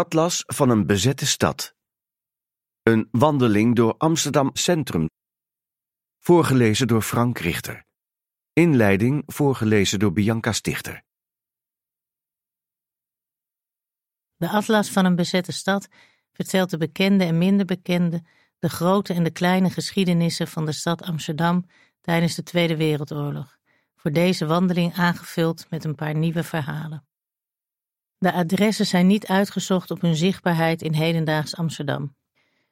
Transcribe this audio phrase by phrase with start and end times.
[0.00, 1.74] Atlas van een bezette stad.
[2.82, 5.08] Een wandeling door Amsterdam Centrum.
[6.18, 7.84] Voorgelezen door Frank Richter.
[8.52, 11.02] Inleiding voorgelezen door Bianca Stichter.
[14.36, 15.88] De Atlas van een bezette stad
[16.32, 18.22] vertelt de bekende en minder bekende,
[18.58, 21.66] de grote en de kleine geschiedenissen van de stad Amsterdam
[22.00, 23.58] tijdens de Tweede Wereldoorlog.
[23.96, 27.09] Voor deze wandeling aangevuld met een paar nieuwe verhalen.
[28.20, 32.14] De adressen zijn niet uitgezocht op hun zichtbaarheid in hedendaags Amsterdam.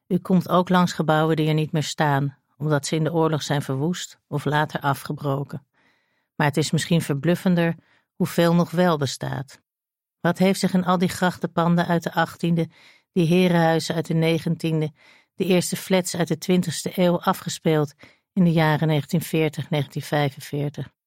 [0.06, 3.43] U komt ook langs gebouwen die er niet meer staan, omdat ze in de oorlog
[3.43, 5.66] zijn verwoest of later afgebroken.
[6.34, 7.75] Maar het is misschien verbluffender
[8.15, 9.61] hoeveel nog wel bestaat.
[10.20, 12.73] Wat heeft zich in al die grachtenpanden uit de 18e,
[13.12, 14.95] die herenhuizen uit de 19e,
[15.34, 17.95] de eerste flats uit de 20e eeuw afgespeeld
[18.33, 20.98] in de jaren 1940-1945?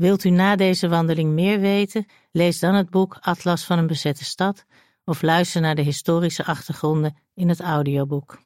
[0.00, 2.06] Wilt u na deze wandeling meer weten?
[2.32, 4.64] Lees dan het boek Atlas van een bezette stad
[5.04, 8.42] of luister naar de historische achtergronden in het audioboek.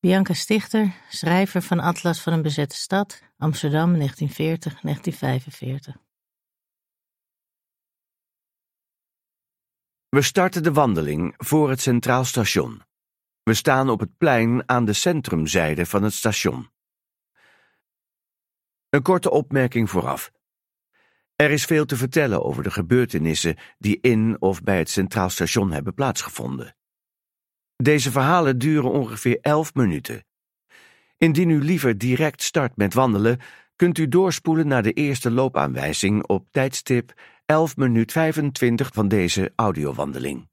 [0.00, 4.04] Bianca Stichter, schrijver van Atlas van een bezette stad, Amsterdam 1940-1945.
[10.08, 12.82] We starten de wandeling voor het Centraal Station.
[13.42, 16.70] We staan op het plein aan de centrumzijde van het station.
[18.88, 20.33] Een korte opmerking vooraf.
[21.36, 25.72] Er is veel te vertellen over de gebeurtenissen die in of bij het Centraal Station
[25.72, 26.76] hebben plaatsgevonden.
[27.76, 30.24] Deze verhalen duren ongeveer 11 minuten.
[31.18, 33.40] Indien u liever direct start met wandelen,
[33.76, 40.48] kunt u doorspoelen naar de eerste loopaanwijzing op tijdstip 11 minuut 25 van deze audiowandeling.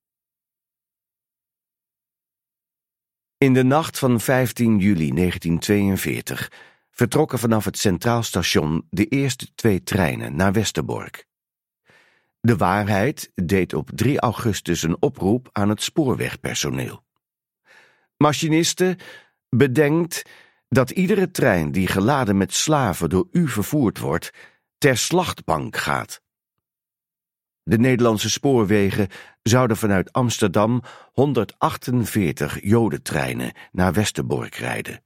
[3.37, 6.51] In de nacht van 15 juli 1942
[6.91, 11.27] vertrokken vanaf het Centraal Station de eerste twee treinen naar Westerbork.
[12.39, 17.03] De waarheid deed op 3 augustus een oproep aan het spoorwegpersoneel.
[18.17, 18.97] Machinisten,
[19.49, 20.21] bedenkt
[20.69, 24.31] dat iedere trein die geladen met slaven door u vervoerd wordt,
[24.77, 26.21] ter slachtbank gaat.
[27.63, 29.07] De Nederlandse spoorwegen
[29.43, 30.81] zouden vanuit Amsterdam
[31.11, 35.01] 148 jodentreinen naar Westerbork rijden.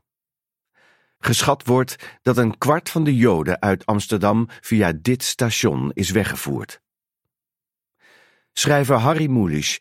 [1.26, 6.82] Geschat wordt dat een kwart van de joden uit Amsterdam via dit station is weggevoerd.
[8.54, 9.80] Schrijver Harry Mulisch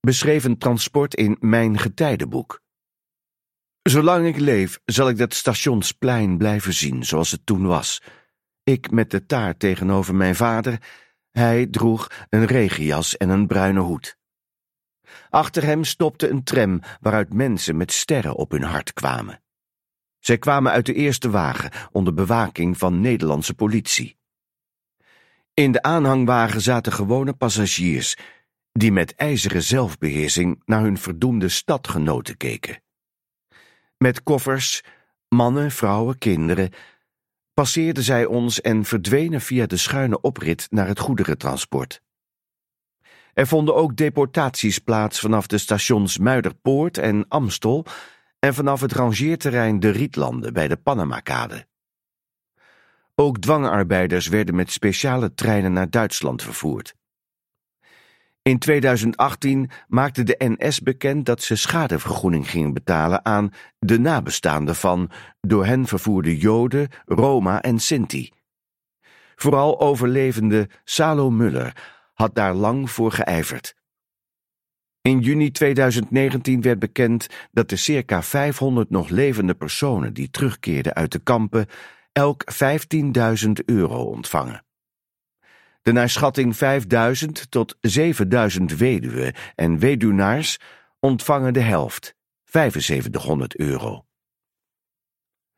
[0.00, 2.62] beschreef een transport in Mijn Getijdenboek.
[3.82, 8.02] Zolang ik leef, zal ik dat stationsplein blijven zien zoals het toen was.
[8.64, 10.78] Ik met de taart tegenover mijn vader,
[11.30, 14.16] hij droeg een regenjas en een bruine hoed.
[15.30, 19.41] Achter hem stopte een tram waaruit mensen met sterren op hun hart kwamen.
[20.22, 24.16] Zij kwamen uit de eerste wagen onder bewaking van Nederlandse politie.
[25.54, 28.16] In de aanhangwagen zaten gewone passagiers
[28.72, 32.82] die met ijzeren zelfbeheersing naar hun verdoemde stadgenoten keken.
[33.96, 34.82] Met koffers,
[35.28, 36.70] mannen, vrouwen, kinderen,
[37.54, 42.02] passeerden zij ons en verdwenen via de schuine oprit naar het goederentransport.
[43.34, 47.86] Er vonden ook deportaties plaats vanaf de stations Muiderpoort en Amstel
[48.44, 51.66] en vanaf het rangeerterrein De Rietlanden bij de Panamakade.
[53.14, 56.94] Ook dwangarbeiders werden met speciale treinen naar Duitsland vervoerd.
[58.42, 65.10] In 2018 maakte de NS bekend dat ze schadevergoeding gingen betalen aan de nabestaanden van
[65.40, 68.32] door hen vervoerde Joden, Roma en Sinti.
[69.36, 71.76] Vooral overlevende Salo Muller
[72.12, 73.74] had daar lang voor geijverd.
[75.02, 81.12] In juni 2019 werd bekend dat de circa 500 nog levende personen die terugkeerden uit
[81.12, 81.66] de kampen
[82.12, 82.44] elk
[83.44, 84.64] 15.000 euro ontvangen.
[85.82, 90.58] De naar schatting 5000 tot 7000 weduwen en weduwnaars
[91.00, 94.04] ontvangen de helft, 7500 euro.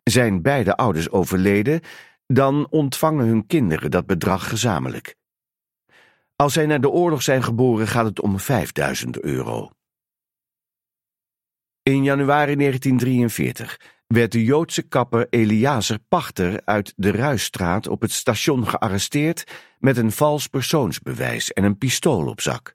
[0.03, 1.81] Zijn beide ouders overleden,
[2.27, 5.17] dan ontvangen hun kinderen dat bedrag gezamenlijk.
[6.37, 9.71] Als zij naar de oorlog zijn geboren gaat het om 5000 euro.
[11.83, 18.67] In januari 1943 werd de Joodse kapper Eliazer Pachter uit de Ruisstraat op het station
[18.69, 19.45] gearresteerd
[19.79, 22.75] met een vals persoonsbewijs en een pistool op zak.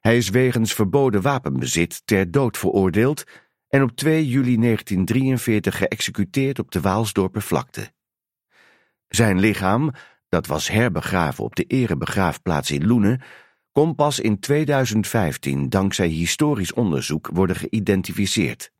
[0.00, 3.24] Hij is wegens verboden wapenbezit ter dood veroordeeld
[3.68, 7.92] en op 2 juli 1943 geëxecuteerd op de Waalsdorper vlakte.
[9.08, 9.92] Zijn lichaam,
[10.34, 13.20] dat was herbegraven op de erebegraafplaats in Loenen,
[13.72, 18.70] kon pas in 2015 dankzij historisch onderzoek worden geïdentificeerd.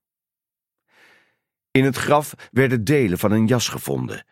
[1.70, 4.26] In het graf werden delen van een jas gevonden.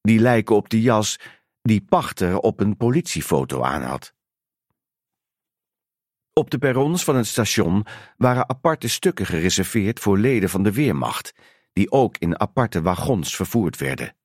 [0.00, 1.18] Die lijken op de jas
[1.62, 4.14] die Pachter op een politiefoto aanhad.
[6.32, 7.86] Op de perrons van het station
[8.16, 11.34] waren aparte stukken gereserveerd voor leden van de Weermacht,
[11.72, 14.16] die ook in aparte wagons vervoerd werden.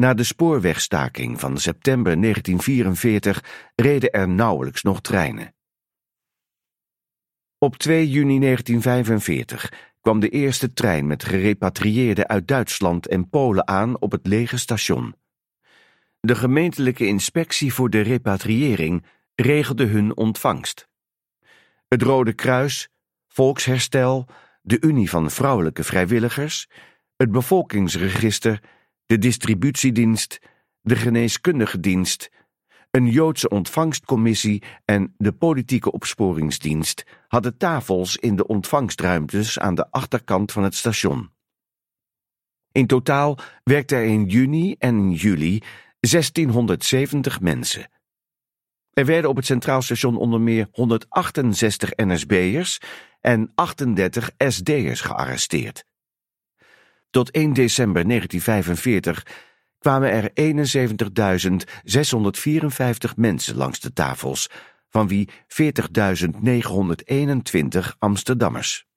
[0.00, 5.54] Na de spoorwegstaking van september 1944 reden er nauwelijks nog treinen.
[7.58, 14.00] Op 2 juni 1945 kwam de eerste trein met gerepatrieerden uit Duitsland en Polen aan
[14.00, 15.14] op het lege station.
[16.20, 19.04] De gemeentelijke inspectie voor de repatriëring
[19.34, 20.88] regelde hun ontvangst.
[21.88, 22.88] Het Rode Kruis,
[23.28, 24.26] Volksherstel,
[24.62, 26.68] de Unie van Vrouwelijke Vrijwilligers,
[27.16, 28.62] het Bevolkingsregister,
[29.10, 30.38] de Distributiedienst,
[30.80, 32.30] de Geneeskundige Dienst,
[32.90, 40.52] een Joodse ontvangstcommissie en de Politieke Opsporingsdienst hadden tafels in de ontvangstruimtes aan de achterkant
[40.52, 41.30] van het station.
[42.72, 45.62] In totaal werkten er in juni en juli
[46.00, 47.90] 1670 mensen.
[48.92, 52.80] Er werden op het Centraal Station onder meer 168 NSB'ers
[53.20, 55.88] en 38 SD'ers gearresteerd.
[57.10, 59.26] Tot 1 december 1945
[59.78, 60.30] kwamen er
[63.10, 64.50] 71.654 mensen langs de tafels,
[64.88, 65.32] van wie 40.921
[67.98, 68.88] Amsterdammers.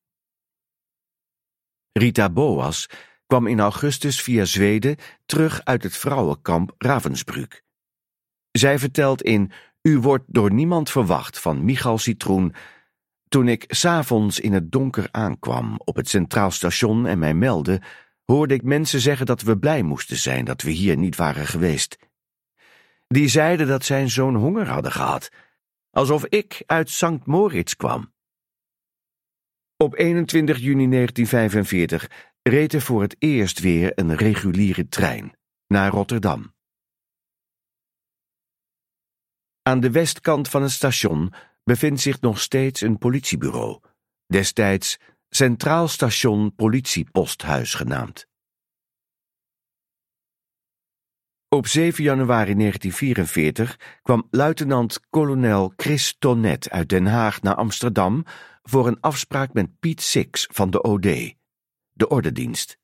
[1.91, 2.89] Rita Boas
[3.25, 7.63] kwam in augustus via Zweden terug uit het vrouwenkamp Ravensbrück.
[8.51, 9.51] Zij vertelt in
[9.81, 12.53] U wordt door niemand verwacht van Michal Citroen.
[13.27, 17.81] Toen ik s'avonds in het donker aankwam op het Centraal Station en mij meldde,
[18.25, 21.97] hoorde ik mensen zeggen dat we blij moesten zijn dat we hier niet waren geweest.
[23.07, 25.29] Die zeiden dat zij zo'n honger hadden gehad,
[25.89, 27.25] alsof ik uit St.
[27.25, 28.13] Moritz kwam.
[29.77, 35.37] Op 21 juni 1945 reed er voor het eerst weer een reguliere trein
[35.67, 36.53] naar Rotterdam.
[39.61, 41.33] Aan de westkant van het station
[41.63, 43.79] bevindt zich nog steeds een politiebureau,
[44.27, 44.99] destijds
[45.35, 48.27] Centraal Station Politieposthuis genaamd.
[51.49, 58.23] Op 7 januari 1944 kwam luitenant-kolonel Chris Tonnet uit Den Haag naar Amsterdam
[58.63, 61.33] voor een afspraak met Piet Six van de OD,
[61.91, 62.77] de ordendienst.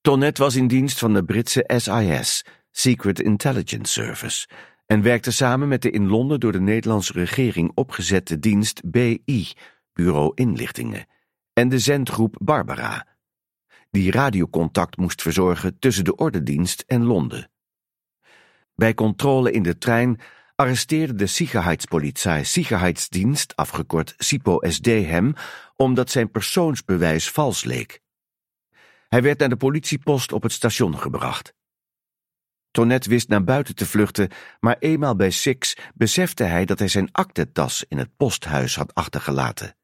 [0.00, 4.48] Tonnet was in dienst van de Britse SIS, Secret Intelligence Service,
[4.86, 9.52] en werkte samen met de in Londen door de Nederlandse regering opgezette dienst BI,
[9.92, 11.06] Bureau Inlichtingen,
[11.54, 13.06] en de zendgroep Barbara,
[13.90, 17.50] die radiocontact moest verzorgen tussen de ordendienst en Londen.
[18.74, 20.20] Bij controle in de trein
[20.56, 25.34] arresteerde de Sicherheitspolizei Sicherheidsdienst, afgekort SIPO-SD, hem
[25.76, 28.00] omdat zijn persoonsbewijs vals leek.
[29.08, 31.54] Hij werd naar de politiepost op het station gebracht.
[32.70, 34.28] Tonet wist naar buiten te vluchten,
[34.60, 39.76] maar eenmaal bij Six besefte hij dat hij zijn aktentas in het posthuis had achtergelaten.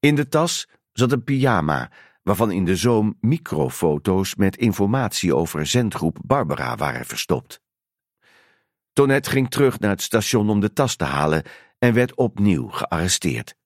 [0.00, 1.90] In de tas zat een pyjama,
[2.22, 7.60] waarvan in de zoom microfoto's met informatie over zendgroep Barbara waren verstopt.
[8.92, 11.42] Tonet ging terug naar het station om de tas te halen
[11.78, 13.56] en werd opnieuw gearresteerd.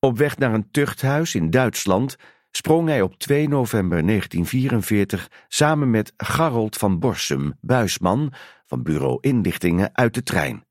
[0.00, 2.16] Op weg naar een tuchthuis in Duitsland
[2.50, 8.32] sprong hij op 2 november 1944 samen met Garold van Borsum, buisman
[8.66, 10.67] van bureau inlichtingen, uit de trein.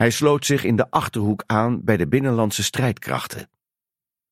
[0.00, 3.50] Hij sloot zich in de Achterhoek aan bij de binnenlandse strijdkrachten.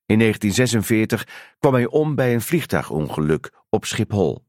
[0.07, 1.27] In 1946
[1.59, 4.45] kwam hij om bij een vliegtuigongeluk op Schiphol.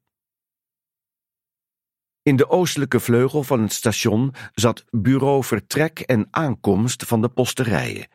[2.21, 8.07] In de oostelijke vleugel van het station zat bureau vertrek en aankomst van de posterijen.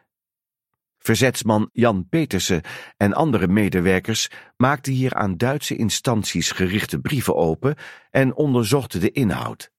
[0.99, 2.62] Verzetsman Jan Petersen
[2.96, 7.76] en andere medewerkers maakten hier aan Duitse instanties gerichte brieven open
[8.11, 9.73] en onderzochten de inhoud.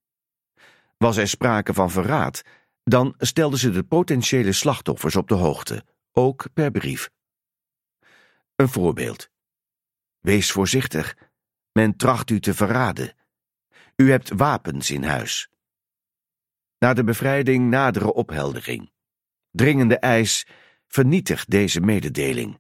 [0.98, 2.44] Was er sprake van verraad,
[2.86, 7.10] dan stelden ze de potentiële slachtoffers op de hoogte, ook per brief.
[8.56, 9.30] Een voorbeeld.
[10.20, 11.18] Wees voorzichtig,
[11.72, 13.14] men tracht u te verraden.
[13.96, 15.50] U hebt wapens in huis.
[16.80, 18.92] Na de bevrijding nadere opheldering.
[19.52, 20.48] Dringende eis,
[20.88, 22.60] vernietig deze mededeling.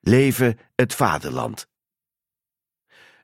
[0.00, 1.68] Leven het vaderland.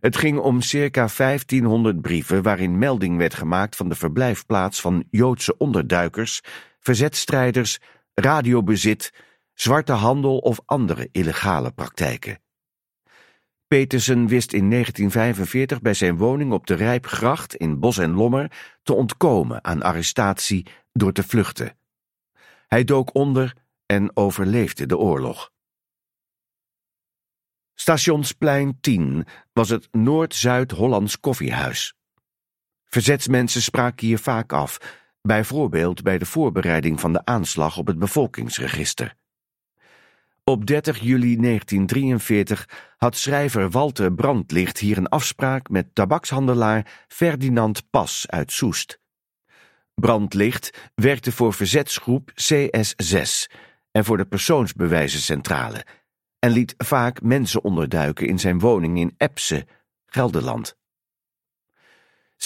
[0.00, 5.56] Het ging om circa 1500 brieven waarin melding werd gemaakt van de verblijfplaats van Joodse
[5.56, 6.40] onderduikers,
[6.80, 7.78] verzetstrijders,
[8.14, 9.12] radiobezit,
[9.54, 12.40] zwarte handel of andere illegale praktijken.
[13.68, 18.52] Petersen wist in 1945 bij zijn woning op de Rijpgracht in Bos en Lommer
[18.82, 21.76] te ontkomen aan arrestatie door te vluchten.
[22.66, 23.54] Hij dook onder
[23.86, 25.50] en overleefde de oorlog.
[27.80, 31.94] Stationsplein 10 was het Noord-Zuid-Hollands koffiehuis.
[32.84, 34.78] Verzetsmensen spraken hier vaak af,
[35.22, 39.14] bijvoorbeeld bij de voorbereiding van de aanslag op het bevolkingsregister.
[40.44, 48.26] Op 30 juli 1943 had schrijver Walter Brandlicht hier een afspraak met tabakshandelaar Ferdinand Pas
[48.28, 48.98] uit Soest.
[49.94, 53.54] Brandlicht werkte voor verzetsgroep CS6
[53.90, 55.84] en voor de persoonsbewijzencentrale
[56.38, 59.66] en liet vaak mensen onderduiken in zijn woning in Epse,
[60.06, 60.76] Gelderland.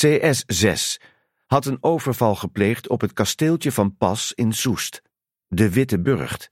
[0.07, 1.03] CS6
[1.47, 5.03] had een overval gepleegd op het kasteeltje van Pas in Soest,
[5.49, 6.51] de Witte Burgt.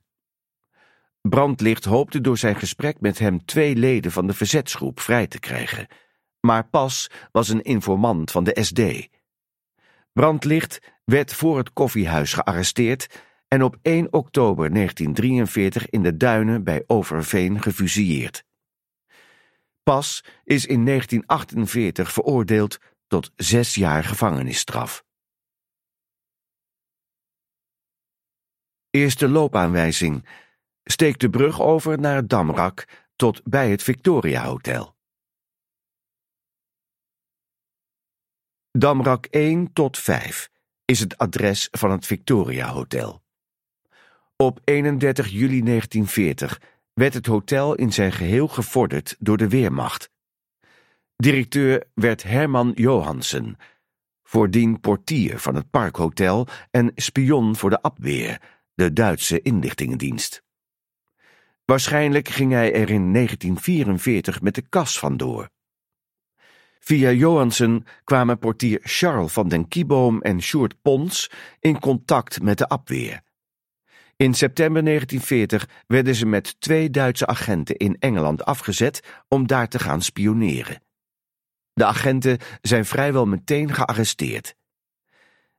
[1.21, 5.87] Brandlicht hoopte door zijn gesprek met hem twee leden van de verzetsgroep vrij te krijgen,
[6.39, 8.81] maar Pas was een informant van de SD.
[10.13, 13.21] Brandlicht werd voor het koffiehuis gearresteerd
[13.53, 18.43] en op 1 oktober 1943 in de duinen bij Overveen gefusilleerd.
[19.83, 22.77] Pas is in 1948 veroordeeld
[23.07, 25.03] tot zes jaar gevangenisstraf.
[28.89, 30.27] Eerste loopaanwijzing.
[30.83, 34.95] Steek de brug over naar het Damrak tot bij het Victoria Hotel.
[38.71, 40.49] Damrak 1 tot 5
[40.85, 43.21] is het adres van het Victoria Hotel.
[44.41, 46.61] Op 31 juli 1940
[46.93, 50.09] werd het hotel in zijn geheel gevorderd door de Weermacht.
[51.15, 53.57] Directeur werd Herman Johansen,
[54.23, 58.41] voordien portier van het Parkhotel en spion voor de Abweer,
[58.73, 60.43] de Duitse inlichtingendienst.
[61.65, 65.49] Waarschijnlijk ging hij er in 1944 met de kas vandoor.
[66.79, 72.69] Via Johansen kwamen portier Charles van den Kieboom en Sjoerd Pons in contact met de
[72.69, 73.29] Abweer.
[74.21, 79.79] In september 1940 werden ze met twee Duitse agenten in Engeland afgezet om daar te
[79.79, 80.81] gaan spioneren.
[81.73, 84.55] De agenten zijn vrijwel meteen gearresteerd.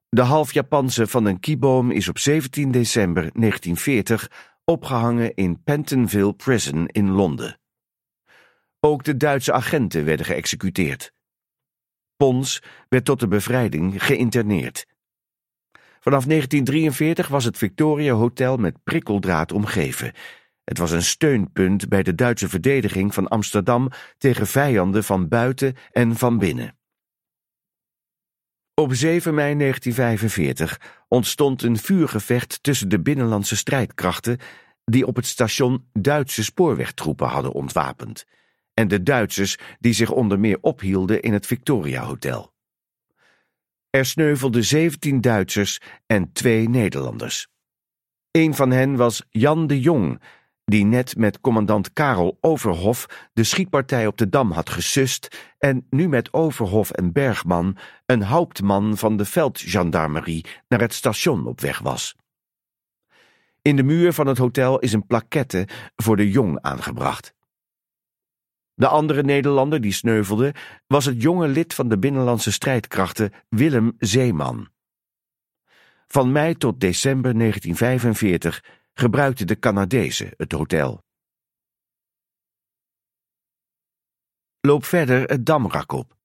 [0.08, 4.30] De half-Japanse van den Kieboom is op 17 december 1940
[4.64, 7.60] opgehangen in Pentonville Prison in Londen.
[8.80, 11.12] Ook de Duitse agenten werden geëxecuteerd.
[12.16, 14.86] Pons werd tot de bevrijding geïnterneerd.
[16.02, 20.12] Vanaf 1943 was het Victoria Hotel met prikkeldraad omgeven
[20.64, 26.16] het was een steunpunt bij de Duitse verdediging van Amsterdam tegen vijanden van buiten en
[26.16, 26.76] van binnen.
[28.74, 34.38] Op 7 mei 1945 ontstond een vuurgevecht tussen de binnenlandse strijdkrachten
[34.84, 38.26] die op het station Duitse spoorwegtroepen hadden ontwapend
[38.74, 42.51] en de Duitsers die zich onder meer ophielden in het Victoria Hotel.
[43.92, 47.48] Er sneuvelden 17 Duitsers en twee Nederlanders.
[48.30, 50.20] Een van hen was Jan de Jong,
[50.64, 56.08] die net met commandant Karel Overhof de schietpartij op de Dam had gesust en nu
[56.08, 62.16] met Overhof en Bergman, een hooptman van de veldgendarmerie, naar het station op weg was.
[63.62, 67.34] In de muur van het hotel is een plaquette voor de jong aangebracht.
[68.82, 70.54] De andere Nederlander die sneuvelde
[70.86, 74.68] was het jonge lid van de binnenlandse strijdkrachten Willem Zeeman.
[76.06, 81.04] Van mei tot december 1945 gebruikten de Canadezen het hotel.
[84.60, 86.16] Loop verder het Damrak op.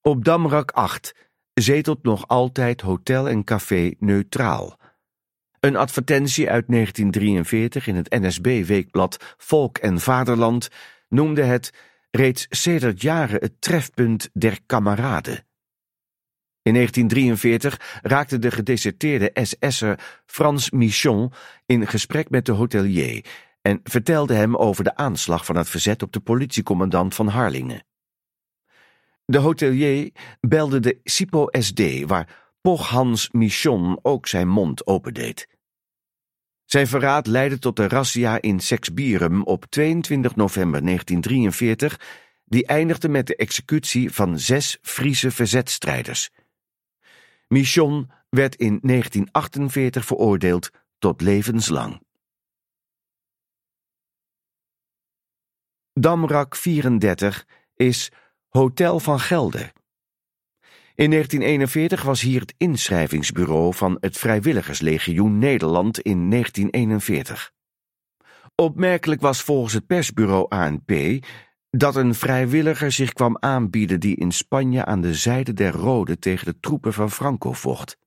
[0.00, 4.78] Op Damrak 8 zetelt nog altijd hotel en café Neutraal.
[5.64, 10.68] Een advertentie uit 1943 in het NSB-weekblad Volk en Vaderland
[11.08, 11.70] noemde het
[12.10, 15.46] reeds sedert jaren het trefpunt der kameraden.
[16.62, 21.32] In 1943 raakte de gedeserteerde SS'er Frans Michon
[21.66, 23.24] in gesprek met de hotelier
[23.62, 27.84] en vertelde hem over de aanslag van het verzet op de politiecommandant van Harlingen.
[29.24, 35.53] De hotelier belde de SIPO SD, waar Poch Hans Michon ook zijn mond opendeed.
[36.74, 42.00] Zijn verraad leidde tot de razzia in Sexbierum op 22 november 1943,
[42.44, 46.30] die eindigde met de executie van zes Friese verzetstrijders.
[47.48, 52.02] Michon werd in 1948 veroordeeld tot levenslang.
[55.92, 58.12] Damrak 34 is
[58.48, 59.72] Hotel van Gelder.
[60.96, 67.52] In 1941 was hier het inschrijvingsbureau van het Vrijwilligerslegioen Nederland in 1941.
[68.54, 70.92] Opmerkelijk was volgens het persbureau ANP
[71.70, 76.46] dat een vrijwilliger zich kwam aanbieden die in Spanje aan de zijde der Rode tegen
[76.46, 77.98] de troepen van Franco vocht.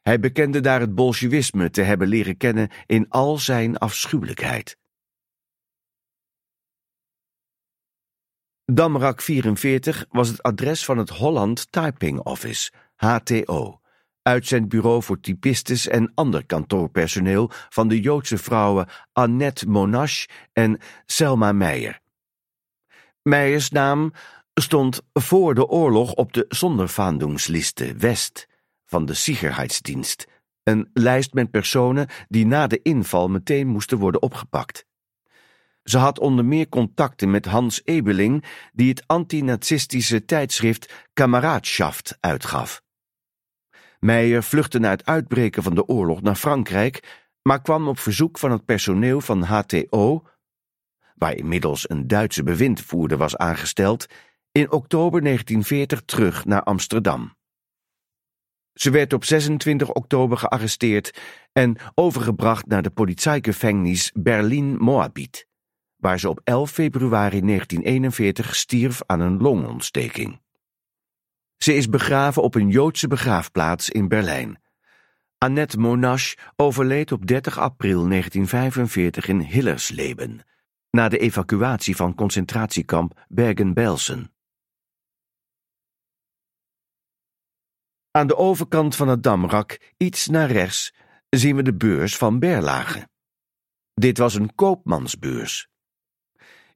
[0.00, 4.76] Hij bekende daar het bolsjewisme te hebben leren kennen in al zijn afschuwelijkheid.
[8.74, 13.80] Damrak 44 was het adres van het Holland Typing Office, HTO,
[14.22, 22.00] uitzendbureau voor typistes en ander kantoorpersoneel van de Joodse vrouwen Annette Monash en Selma Meijer.
[23.22, 24.12] Meijers naam
[24.54, 28.48] stond voor de oorlog op de Sonderfahndungsliste West
[28.84, 30.26] van de Sicherheidsdienst,
[30.62, 34.84] een lijst met personen die na de inval meteen moesten worden opgepakt.
[35.84, 42.82] Ze had onder meer contacten met Hans Ebeling, die het antinazistische tijdschrift Kameradschaft uitgaf.
[43.98, 48.50] Meijer vluchtte na het uitbreken van de oorlog naar Frankrijk, maar kwam op verzoek van
[48.50, 50.26] het personeel van HTO,
[51.14, 54.06] waar inmiddels een Duitse bewindvoerder was aangesteld,
[54.52, 57.36] in oktober 1940 terug naar Amsterdam.
[58.72, 61.20] Ze werd op 26 oktober gearresteerd
[61.52, 65.46] en overgebracht naar de politiegevangenis Berlin-Moabit,
[66.02, 70.40] waar ze op 11 februari 1941 stierf aan een longontsteking.
[71.56, 74.62] Ze is begraven op een Joodse begraafplaats in Berlijn.
[75.38, 80.40] Annette Monash overleed op 30 april 1945 in Hillersleben,
[80.90, 84.34] na de evacuatie van concentratiekamp Bergen-Belsen.
[88.10, 90.94] Aan de overkant van het Damrak, iets naar rechts,
[91.28, 93.08] zien we de beurs van Berlage.
[93.94, 95.70] Dit was een koopmansbeurs.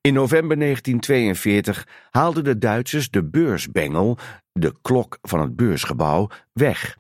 [0.06, 4.18] In november 1942 haalden de Duitsers de beursbengel,
[4.52, 6.98] de klok van het beursgebouw, weg.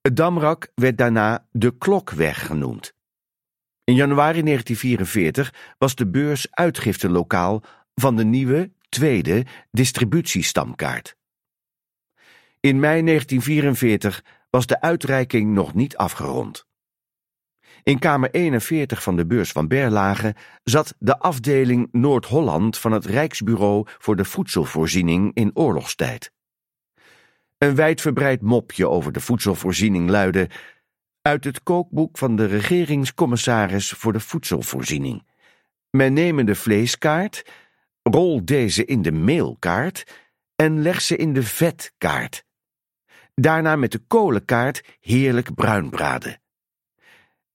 [0.00, 2.94] Het Damrak werd daarna de Klokweg genoemd.
[3.84, 7.62] In januari 1944 was de beurs uitgiftelokaal
[7.94, 11.16] van de nieuwe, tweede distributiestamkaart.
[12.60, 16.65] In mei 1944 was de uitreiking nog niet afgerond.
[17.86, 23.86] In kamer 41 van de beurs van Berlage zat de afdeling Noord-Holland van het Rijksbureau
[23.98, 26.32] voor de Voedselvoorziening in oorlogstijd.
[27.58, 30.50] Een wijdverbreid mopje over de voedselvoorziening luidde
[31.22, 35.26] uit het kookboek van de regeringscommissaris voor de voedselvoorziening.
[35.90, 37.44] Men neeme de vleeskaart,
[38.02, 40.04] rol deze in de meelkaart
[40.56, 42.44] en leg ze in de vetkaart.
[43.34, 46.40] Daarna met de kolenkaart heerlijk bruin braden.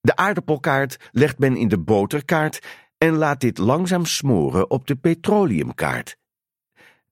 [0.01, 2.59] De aardappelkaart legt men in de boterkaart
[2.97, 6.17] en laat dit langzaam smoren op de petroleumkaart.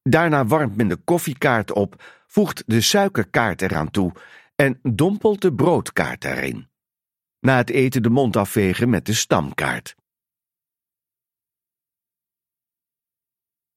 [0.03, 4.11] Daarna warmt men de koffiekaart op, voegt de suikerkaart eraan toe
[4.55, 6.69] en dompelt de broodkaart daarin.
[7.39, 9.95] Na het eten de mond afvegen met de stamkaart.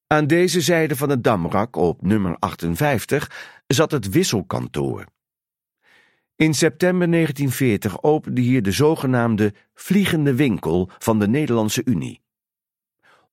[0.07, 5.05] Aan deze zijde van het Damrak, op nummer 58, zat het wisselkantoor.
[6.43, 12.21] In september 1940 opende hier de zogenaamde Vliegende Winkel van de Nederlandse Unie.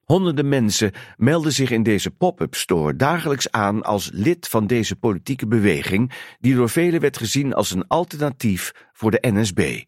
[0.05, 5.47] Honderden mensen melden zich in deze pop-up store dagelijks aan als lid van deze politieke
[5.47, 9.83] beweging, die door velen werd gezien als een alternatief voor de NSB.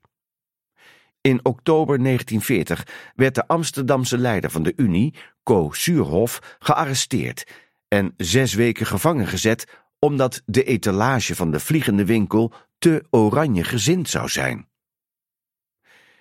[1.21, 7.47] In oktober 1940 werd de Amsterdamse leider van de Unie, Co Suurhof, gearresteerd
[7.89, 12.53] en zes weken gevangen gezet omdat de etalage van de vliegende winkel
[12.83, 14.69] te oranje gezind zou zijn.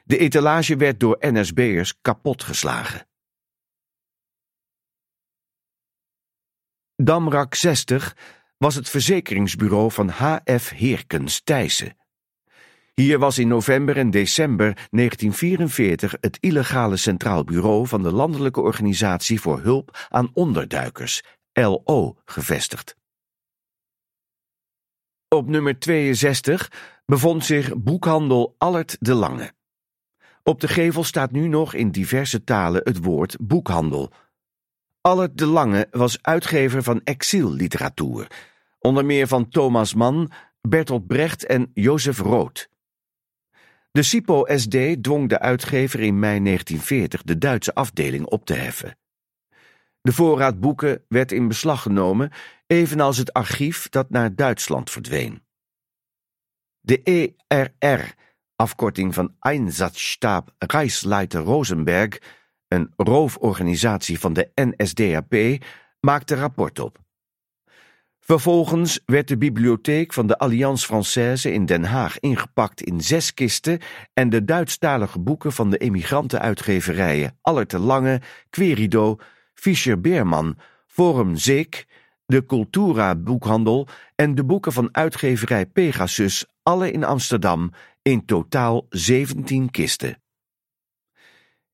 [0.04, 3.08] De etalage werd door NSB'ers kapotgeslagen.
[6.96, 8.16] Damrak 60
[8.58, 10.70] was het verzekeringsbureau van H.F.
[10.70, 11.98] Heerkens Thijssen.
[12.94, 19.42] Hier was in november en december 1944 het illegale Centraal Bureau van de Landelijke Organisatie
[19.42, 23.01] voor Hulp aan Onderduikers, LO, gevestigd.
[25.36, 26.72] Op nummer 62
[27.06, 29.52] bevond zich boekhandel Allert de Lange.
[30.44, 34.12] Op de gevel staat nu nog in diverse talen het woord boekhandel.
[35.02, 38.28] Allert de Lange was uitgever van exielliteratuur,
[38.80, 42.70] onder meer van Thomas Mann, Bertolt Brecht en Jozef Rood.
[43.92, 48.98] De SIPO-SD dwong de uitgever in mei 1940 de Duitse afdeling op te heffen.
[50.02, 52.32] De voorraad boeken werd in beslag genomen,
[52.68, 55.44] evenals het archief dat naar Duitsland verdween.
[56.80, 58.14] De ERR,
[58.56, 62.18] afkorting van Einsatzstab Reichsleiter Rosenberg,
[62.68, 65.64] een rooforganisatie van de NSDAP,
[66.00, 67.00] maakte rapport op.
[68.20, 73.80] Vervolgens werd de bibliotheek van de Alliance Française in Den Haag ingepakt in zes kisten
[74.14, 79.18] en de Duitsstalige boeken van de emigrantenuitgeverijen Allert de Lange, Querido,
[79.62, 81.88] Fischer-Beerman, Forum Zeek,
[82.26, 87.72] de Cultura boekhandel en de boeken van uitgeverij Pegasus, alle in Amsterdam,
[88.02, 90.22] in totaal 17 kisten.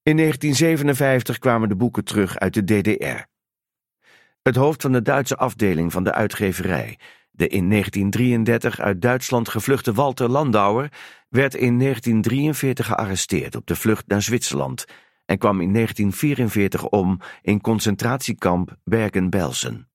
[0.04, 3.26] In 1957 kwamen de boeken terug uit de DDR.
[4.42, 7.00] Het hoofd van de Duitse afdeling van de uitgeverij,
[7.32, 10.90] de in 1933 uit Duitsland gevluchte Walter Landauer,
[11.30, 14.86] werd in 1943 gearresteerd op de vlucht naar Zwitserland
[15.28, 19.90] en kwam in 1944 om in concentratiekamp Bergen-Belsen.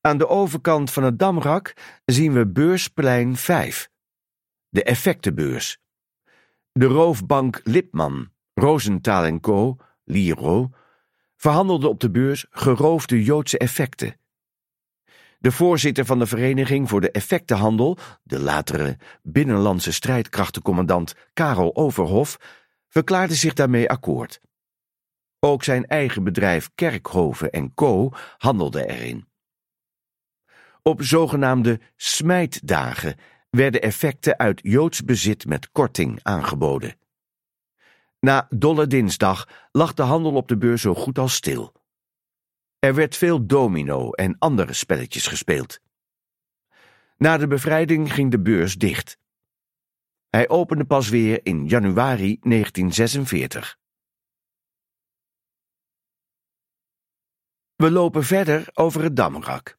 [0.00, 3.90] Aan de overkant van het Damrak zien we beursplein 5,
[4.68, 5.78] de effectenbeurs.
[6.72, 10.70] De roofbank Lipman, Rosenthal Co., Liro,
[11.36, 14.16] verhandelde op de beurs geroofde Joodse effecten.
[15.42, 22.36] De voorzitter van de Vereniging voor de Effectenhandel, de latere binnenlandse strijdkrachtencommandant Karel Overhof,
[22.88, 24.40] verklaarde zich daarmee akkoord.
[25.40, 28.10] Ook zijn eigen bedrijf Kerkhoven en Co.
[28.38, 29.28] handelde erin.
[30.82, 33.16] Op zogenaamde smijtdagen
[33.50, 36.96] werden effecten uit Joods bezit met korting aangeboden.
[38.20, 41.81] Na Dolle Dinsdag lag de handel op de beurs zo goed als stil.
[42.82, 45.80] Er werd veel domino en andere spelletjes gespeeld.
[47.16, 49.18] Na de bevrijding ging de beurs dicht.
[50.28, 53.78] Hij opende pas weer in januari 1946.
[57.74, 59.76] We lopen verder over het Damrak.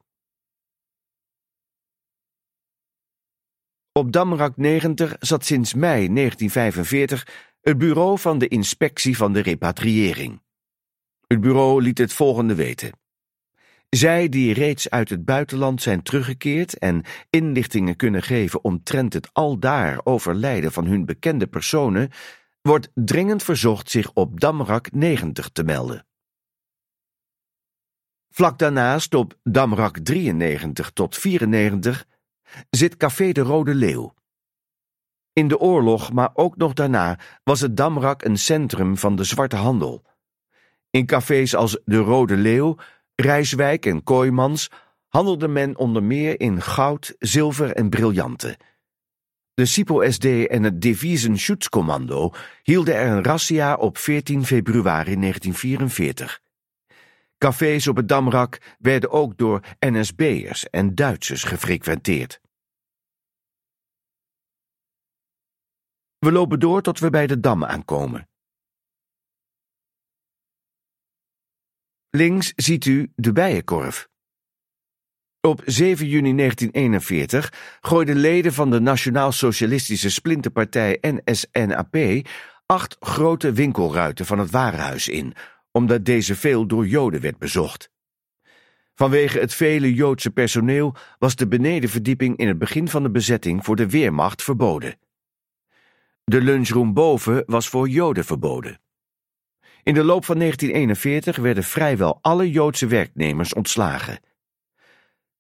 [3.92, 10.43] Op Damrak 90 zat sinds mei 1945 het bureau van de inspectie van de repatriëring.
[11.28, 12.92] Het bureau liet het volgende weten.
[13.90, 20.00] Zij die reeds uit het buitenland zijn teruggekeerd en inlichtingen kunnen geven omtrent het aldaar
[20.04, 22.10] overlijden van hun bekende personen,
[22.62, 26.06] wordt dringend verzocht zich op Damrak 90 te melden.
[28.30, 32.06] Vlak daarnaast op Damrak 93 tot 94
[32.70, 34.14] zit Café de Rode Leeuw.
[35.34, 39.56] In de oorlog, maar ook nog daarna, was het Damrak een centrum van de zwarte
[39.56, 40.06] handel.
[40.94, 42.76] In cafés als de Rode Leeuw,
[43.16, 44.70] Rijswijk en Kooimans
[45.08, 48.58] handelde men onder meer in goud, zilver en briljanten.
[49.54, 52.32] De SIPO-SD en het Devisenschutzkommando
[52.64, 56.42] hielden er een razzia op 14 februari 1944.
[57.38, 62.42] Cafés op het Damrak werden ook door NSB'ers en Duitsers gefrequenteerd.
[66.18, 68.28] We lopen door tot we bij de dam aankomen.
[72.16, 74.10] Links ziet u de bijenkorf.
[75.42, 82.28] Op 7 juni 1941 gooiden leden van de Nationaal-Socialistische Splinterpartij NSNAP
[82.66, 85.34] acht grote winkelruiten van het warenhuis in,
[85.72, 87.90] omdat deze veel door Joden werd bezocht.
[88.96, 93.76] Vanwege het vele Joodse personeel was de benedenverdieping in het begin van de bezetting voor
[93.76, 95.00] de Weermacht verboden.
[96.24, 98.83] De lunchroom boven was voor Joden verboden.
[99.84, 104.20] In de loop van 1941 werden vrijwel alle Joodse werknemers ontslagen.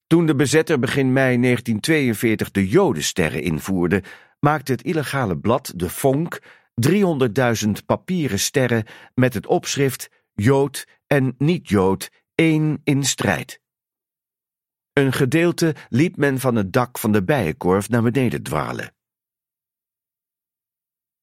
[0.08, 4.04] Toen de bezetter begin mei 1942 de Jodensterren invoerde,
[4.40, 6.42] maakte het illegale blad De Vonk
[6.88, 13.62] 300.000 papieren sterren met het opschrift Jood en niet-Jood één in strijd.
[14.94, 18.94] Een gedeelte liet men van het dak van de bijenkorf naar beneden dwalen.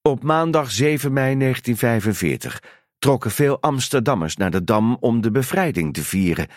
[0.02, 6.04] Op maandag 7 mei 1945 trokken veel Amsterdammers naar de Dam om de bevrijding te
[6.04, 6.48] vieren.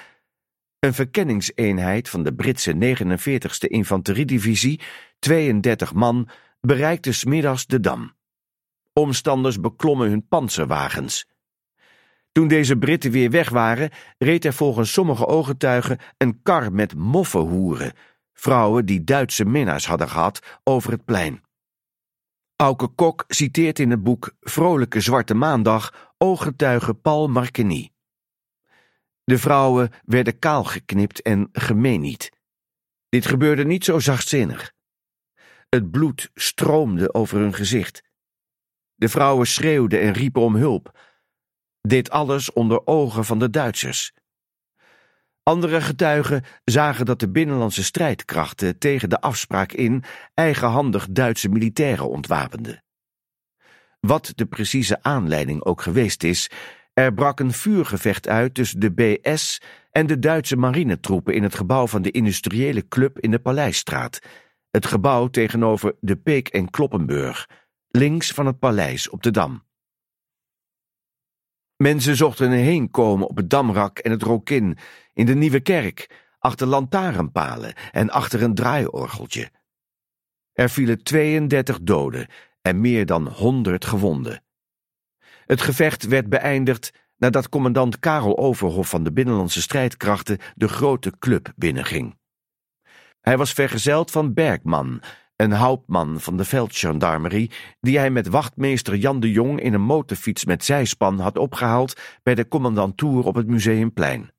[0.79, 4.81] Een verkenningseenheid van de Britse 49e Infanteriedivisie,
[5.19, 6.29] 32 man,
[6.61, 8.11] bereikte smiddags de Dam.
[8.93, 11.27] Omstanders beklommen hun panzerwagens.
[12.31, 17.93] Toen deze Britten weer weg waren, reed er volgens sommige ooggetuigen een kar met moffenhoeren,
[18.33, 21.41] vrouwen die Duitse minnaars hadden gehad, over het plein.
[22.55, 27.91] Auke Kok citeert in het boek Vrolijke Zwarte Maandag ooggetuige Paul Marqueny.
[29.23, 32.29] De vrouwen werden kaal geknipt en gemeenied.
[33.09, 34.73] Dit gebeurde niet zo zachtzinnig.
[35.69, 38.01] Het bloed stroomde over hun gezicht.
[38.95, 40.99] De vrouwen schreeuwden en riepen om hulp.
[41.81, 44.13] Dit alles onder ogen van de Duitsers.
[45.43, 52.83] Andere getuigen zagen dat de binnenlandse strijdkrachten tegen de afspraak in eigenhandig Duitse militairen ontwapenden.
[54.07, 56.49] Wat de precieze aanleiding ook geweest is,
[56.93, 59.61] Er brak een vuurgevecht uit tussen de BS
[59.91, 64.19] en de Duitse marinetroepen in het gebouw van de industriële club in de Paleisstraat.
[64.71, 67.49] Het gebouw tegenover de Peek en Kloppenburg,
[67.87, 69.63] links van het paleis op de Dam.
[71.75, 74.77] Mensen zochten heen komen op het Damrak en het Rokin,
[75.13, 79.51] in de Nieuwe Kerk, achter lantaarnpalen en achter een draaiorgeltje.
[80.53, 82.27] Er vielen 32 doden
[82.63, 84.43] en meer dan 100 gewonden.
[85.45, 91.53] Het gevecht werd beëindigd nadat commandant Karel Overhof van de Binnenlandse Strijdkrachten de grote club
[91.55, 92.17] binnenging.
[93.21, 95.01] Hij was vergezeld van Bergman,
[95.35, 100.45] een houtman van de veldgendarmerie, die hij met wachtmeester Jan de Jong in een motorfiets
[100.45, 104.31] met zijspan had opgehaald bij de commandantuur op het Museumplein.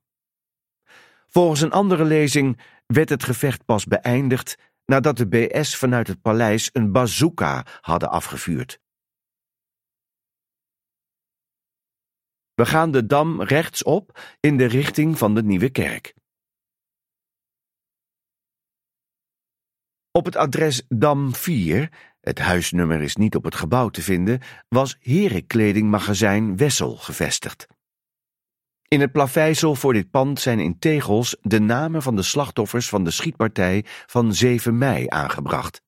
[1.28, 6.70] Volgens een andere lezing werd het gevecht pas beëindigd nadat de BS vanuit het paleis
[6.73, 8.83] een bazooka hadden afgevuurd.
[12.55, 16.14] We gaan de dam rechtsop in de richting van de Nieuwe Kerk.
[20.11, 24.97] Op het adres Dam 4, het huisnummer is niet op het gebouw te vinden, was
[25.01, 27.66] herenkledingmagazijn Wessel gevestigd.
[28.88, 33.05] In het plaveisel voor dit pand zijn in tegels de namen van de slachtoffers van
[33.05, 35.83] de schietpartij van 7 mei aangebracht.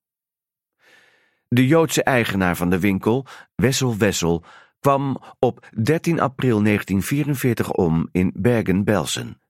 [1.49, 4.45] De Joodse eigenaar van de winkel, Wessel Wessel,
[4.81, 9.41] kwam op 13 april 1944 om in Bergen-Belsen.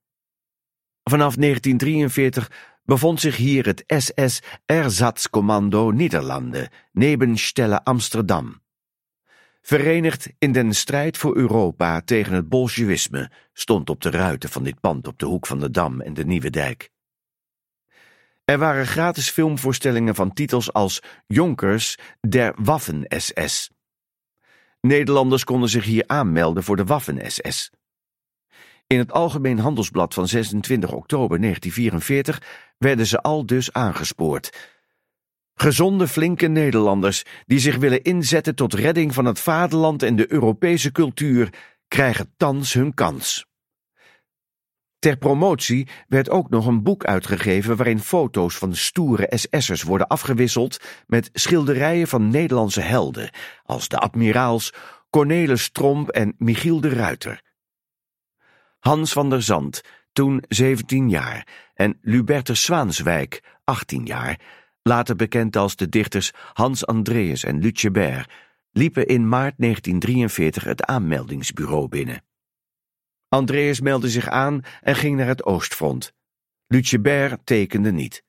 [1.03, 2.51] Vanaf 1943
[2.85, 8.65] bevond zich hier het SS Ersatzkommando Nederlanden, Nebenstelle Amsterdam.
[9.67, 14.81] Verenigd in den strijd voor Europa tegen het bolsjewisme stond op de ruiten van dit
[14.81, 16.91] pand op de hoek van de Dam en de Nieuwe Dijk.
[18.45, 23.71] Er waren gratis filmvoorstellingen van titels als Jonkers der Waffen-SS.
[24.81, 27.71] Nederlanders konden zich hier aanmelden voor de Waffen-SS.
[28.87, 34.76] In het Algemeen Handelsblad van 26 oktober 1944 werden ze al dus aangespoord.
[35.59, 40.93] Gezonde, flinke Nederlanders die zich willen inzetten tot redding van het vaderland en de Europese
[40.93, 41.53] cultuur,
[41.89, 43.47] krijgen thans hun kans.
[44.99, 50.81] Ter promotie werd ook nog een boek uitgegeven waarin foto's van stoere SS'ers worden afgewisseld
[51.07, 53.31] met schilderijen van Nederlandse helden,
[53.63, 54.73] als de admiraals
[55.11, 57.43] Cornelis Tromp en Michiel de Ruiter.
[58.79, 59.81] Hans van der Zand,
[60.13, 64.41] toen 17 jaar, en Lubertus Zwaanswijk, 18 jaar,
[64.87, 68.33] later bekend als de dichters Hans Andreas en Lutjebert,
[68.71, 72.23] liepen in maart 1943 het aanmeldingsbureau binnen.
[73.29, 76.13] Andreas meldde zich aan en ging naar het oostfront.
[76.67, 78.25] Lutjebert tekende niet.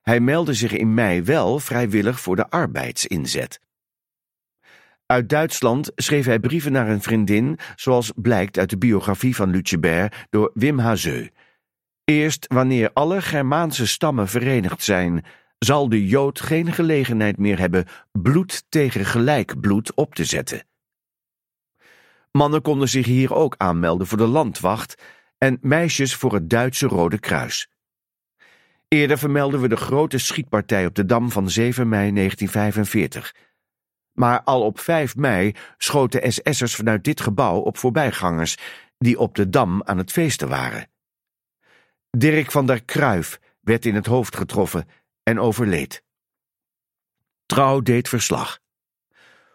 [0.00, 3.60] Hij meldde zich in mei wel vrijwillig voor de arbeidsinzet.
[5.06, 10.26] Uit Duitsland schreef hij brieven naar een vriendin, zoals blijkt uit de biografie van Lutjebert
[10.30, 11.28] door Wim Hazeu.
[12.04, 15.24] Eerst wanneer alle Germaanse stammen verenigd zijn,
[15.64, 20.66] zal de Jood geen gelegenheid meer hebben bloed tegen gelijk bloed op te zetten.
[22.30, 25.02] Mannen konden zich hier ook aanmelden voor de landwacht
[25.38, 27.68] en meisjes voor het Duitse Rode Kruis.
[28.88, 33.34] Eerder vermelden we de grote schietpartij op de Dam van 7 mei 1945.
[34.12, 38.56] Maar al op 5 mei schoten SS'ers vanuit dit gebouw op voorbijgangers
[38.98, 40.90] die op de Dam aan het feesten waren.
[42.10, 44.86] Dirk van der Kruif werd in het hoofd getroffen
[45.22, 46.02] en overleed.
[47.46, 48.60] Trouw deed verslag.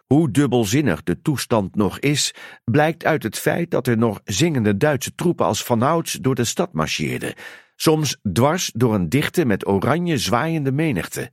[0.06, 5.14] Hoe dubbelzinnig de toestand nog is, blijkt uit het feit dat er nog zingende Duitse
[5.14, 7.34] troepen als vanouds door de stad marcheerden,
[7.76, 11.32] soms dwars door een dichte met oranje zwaaiende menigte.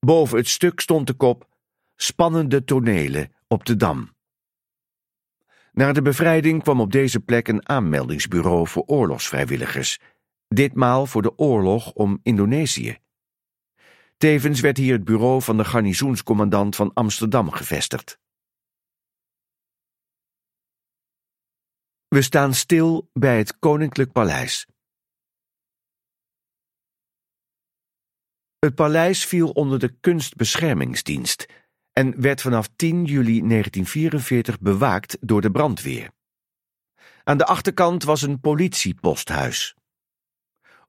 [0.00, 1.50] Boven het stuk stond de kop
[1.96, 4.10] Spannende tonelen op de Dam.
[5.72, 9.98] Na de bevrijding kwam op deze plek een aanmeldingsbureau voor oorlogsvrijwilligers,
[10.48, 13.01] ditmaal voor de oorlog om Indonesië.
[14.22, 18.18] Tevens werd hier het bureau van de garnizoenscommandant van Amsterdam gevestigd.
[22.08, 24.66] We staan stil bij het Koninklijk Paleis.
[28.58, 31.46] Het paleis viel onder de Kunstbeschermingsdienst
[31.92, 36.10] en werd vanaf 10 juli 1944 bewaakt door de brandweer.
[37.24, 39.74] Aan de achterkant was een politieposthuis.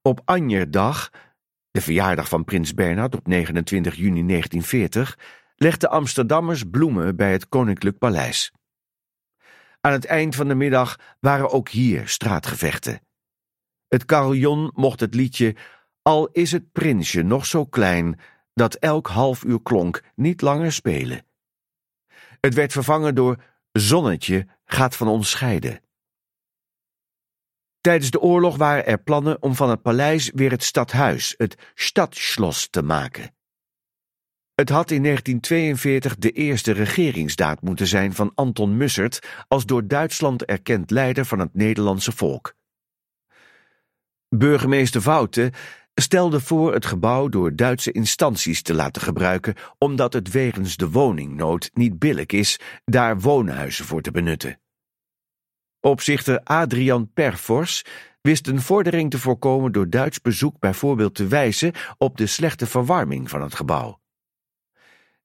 [0.01, 1.09] Op Anjerdag
[1.73, 5.17] de verjaardag van prins Bernhard op 29 juni 1940,
[5.55, 8.51] legden Amsterdammers bloemen bij het Koninklijk Paleis.
[9.81, 13.01] Aan het eind van de middag waren ook hier straatgevechten.
[13.87, 15.55] Het carillon mocht het liedje
[16.01, 18.19] Al is het prinsje nog zo klein,
[18.53, 21.25] dat elk half uur klonk, niet langer spelen.
[22.39, 25.82] Het werd vervangen door Zonnetje, gaat van ons scheiden.
[27.83, 32.69] Tijdens de oorlog waren er plannen om van het paleis weer het stadhuis, het Stadschloss,
[32.69, 33.35] te maken.
[34.55, 40.45] Het had in 1942 de eerste regeringsdaad moeten zijn van Anton Mussert als door Duitsland
[40.45, 42.55] erkend leider van het Nederlandse volk.
[44.29, 45.51] Burgemeester Woute
[45.93, 51.69] stelde voor het gebouw door Duitse instanties te laten gebruiken, omdat het wegens de woningnood
[51.73, 54.57] niet billig is daar woonhuizen voor te benutten.
[55.85, 57.85] Opzichter Adrian Perfors
[58.21, 63.29] wist een vordering te voorkomen door Duits bezoek bijvoorbeeld te wijzen op de slechte verwarming
[63.29, 63.99] van het gebouw.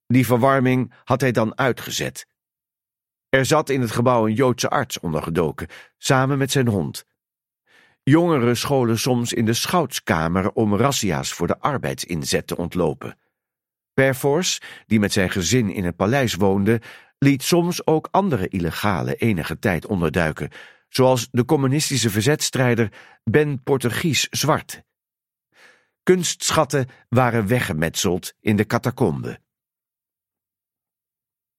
[0.07, 2.27] Die verwarming had hij dan uitgezet.
[3.29, 5.69] Er zat in het gebouw een Joodse arts ondergedoken,
[5.99, 7.05] samen met zijn hond.
[8.03, 13.19] Jongeren scholen soms in de schoutskamer om razzia's voor de arbeidsinzet te ontlopen.
[13.95, 16.81] Perfors, die met zijn gezin in het paleis woonde,
[17.19, 20.51] liet soms ook andere illegale enige tijd onderduiken,
[20.89, 22.93] zoals de communistische verzetstrijder
[23.25, 24.83] Ben Portugies Zwart.
[26.03, 29.41] Kunstschatten waren weggemetseld in de catacombe.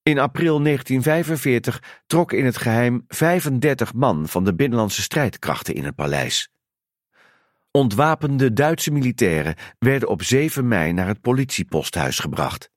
[0.03, 5.95] In april 1945 trokken in het geheim 35 man van de binnenlandse strijdkrachten in het
[5.95, 6.49] paleis.
[7.71, 12.68] Ontwapende Duitse militairen werden op 7 mei naar het politieposthuis gebracht.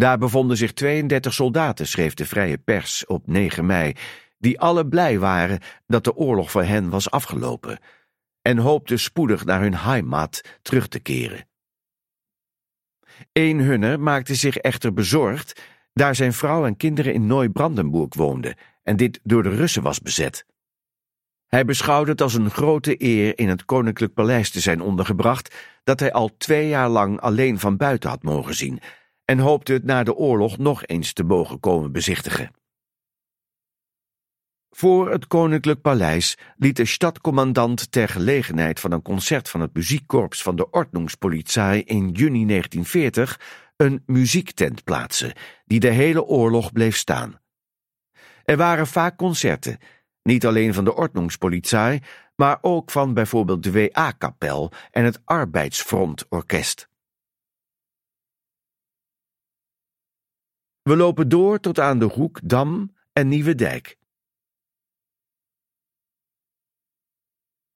[0.00, 3.92] Daar bevonden zich 32 soldaten, schreef de Vrije Pers op 9 mei,
[4.38, 7.78] die alle blij waren dat de oorlog voor hen was afgelopen
[8.42, 11.46] en hoopten spoedig naar hun heimat terug te keren.
[13.32, 18.96] Een hunner maakte zich echter bezorgd daar zijn vrouw en kinderen in Neubrandenburg woonden en
[18.96, 20.46] dit door de Russen was bezet.
[21.46, 26.00] Hij beschouwde het als een grote eer in het koninklijk paleis te zijn ondergebracht dat
[26.00, 28.80] hij al twee jaar lang alleen van buiten had mogen zien
[29.30, 32.50] en hoopte het na de oorlog nog eens te mogen komen bezichtigen.
[34.70, 40.42] Voor het Koninklijk Paleis liet de stadcommandant ter gelegenheid van een concert van het muziekkorps
[40.42, 43.40] van de Ordnungspolizei in juni 1940
[43.76, 45.32] een muziektent plaatsen,
[45.64, 47.40] die de hele oorlog bleef staan.
[48.44, 49.78] Er waren vaak concerten,
[50.22, 52.00] niet alleen van de Ordnungspolizei,
[52.36, 56.89] maar ook van bijvoorbeeld de WA-kapel en het Arbeidsfrontorkest.
[60.82, 63.98] We lopen door tot aan de Hoek, Dam en Nieuwe Dijk.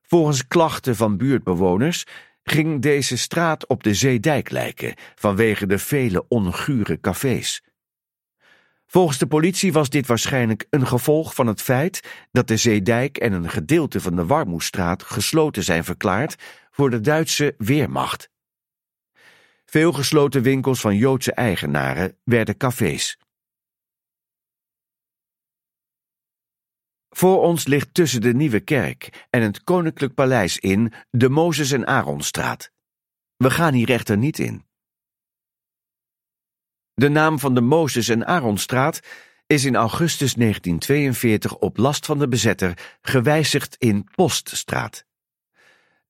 [0.03, 2.07] Volgens klachten van buurtbewoners
[2.43, 7.63] ging deze straat op de zeedijk lijken vanwege de vele ongure cafés.
[8.87, 13.33] Volgens de politie was dit waarschijnlijk een gevolg van het feit dat de zeedijk en
[13.33, 16.37] een gedeelte van de Warmoestraat gesloten zijn verklaard
[16.71, 18.33] voor de Duitse Weermacht.
[19.65, 23.19] Veel gesloten winkels van Joodse eigenaren werden cafés.
[27.09, 31.87] Voor ons ligt tussen de Nieuwe Kerk en het Koninklijk Paleis in de Mozes en
[31.87, 32.71] Aaronstraat.
[33.37, 34.65] We gaan hier echter niet in.
[36.95, 39.01] De naam van de Mozes en Aaronstraat
[39.47, 45.05] is in augustus 1942 op last van de bezetter gewijzigd in Poststraat.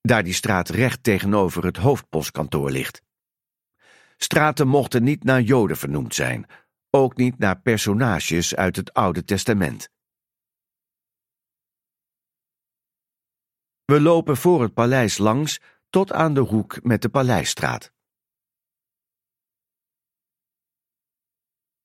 [0.00, 3.03] Daar die straat recht tegenover het hoofdpostkantoor ligt.
[4.16, 6.46] Straten mochten niet naar Joden vernoemd zijn,
[6.90, 9.88] ook niet naar personages uit het Oude Testament.
[13.84, 17.92] We lopen voor het paleis langs tot aan de hoek met de Paleisstraat.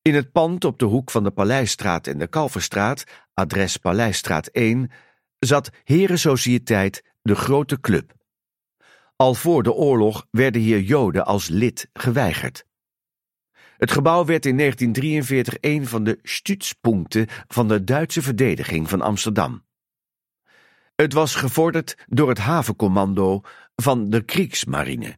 [0.02, 4.92] In het pand op de hoek van de Paleisstraat en de Kalverstraat, adres Paleisstraat 1,
[5.40, 8.19] zat Herensociëteit de Grote Club.
[9.22, 12.66] Al voor de oorlog werden hier Joden als lid geweigerd.
[13.78, 19.66] Het gebouw werd in 1943 een van de stützpunkten van de Duitse verdediging van Amsterdam.
[20.96, 23.42] Het was gevorderd door het havencommando
[23.76, 25.18] van de Kriegsmarine.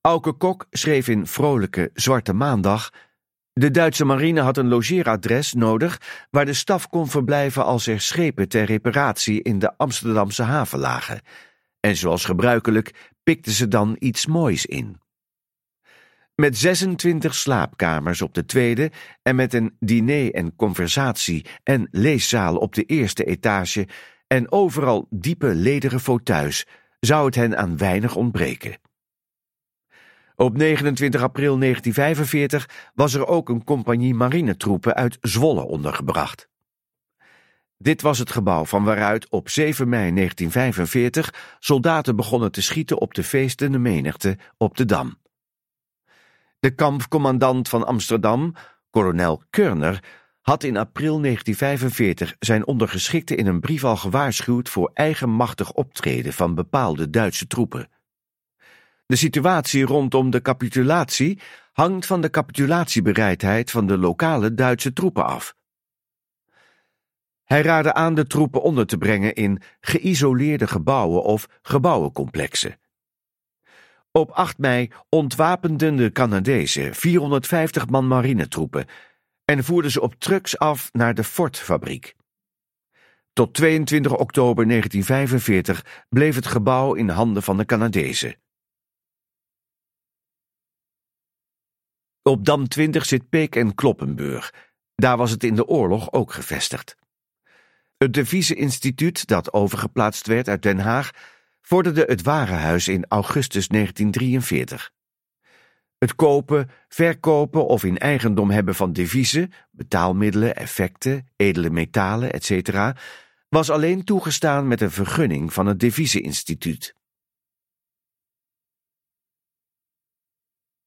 [0.00, 2.90] Auke Kok schreef in Vrolijke Zwarte Maandag
[3.52, 8.48] de Duitse marine had een logeeradres nodig waar de staf kon verblijven als er schepen
[8.48, 11.20] ter reparatie in de Amsterdamse haven lagen.
[11.80, 15.00] En zoals gebruikelijk pikten ze dan iets moois in.
[16.34, 18.90] Met 26 slaapkamers op de tweede
[19.22, 23.88] en met een diner en conversatie en leeszaal op de eerste etage
[24.26, 26.66] en overal diepe lederen fauteuils
[27.00, 28.78] zou het hen aan weinig ontbreken.
[30.36, 36.49] Op 29 april 1945 was er ook een compagnie marinetroepen uit Zwolle ondergebracht.
[37.82, 43.14] Dit was het gebouw van waaruit op 7 mei 1945 soldaten begonnen te schieten op
[43.14, 45.18] de feestende menigte op de Dam.
[46.58, 48.54] De kampcommandant van Amsterdam,
[48.90, 50.04] kolonel Körner,
[50.40, 56.54] had in april 1945 zijn ondergeschikte in een brief al gewaarschuwd voor eigenmachtig optreden van
[56.54, 57.88] bepaalde Duitse troepen.
[59.06, 61.38] De situatie rondom de capitulatie
[61.72, 65.58] hangt van de capitulatiebereidheid van de lokale Duitse troepen af.
[67.50, 72.80] Hij raadde aan de troepen onder te brengen in geïsoleerde gebouwen of gebouwencomplexen.
[74.12, 78.86] Op 8 mei ontwapenden de Canadezen 450 man marinetroepen
[79.44, 82.14] en voerden ze op trucks af naar de Ford-fabriek.
[83.32, 88.36] Tot 22 oktober 1945 bleef het gebouw in handen van de Canadezen.
[92.22, 94.54] Op Dam 20 zit Peek en Kloppenburg.
[94.94, 96.98] Daar was het in de oorlog ook gevestigd.
[98.04, 101.10] Het Deviezeninstituut, dat overgeplaatst werd uit Den Haag,
[101.60, 104.92] vorderde het Warenhuis in augustus 1943.
[105.98, 112.92] Het kopen, verkopen of in eigendom hebben van deviezen, betaalmiddelen, effecten, edele metalen, etc.
[113.48, 116.94] was alleen toegestaan met een vergunning van het Deviezeninstituut.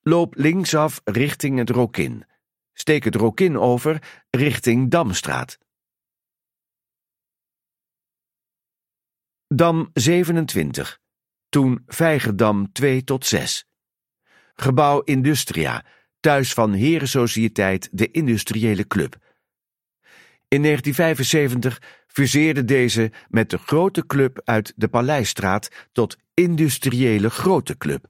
[0.02, 2.26] Loop linksaf richting het Rokin.
[2.74, 5.62] Steek het Rokin over richting Damstraat.
[9.56, 11.00] Dam 27.
[11.50, 13.66] Toen Vijgerdam 2 tot 6.
[14.56, 15.86] Gebouw Industria,
[16.20, 19.16] thuis van Herensociëteit de Industriële Club.
[20.48, 28.06] In 1975 fuseerde deze met de Grote Club uit de Paleisstraat tot Industriële Grote Club.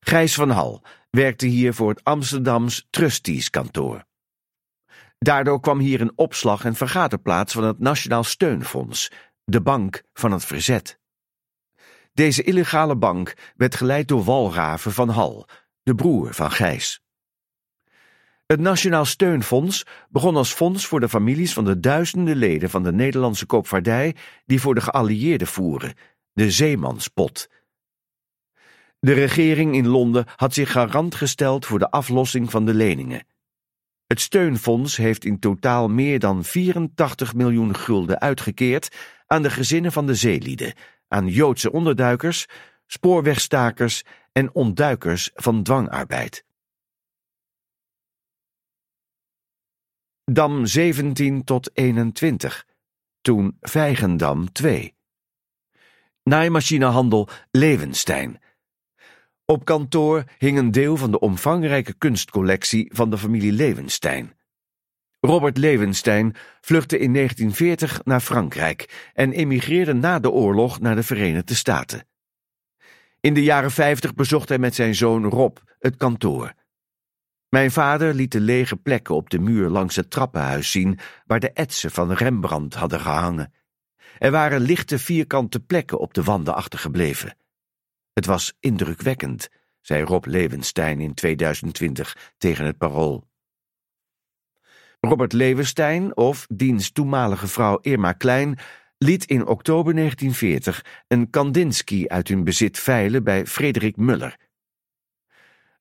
[0.00, 4.04] Gijs van Hal werkte hier voor het Amsterdams Trustees kantoor.
[5.18, 9.10] Daardoor kwam hier een opslag- en vergaderplaats van het Nationaal Steunfonds,
[9.44, 10.98] de bank van het verzet.
[12.12, 15.48] Deze illegale bank werd geleid door Walraven van Hal,
[15.82, 17.02] de broer van Gijs.
[18.46, 22.92] Het Nationaal Steunfonds begon als fonds voor de families van de duizenden leden van de
[22.92, 24.14] Nederlandse koopvaardij
[24.46, 25.94] die voor de geallieerden voeren,
[26.32, 27.48] de Zeemanspot.
[28.98, 33.26] De regering in Londen had zich garant gesteld voor de aflossing van de leningen.
[34.06, 38.96] Het steunfonds heeft in totaal meer dan 84 miljoen gulden uitgekeerd
[39.34, 40.74] aan de gezinnen van de zeelieden,
[41.08, 42.46] aan Joodse onderduikers,
[42.86, 46.44] spoorwegstakers en ontduikers van dwangarbeid.
[50.24, 52.66] Dam 17 tot 21,
[53.20, 54.94] toen Vijgendam 2.
[56.22, 58.40] Naaimachinehandel Levenstein.
[59.44, 64.36] Op kantoor hing een deel van de omvangrijke kunstcollectie van de familie Levenstein.
[65.26, 71.54] Robert Levenstein vluchtte in 1940 naar Frankrijk en emigreerde na de oorlog naar de Verenigde
[71.54, 72.06] Staten.
[73.20, 76.52] In de jaren 50 bezocht hij met zijn zoon Rob het kantoor.
[77.48, 81.52] Mijn vader liet de lege plekken op de muur langs het trappenhuis zien waar de
[81.52, 83.52] etsen van Rembrandt hadden gehangen.
[84.18, 87.36] Er waren lichte vierkante plekken op de wanden achtergebleven.
[88.12, 89.48] Het was indrukwekkend,
[89.80, 93.32] zei Rob Levenstein in 2020 tegen het Parool.
[95.04, 98.58] Robert Levenstein, of diens toenmalige vrouw Irma Klein,
[98.98, 104.36] liet in oktober 1940 een Kandinsky uit hun bezit veilen bij Frederik Muller.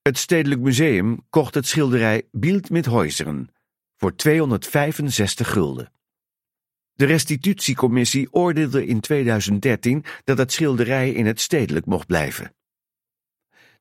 [0.02, 3.50] Het Stedelijk Museum kocht het schilderij Bild met Heuseren
[3.98, 5.92] voor 265 gulden.
[6.94, 12.56] De restitutiecommissie oordeelde in 2013 dat het schilderij in het stedelijk mocht blijven.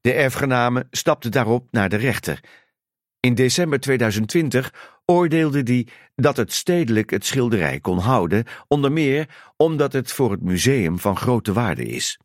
[0.01, 2.41] De erfgenamen stapten daarop naar de rechter.
[3.27, 9.93] In december 2020 oordeelde die dat het stedelijk het schilderij kon houden, onder meer omdat
[9.93, 12.19] het voor het museum van grote waarde is.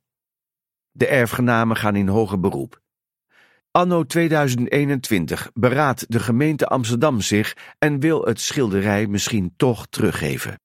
[0.91, 2.81] De erfgenamen gaan in hoger beroep.
[3.71, 10.59] Anno 2021 beraadt de gemeente Amsterdam zich en wil het schilderij misschien toch teruggeven.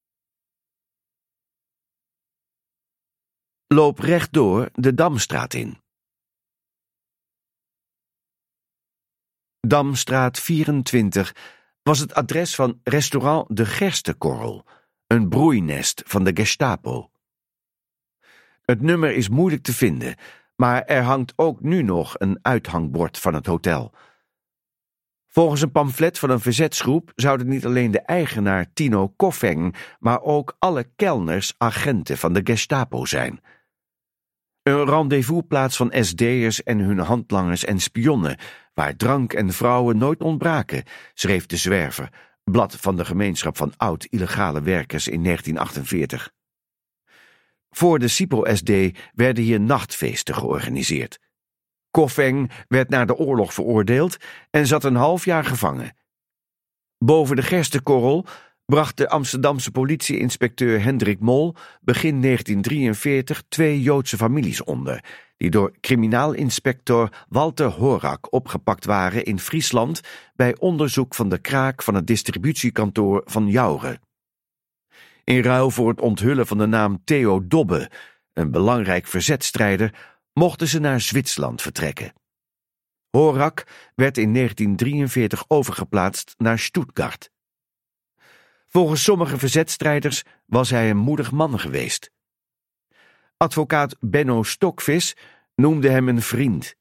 [3.67, 5.82] Loop rechtdoor de Damstraat in.
[9.67, 11.35] Damstraat 24
[11.83, 14.65] was het adres van restaurant De Gerstekorrel,
[15.07, 17.11] een broeinest van de Gestapo.
[18.63, 20.17] Het nummer is moeilijk te vinden,
[20.57, 23.93] maar er hangt ook nu nog een uithangbord van het hotel.
[25.29, 30.57] Volgens een pamflet van een verzetsgroep zouden niet alleen de eigenaar Tino Koffeng, maar ook
[30.59, 33.41] alle kelners agenten van de Gestapo zijn.
[34.63, 38.37] Een rendezvousplaats van SD'ers en hun handlangers en spionnen,
[38.75, 42.09] waar drank en vrouwen nooit ontbraken, schreef de zwerver,
[42.45, 46.33] blad van de gemeenschap van oud-illegale werkers in 1948.
[47.71, 48.71] Voor de Cipro-SD
[49.15, 51.19] werden hier nachtfeesten georganiseerd.
[51.91, 54.17] Koffeng werd na de oorlog veroordeeld
[54.51, 55.97] en zat een half jaar gevangen.
[56.99, 58.27] Boven de gerstekorrel
[58.65, 65.05] bracht de Amsterdamse politieinspecteur Hendrik Mol begin 1943 twee Joodse families onder,
[65.37, 70.01] die door criminaalinspector Walter Horak opgepakt waren in Friesland
[70.35, 74.01] bij onderzoek van de kraak van het distributiekantoor van Joure.
[75.25, 77.91] In ruil voor het onthullen van de naam Theo Dobbe,
[78.33, 79.95] een belangrijk verzetstrijder,
[80.33, 82.13] mochten ze naar Zwitserland vertrekken.
[83.11, 87.32] Horak werd in 1943 overgeplaatst naar Stuttgart.
[88.73, 92.11] Volgens sommige verzetstrijders was hij een moedig man geweest.
[93.37, 95.17] Advocaat Benno Stokvis
[95.55, 96.75] noemde hem een vriend.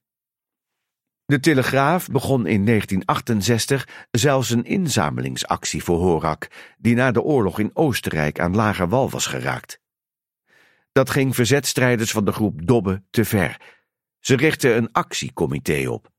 [1.25, 7.71] De Telegraaf begon in 1968 zelfs een inzamelingsactie voor Horak, die na de oorlog in
[7.73, 9.79] Oostenrijk aan lager wal was geraakt.
[10.91, 13.61] Dat ging verzetstrijders van de groep Dobbe te ver.
[14.19, 16.10] Ze richtten een actiecomité op.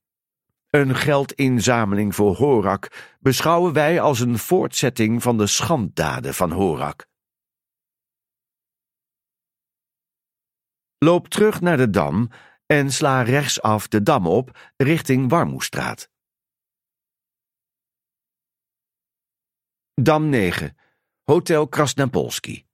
[0.73, 7.07] Een geldinzameling voor Horak beschouwen wij als een voortzetting van de schanddaden van Horak.
[10.99, 12.31] Loop terug naar de Dam
[12.66, 16.11] en sla rechtsaf de Dam op richting Warmoestraat.
[19.95, 20.77] Dam 9,
[21.23, 22.66] Hotel Krasnapolski.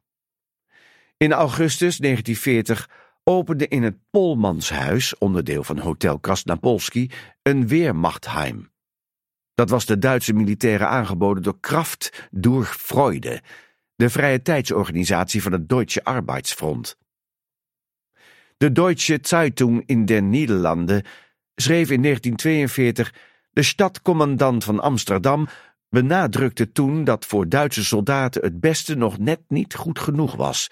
[1.16, 7.10] In augustus 1940 opende in het Polmanshuis, onderdeel van Hotel Krasnapolski,
[7.42, 8.70] een Weermachtheim.
[9.54, 13.40] Dat was de Duitse militairen aangeboden door Kraft durch Freude,
[13.94, 16.98] de vrije tijdsorganisatie van het Deutsche Arbeidsfront.
[18.56, 21.04] De Deutsche Zeitung in den Niederlanden
[21.54, 23.14] schreef in 1942:
[23.50, 25.48] De stadcommandant van Amsterdam
[25.88, 30.70] benadrukte toen dat voor Duitse soldaten het beste nog net niet goed genoeg was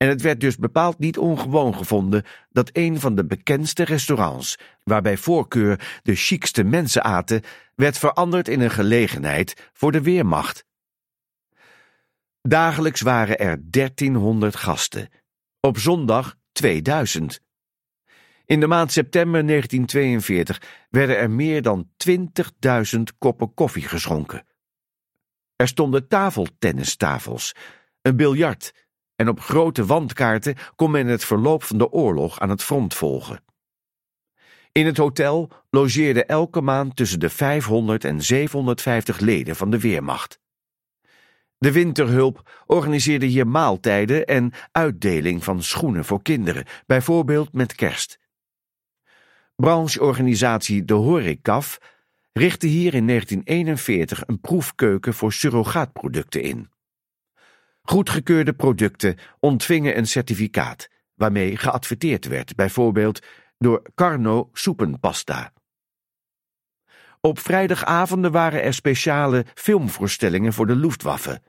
[0.00, 5.16] en het werd dus bepaald niet ongewoon gevonden dat een van de bekendste restaurants, waarbij
[5.16, 7.42] voorkeur de chicste mensen aten,
[7.74, 10.64] werd veranderd in een gelegenheid voor de weermacht.
[12.42, 15.08] Dagelijks waren er 1300 gasten,
[15.60, 17.40] op zondag 2000.
[18.44, 24.46] In de maand september 1942 werden er meer dan 20.000 koppen koffie geschonken.
[25.56, 27.54] Er stonden tafeltennistafels,
[28.02, 28.72] een biljart
[29.20, 33.42] en op grote wandkaarten kon men het verloop van de oorlog aan het front volgen.
[34.72, 40.40] In het hotel logeerden elke maand tussen de 500 en 750 leden van de Weermacht.
[41.58, 48.18] De winterhulp organiseerde hier maaltijden en uitdeling van schoenen voor kinderen, bijvoorbeeld met kerst.
[49.56, 51.78] Brancheorganisatie De Horecaf
[52.32, 56.70] richtte hier in 1941 een proefkeuken voor surrogaatproducten in.
[57.82, 63.26] Goedgekeurde producten ontvingen een certificaat, waarmee geadverteerd werd, bijvoorbeeld
[63.58, 65.52] door Carno soepenpasta.
[67.20, 71.42] Op vrijdagavonden waren er speciale filmvoorstellingen voor de Luftwaffe.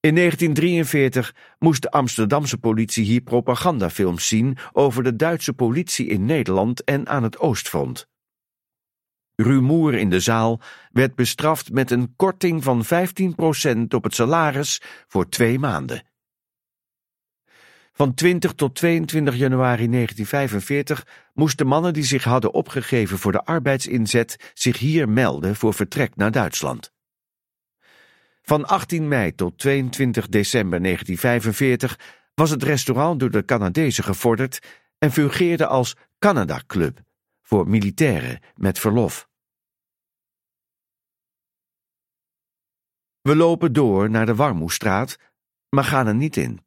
[0.00, 6.84] In 1943 moest de Amsterdamse politie hier propagandafilms zien over de Duitse politie in Nederland
[6.84, 8.08] en aan het Oostfront.
[9.36, 10.60] Rumoer in de zaal
[10.92, 12.88] werd bestraft met een korting van 15%
[13.88, 16.02] op het salaris voor twee maanden.
[17.92, 24.52] Van 20 tot 22 januari 1945 moesten mannen die zich hadden opgegeven voor de arbeidsinzet
[24.54, 26.92] zich hier melden voor vertrek naar Duitsland.
[28.42, 31.98] Van 18 mei tot 22 december 1945
[32.34, 34.58] was het restaurant door de Canadezen gevorderd
[34.98, 37.02] en fungeerde als Canada Club
[37.44, 39.28] voor militairen met verlof.
[43.20, 45.18] We lopen door naar de Warmoestraat,
[45.68, 46.60] maar gaan er niet in.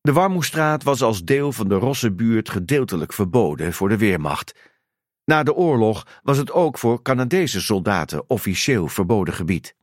[0.00, 4.76] De Warmoestraat was als deel van de Rossenbuurt gedeeltelijk verboden voor de Weermacht.
[5.24, 9.76] Na de oorlog was het ook voor Canadese soldaten officieel verboden gebied.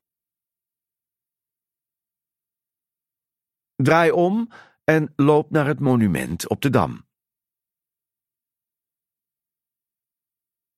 [3.76, 4.50] Draai om
[4.84, 7.06] en loop naar het monument op de Dam.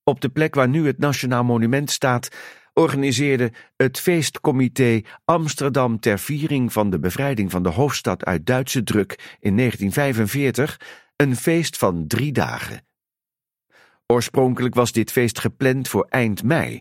[0.08, 2.30] Op de plek waar nu het Nationaal Monument staat,
[2.74, 9.38] organiseerde het feestcomité Amsterdam ter viering van de bevrijding van de hoofdstad uit Duitse druk
[9.40, 10.80] in 1945
[11.16, 12.86] een feest van drie dagen.
[14.06, 16.80] Oorspronkelijk was dit feest gepland voor eind mei,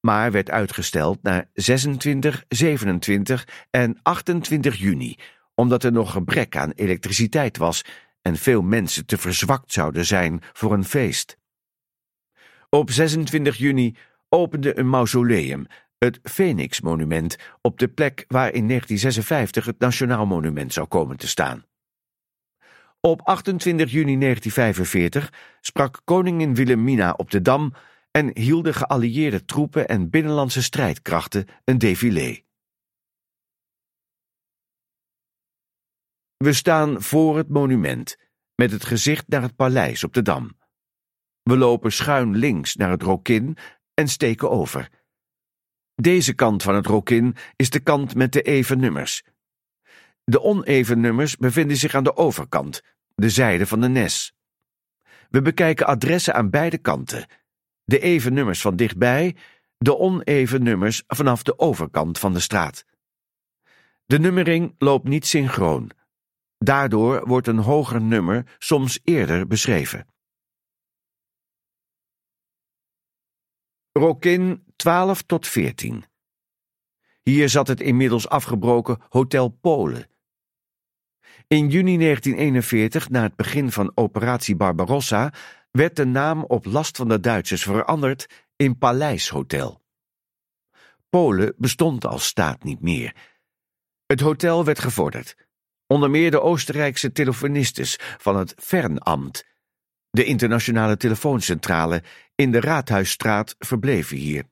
[0.00, 5.16] maar werd uitgesteld naar 26, 27 en 28 juni,
[5.54, 7.84] omdat er nog gebrek aan elektriciteit was
[8.22, 11.37] en veel mensen te verzwakt zouden zijn voor een feest.
[12.70, 13.96] Op 26 juni
[14.28, 15.66] opende een mausoleum,
[15.98, 21.64] het Phoenix-monument, op de plek waar in 1956 het Nationaal Monument zou komen te staan.
[23.00, 27.72] Op 28 juni 1945 sprak koningin Wilhelmina op de Dam
[28.10, 32.42] en hielden geallieerde troepen en binnenlandse strijdkrachten een défilé.
[36.36, 38.16] We staan voor het monument,
[38.54, 40.57] met het gezicht naar het paleis op de Dam.
[41.48, 43.56] We lopen schuin links naar het Rokin
[43.94, 44.88] en steken over.
[45.94, 49.22] Deze kant van het Rokin is de kant met de even nummers.
[50.24, 52.82] De oneven nummers bevinden zich aan de overkant,
[53.14, 54.34] de zijde van de Nes.
[55.30, 57.26] We bekijken adressen aan beide kanten.
[57.84, 59.36] De even nummers van dichtbij,
[59.78, 62.84] de oneven nummers vanaf de overkant van de straat.
[64.06, 65.90] De nummering loopt niet synchroon.
[66.58, 70.06] Daardoor wordt een hoger nummer soms eerder beschreven.
[73.98, 76.04] Rokin 12 tot 14.
[77.22, 80.06] Hier zat het inmiddels afgebroken Hotel Polen.
[81.46, 85.32] In juni 1941, na het begin van Operatie Barbarossa,
[85.70, 88.26] werd de naam op last van de Duitsers veranderd
[88.56, 89.82] in Paleishotel.
[91.08, 93.14] Polen bestond als staat niet meer.
[94.06, 95.36] Het hotel werd gevorderd.
[95.86, 99.44] Onder meer de Oostenrijkse telefonistes van het Fernamt,
[100.10, 102.02] de internationale telefooncentrale
[102.34, 104.44] in de Raadhuisstraat, verbleven hier.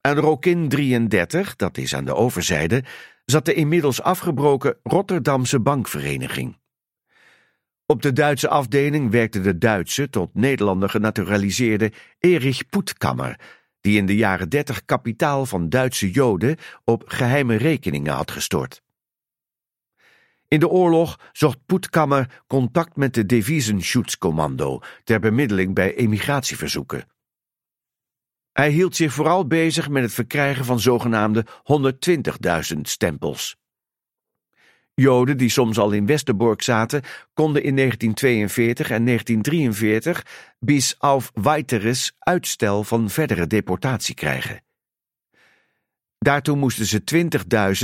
[0.00, 2.84] Aan Rokin 33, dat is aan de overzijde,
[3.24, 6.58] zat de inmiddels afgebroken Rotterdamse bankvereniging.
[7.86, 13.40] Op de Duitse afdeling werkte de Duitse, tot Nederlander genaturaliseerde Erich Poetkammer,
[13.80, 18.82] die in de jaren dertig kapitaal van Duitse Joden op geheime rekeningen had gestort.
[20.50, 27.04] In de oorlog zocht Poetkammer contact met de Devisenschutzkommando ter bemiddeling bij emigratieverzoeken.
[28.52, 31.46] Hij hield zich vooral bezig met het verkrijgen van zogenaamde
[32.74, 33.56] 120.000 stempels.
[34.94, 40.26] Joden die soms al in Westerbork zaten, konden in 1942 en 1943
[40.58, 44.62] bis auf weiteres uitstel van verdere deportatie krijgen.
[46.24, 47.02] Daartoe moesten ze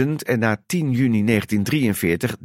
[0.01, 2.37] 20.000 en na 10 juni 1943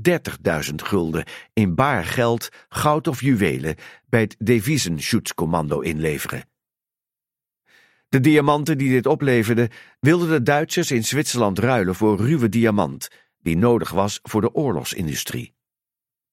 [0.69, 3.75] 30.000 gulden in baar geld, goud of juwelen
[4.09, 6.43] bij het Devisenschutzkommando inleveren.
[8.09, 9.69] De diamanten die dit opleverde
[9.99, 13.07] wilden de Duitsers in Zwitserland ruilen voor ruwe diamant,
[13.39, 15.53] die nodig was voor de oorlogsindustrie.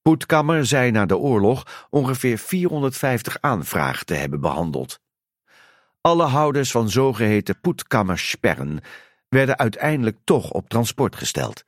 [0.01, 4.99] Poetkammer zei na de oorlog ongeveer 450 aanvragen te hebben behandeld.
[6.01, 8.79] Alle houders van zogeheten poetkammersperren
[9.29, 11.65] werden uiteindelijk toch op transport gesteld.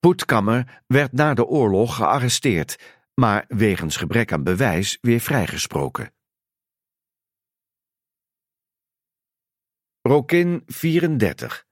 [0.00, 2.78] Poetkammer werd na de oorlog gearresteerd,
[3.14, 6.12] maar wegens gebrek aan bewijs weer vrijgesproken.
[10.02, 11.66] Rokin 34.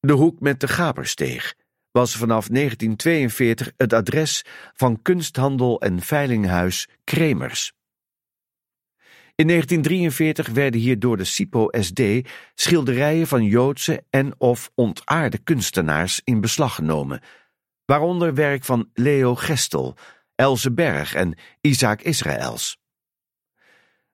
[0.00, 1.54] De hoek met de Gapersteeg
[1.90, 7.72] was vanaf 1942 het adres van kunsthandel en veilinghuis Kremers.
[9.36, 12.00] In 1943 werden hier door de SIPO SD
[12.54, 17.20] schilderijen van Joodse en of ontaarde kunstenaars in beslag genomen,
[17.84, 19.96] waaronder werk van Leo Gestel,
[20.34, 22.78] Else Berg en Isaac Israëls.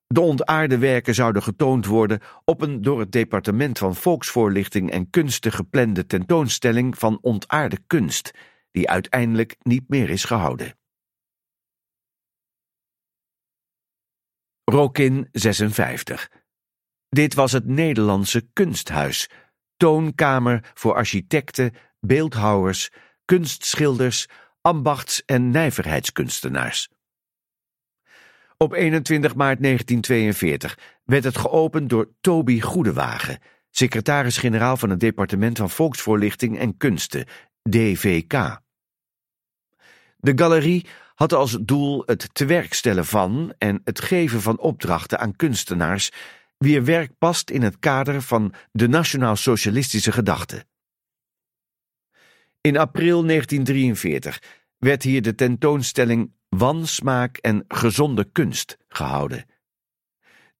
[0.06, 5.52] De ontaarde werken zouden getoond worden op een door het departement van Volksvoorlichting en Kunsten
[5.52, 8.30] geplande tentoonstelling van ontaarde kunst,
[8.70, 10.79] die uiteindelijk niet meer is gehouden.
[14.70, 16.30] Rokin 56.
[17.08, 19.28] Dit was het Nederlandse kunsthuis,
[19.76, 22.90] toonkamer voor architecten, beeldhouwers,
[23.24, 24.26] kunstschilders,
[24.60, 26.88] ambachts- en nijverheidskunstenaars.
[28.56, 33.38] Op 21 maart 1942 werd het geopend door Toby Goedewagen,
[33.70, 37.26] secretaris-generaal van het Departement van Volksvoorlichting en Kunsten,
[37.62, 38.60] DVK.
[40.16, 40.86] De galerie
[41.20, 46.10] had als doel het tewerkstellen van en het geven van opdrachten aan kunstenaars
[46.58, 50.64] wier werk past in het kader van de nationaal-socialistische gedachte.
[52.60, 54.42] In april 1943
[54.78, 59.44] werd hier de tentoonstelling Wansmaak en gezonde kunst gehouden.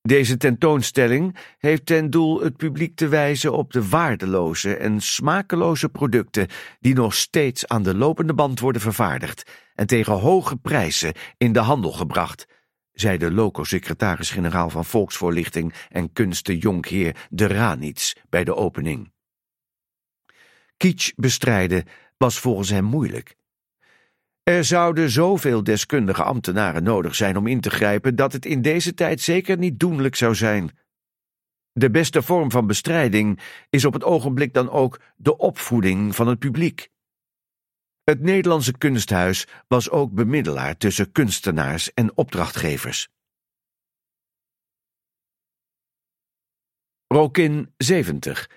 [0.02, 6.46] Deze tentoonstelling heeft ten doel het publiek te wijzen op de waardeloze en smakeloze producten
[6.80, 9.50] die nog steeds aan de lopende band worden vervaardigd
[9.80, 12.46] en tegen hoge prijzen in de handel gebracht,
[12.92, 19.12] zei de loco-secretaris-generaal van Volksvoorlichting en Kunsten Jonkheer de Ranits bij de opening.
[20.76, 21.84] Kitsch bestrijden
[22.16, 23.36] was volgens hem moeilijk.
[24.42, 28.94] Er zouden zoveel deskundige ambtenaren nodig zijn om in te grijpen dat het in deze
[28.94, 30.70] tijd zeker niet doenlijk zou zijn.
[31.72, 36.38] De beste vorm van bestrijding is op het ogenblik dan ook de opvoeding van het
[36.38, 36.90] publiek.
[38.10, 43.08] Het Nederlandse Kunsthuis was ook bemiddelaar tussen kunstenaars en opdrachtgevers.
[47.06, 48.50] Rokin 70,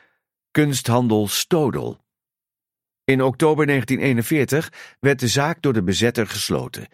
[0.52, 2.06] kunsthandel Stodel.
[3.04, 6.88] In oktober 1941 werd de zaak door de bezetter gesloten.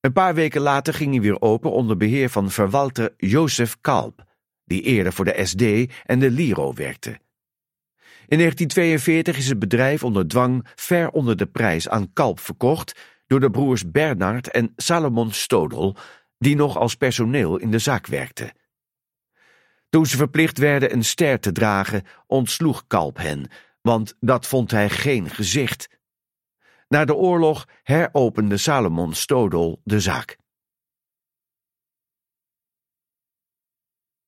[0.00, 4.24] Een paar weken later ging hij weer open onder beheer van verwalter Jozef Kalb,
[4.64, 7.20] die eerder voor de SD en de Liro werkte.
[8.32, 13.40] In 1942 is het bedrijf onder dwang ver onder de prijs aan Kalb verkocht door
[13.40, 15.96] de broers Bernard en Salomon Stodel,
[16.38, 18.52] die nog als personeel in de zaak werkten.
[19.88, 24.90] Toen ze verplicht werden een ster te dragen, ontsloeg Kalb hen, want dat vond hij
[24.90, 25.88] geen gezicht.
[26.88, 30.36] Na de oorlog heropende Salomon Stodel de zaak.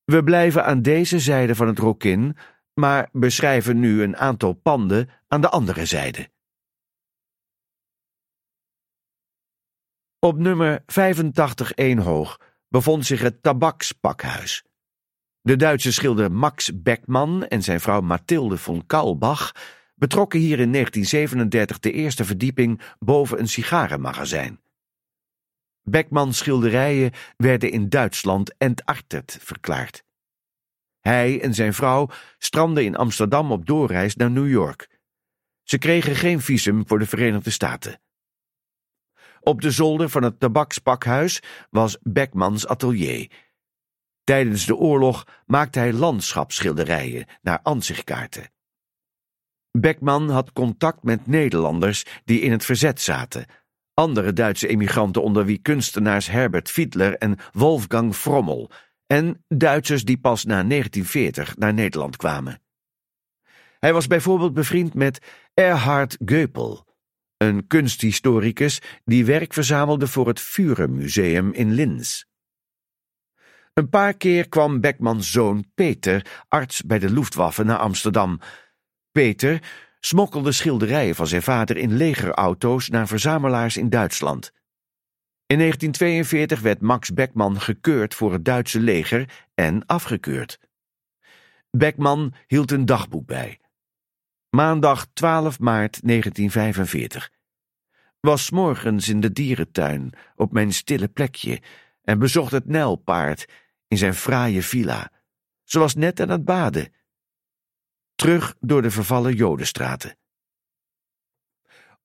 [0.04, 2.36] We blijven aan deze zijde van het Rokin,
[2.74, 6.28] maar beschrijven nu een aantal panden aan de andere zijde.
[10.18, 14.64] Op nummer 85 hoog bevond zich het tabakspakhuis.
[15.40, 19.52] De Duitse schilder Max Beckmann en zijn vrouw Mathilde von Kaulbach
[19.94, 24.60] betrokken hier in 1937 de eerste verdieping boven een sigarenmagazijn.
[25.82, 30.04] Beckmans schilderijen werden in Duitsland entartet verklaard.
[31.08, 34.88] Hij en zijn vrouw strandden in Amsterdam op doorreis naar New York.
[35.62, 38.00] Ze kregen geen visum voor de Verenigde Staten.
[39.40, 43.30] Op de zolder van het tabakspakhuis was Beckmans atelier.
[44.24, 48.50] Tijdens de oorlog maakte hij landschapsschilderijen naar ansichtkaarten.
[49.70, 53.46] Beckman had contact met Nederlanders die in het verzet zaten,
[53.94, 58.70] andere Duitse emigranten onder wie kunstenaars Herbert Fiedler en Wolfgang Frommel,
[59.06, 62.60] en Duitsers die pas na 1940 naar Nederland kwamen.
[63.78, 65.18] Hij was bijvoorbeeld bevriend met
[65.54, 66.86] Erhard Geupel,
[67.36, 72.24] een kunsthistoricus die werk verzamelde voor het Führermuseum in Linz.
[73.74, 78.40] Een paar keer kwam Beckmans zoon Peter, arts bij de Luftwaffe, naar Amsterdam.
[79.12, 79.62] Peter
[80.00, 84.52] smokkelde schilderijen van zijn vader in legerauto's naar verzamelaars in Duitsland.
[85.46, 90.60] In 1942 werd Max Beckman gekeurd voor het Duitse leger en afgekeurd.
[91.70, 93.60] Beckman hield een dagboek bij.
[94.50, 97.32] Maandag 12 maart 1945.
[98.20, 101.62] Was morgens in de dierentuin op mijn stille plekje
[102.02, 103.48] en bezocht het Nijlpaard
[103.88, 105.10] in zijn fraaie villa.
[105.64, 106.92] Ze was net aan het baden.
[108.14, 110.16] Terug door de vervallen Jodenstraten.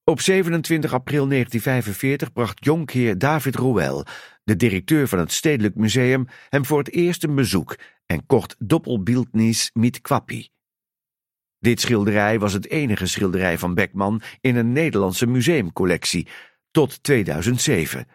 [0.09, 4.03] Op 27 april 1945 bracht jonkheer David Roel,
[4.43, 9.69] de directeur van het Stedelijk Museum, hem voor het eerst een bezoek en kocht Doppelbildnis
[9.73, 10.49] mit Quappi.
[11.59, 16.27] Dit schilderij was het enige schilderij van Beckman in een Nederlandse museumcollectie,
[16.71, 18.07] tot 2007.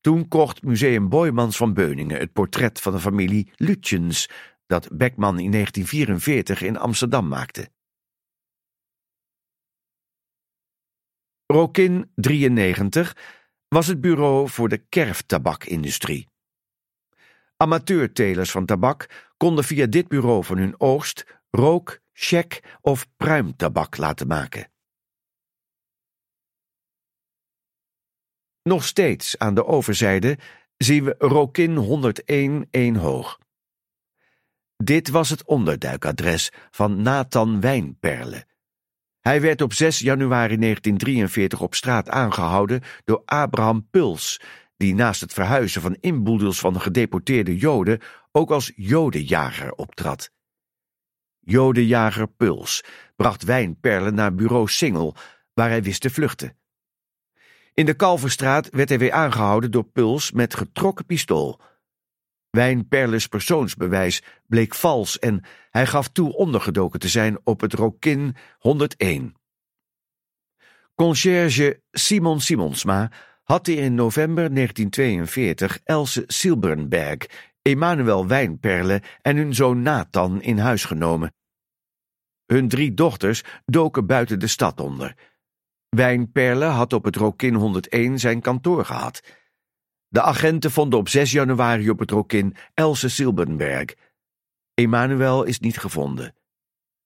[0.00, 4.28] Toen kocht Museum Boymans van Beuningen het portret van de familie Lutjens,
[4.66, 7.74] dat Beckman in 1944 in Amsterdam maakte.
[11.46, 13.16] Rokin 93
[13.68, 16.28] was het bureau voor de kerftabakindustrie.
[17.56, 24.26] Amateurtelers van tabak konden via dit bureau van hun oogst rook, check of pruimtabak laten
[24.26, 24.70] maken.
[28.62, 30.38] Nog steeds aan de overzijde
[30.76, 33.38] zien we Rokin 101 1 hoog.
[34.76, 38.45] Dit was het onderduikadres van Nathan Wijnperle.
[39.26, 44.40] Hij werd op 6 januari 1943 op straat aangehouden door Abraham Puls,
[44.76, 48.00] die naast het verhuizen van inboedels van gedeporteerde Joden
[48.32, 50.30] ook als Jodenjager optrad.
[51.40, 52.84] Jodenjager Puls
[53.16, 55.14] bracht Wijnperle naar bureau Singel,
[55.54, 56.56] waar hij wist te vluchten.
[57.74, 61.60] In de Kalverstraat werd hij weer aangehouden door Puls met getrokken pistool.
[62.56, 69.34] Wijnperles persoonsbewijs bleek vals en hij gaf toe ondergedoken te zijn op het Rokin 101.
[70.94, 73.10] Concierge Simon Simonsma
[73.42, 77.18] had in november 1942 Else Silbernberg,
[77.62, 81.34] Emanuel Wijnperle en hun zoon Nathan in huis genomen.
[82.46, 85.14] Hun drie dochters doken buiten de stad onder.
[85.88, 89.22] Wijnperle had op het Rokin 101 zijn kantoor gehad.
[90.08, 93.94] De agenten vonden op 6 januari op het Rokin Else Silbenberg.
[94.74, 96.34] Emanuel is niet gevonden.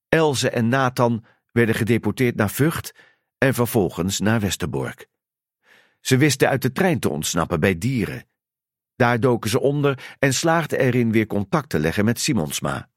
[0.08, 2.94] Else en Nathan werden gedeporteerd naar Vught
[3.38, 5.08] en vervolgens naar Westerbork.
[6.00, 8.24] Ze wisten uit de trein te ontsnappen bij dieren.
[8.96, 12.90] Daar doken ze onder en slaagden erin weer contact te leggen met Simonsma.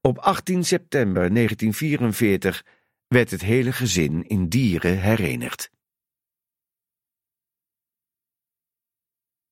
[0.00, 2.64] Op 18 september 1944
[3.08, 5.70] werd het hele gezin in Dieren herenigd.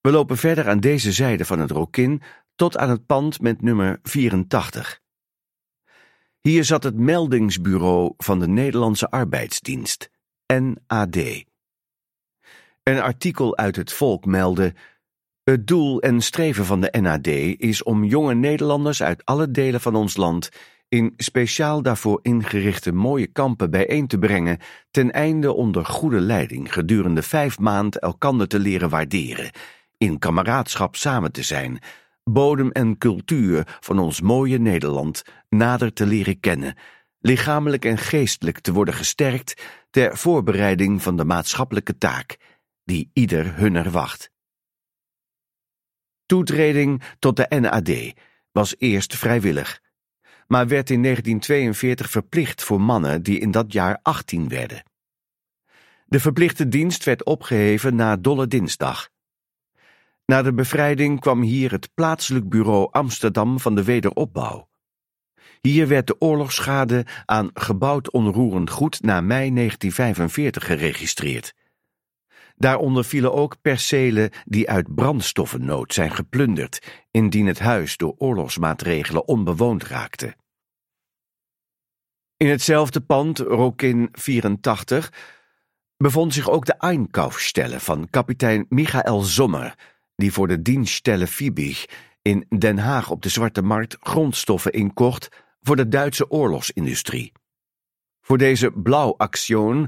[0.06, 2.22] We lopen verder aan deze zijde van het Rokin
[2.54, 5.00] tot aan het pand met nummer 84.
[6.40, 10.10] Hier zat het meldingsbureau van de Nederlandse Arbeidsdienst,
[10.46, 11.16] NAD.
[12.82, 14.74] Een artikel uit het Volk meldde
[15.42, 17.26] het doel en streven van de NAD
[17.60, 20.48] is om jonge Nederlanders uit alle delen van ons land
[20.88, 24.58] in speciaal daarvoor ingerichte mooie kampen bijeen te brengen,
[24.90, 29.50] ten einde onder goede leiding gedurende vijf maanden elkander te leren waarderen,
[29.98, 31.78] in kameraadschap samen te zijn,
[32.24, 36.76] bodem en cultuur van ons mooie Nederland nader te leren kennen,
[37.18, 42.36] lichamelijk en geestelijk te worden gesterkt ter voorbereiding van de maatschappelijke taak
[42.84, 44.30] die ieder hunner wacht.
[46.26, 48.14] Toetreding tot de NAD
[48.52, 49.80] was eerst vrijwillig,
[50.46, 54.82] maar werd in 1942 verplicht voor mannen die in dat jaar 18 werden.
[56.06, 59.10] De verplichte dienst werd opgeheven na Dolle Dinsdag.
[60.26, 64.68] Na de bevrijding kwam hier het plaatselijk bureau Amsterdam van de wederopbouw.
[65.60, 71.54] Hier werd de oorlogsschade aan gebouwd onroerend goed na mei 1945 geregistreerd.
[72.56, 79.84] Daaronder vielen ook percelen die uit brandstoffennood zijn geplunderd, indien het huis door oorlogsmaatregelen onbewoond
[79.84, 80.36] raakte.
[82.36, 85.12] In hetzelfde pand, Rokin 84,
[85.96, 89.74] bevond zich ook de Einkaufstelle van kapitein Michael Sommer,
[90.16, 91.86] die voor de dienststelle Fiebig
[92.22, 95.28] in Den Haag op de Zwarte Markt grondstoffen inkocht
[95.60, 97.32] voor de Duitse oorlogsindustrie.
[98.20, 99.86] Voor deze blauwactie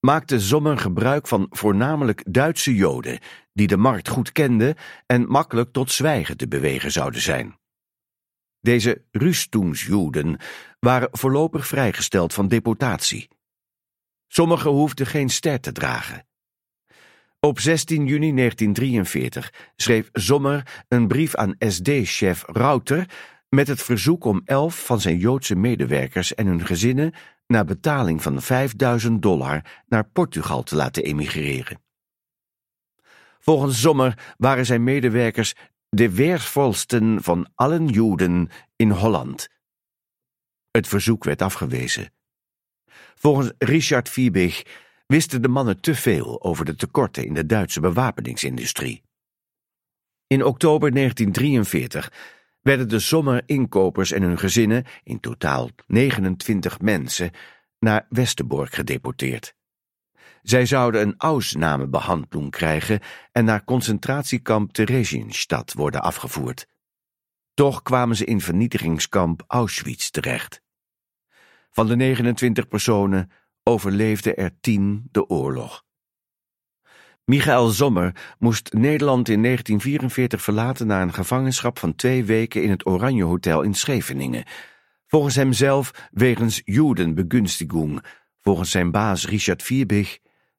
[0.00, 3.18] maakte Sommer gebruik van voornamelijk Duitse Joden,
[3.52, 4.74] die de markt goed kenden
[5.06, 7.58] en makkelijk tot zwijgen te bewegen zouden zijn.
[8.60, 10.40] Deze Rüstungsjoden
[10.80, 13.28] waren voorlopig vrijgesteld van deportatie.
[14.28, 16.26] Sommigen hoefden geen ster te dragen.
[17.46, 23.08] Op 16 juni 1943 schreef Sommer een brief aan SD-chef Rauter
[23.48, 27.12] met het verzoek om elf van zijn Joodse medewerkers en hun gezinnen
[27.46, 31.80] na betaling van 5000 dollar naar Portugal te laten emigreren.
[33.38, 35.54] Volgens Sommer waren zijn medewerkers
[35.88, 39.48] de weervolsten van allen Joden in Holland.
[40.70, 42.12] Het verzoek werd afgewezen.
[43.14, 44.62] Volgens Richard Fiebig
[45.06, 49.02] wisten de mannen te veel over de tekorten in de Duitse bewapeningsindustrie.
[50.26, 52.12] In oktober 1943
[52.60, 57.30] werden de sommerinkopers en hun gezinnen, in totaal 29 mensen,
[57.78, 59.54] naar Westerbork gedeporteerd.
[60.42, 63.00] Zij zouden een Ausnahmebehandeling krijgen
[63.32, 66.66] en naar concentratiekamp Theresienstadt worden afgevoerd.
[67.54, 70.62] Toch kwamen ze in vernietigingskamp Auschwitz terecht.
[71.70, 73.30] Van de 29 personen
[73.62, 75.84] overleefden er tien de oorlog.
[77.24, 82.86] Michael Sommer moest Nederland in 1944 verlaten na een gevangenschap van twee weken in het
[82.86, 84.44] Oranje Hotel in Scheveningen.
[85.06, 88.04] Volgens hemzelf wegens Judenbegunstigung,
[88.40, 90.18] volgens zijn baas Richard Vierbig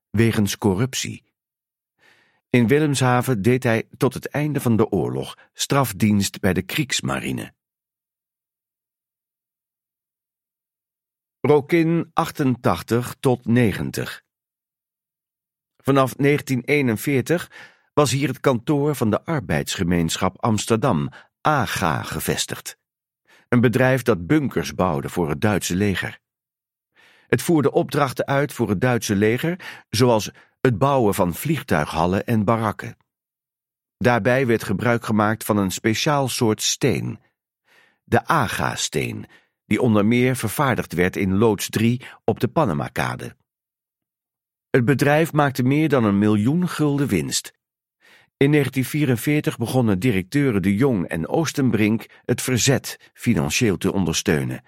[0.10, 1.24] wegens corruptie.
[2.50, 7.54] In Willemshaven deed hij tot het einde van de oorlog strafdienst bij de Kriegsmarine.
[11.46, 14.24] Rokin 88 tot 90
[15.78, 17.52] Vanaf 1941
[17.94, 21.10] was hier het kantoor van de arbeidsgemeenschap Amsterdam,
[21.42, 22.78] AGA, gevestigd.
[23.50, 26.20] Een bedrijf dat bunkers bouwde voor het Duitse leger.
[27.28, 30.32] Het voerde opdrachten uit voor het Duitse leger, zoals
[30.62, 32.98] het bouwen van vliegtuighallen en barakken.
[33.98, 37.20] Daarbij werd gebruik gemaakt van een speciaal soort steen,
[38.04, 39.28] de Aga-steen,
[39.74, 43.36] die onder meer vervaardigd werd in loods 3 op de Panamakade.
[44.70, 47.52] Het bedrijf maakte meer dan een miljoen gulden winst.
[48.38, 54.64] In 1944 begonnen directeuren De Jong en Oostenbrink het verzet financieel te ondersteunen.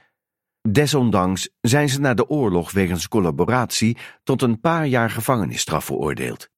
[0.70, 6.50] Desondanks zijn ze na de oorlog wegens collaboratie tot een paar jaar gevangenisstraf veroordeeld.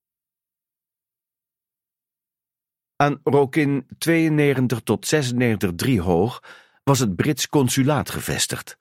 [2.96, 6.42] Aan Rokin 92 tot 96 3 hoog
[6.88, 8.78] was het Brits consulaat gevestigd.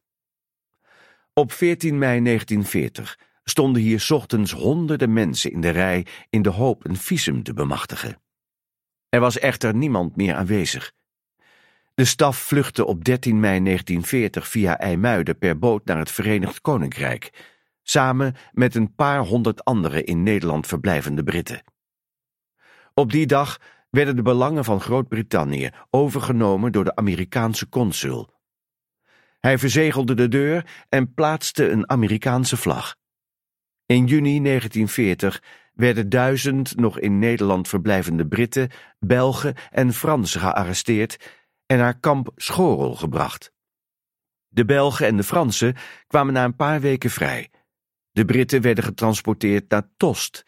[1.33, 6.85] Op 14 mei 1940 stonden hier ochtends honderden mensen in de rij in de hoop
[6.85, 8.23] een visum te bemachtigen.
[9.09, 10.93] Er was echter niemand meer aanwezig.
[11.95, 17.55] De staf vluchtte op 13 mei 1940 via IJmuiden per boot naar het Verenigd Koninkrijk,
[17.83, 21.63] samen met een paar honderd andere in Nederland verblijvende Britten.
[22.95, 23.59] Op die dag
[23.97, 28.29] werden de belangen van Groot-Brittannië overgenomen door de Amerikaanse consul.
[29.41, 32.97] Hij verzegelde de deur en plaatste een Amerikaanse vlag.
[33.87, 35.43] In juni 1940
[35.75, 41.33] werden duizend nog in Nederland verblijvende Britten, Belgen en Fransen gearresteerd
[41.67, 43.53] en naar kamp Schorel gebracht.
[44.49, 45.77] De Belgen en de Fransen
[46.07, 47.51] kwamen na een paar weken vrij.
[48.11, 50.45] De Britten werden getransporteerd naar Tost,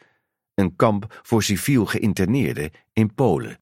[0.59, 3.61] een kamp voor civiel geïnterneerden in Polen.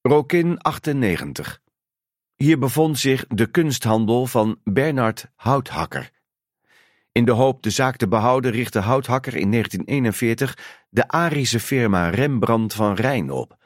[0.00, 1.60] Rokin 98
[2.34, 6.10] Hier bevond zich de kunsthandel van Bernard Houthakker.
[7.12, 12.74] In de hoop de zaak te behouden richtte Houthakker in 1941 de Arische firma Rembrandt
[12.74, 13.56] van Rijn op.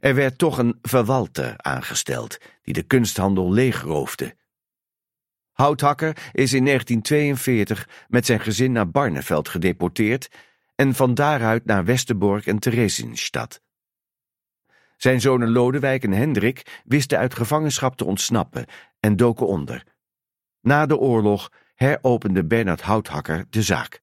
[0.00, 4.36] Er werd toch een verwalter aangesteld die de kunsthandel leegroofde.
[5.60, 10.30] Houthakker is in 1942 met zijn gezin naar Barneveld gedeporteerd
[10.74, 13.62] en van daaruit naar Westerbork en Theresienstadt.
[14.96, 18.66] Zijn zonen Lodewijk en Hendrik wisten uit gevangenschap te ontsnappen
[19.00, 19.84] en doken onder.
[20.60, 24.02] Na de oorlog heropende Bernard Houthakker de zaak.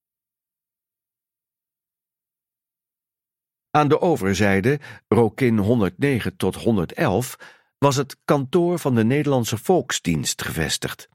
[3.71, 7.35] Aan de overzijde, Rokin 109 tot 111,
[7.77, 11.13] was het kantoor van de Nederlandse Volksdienst gevestigd.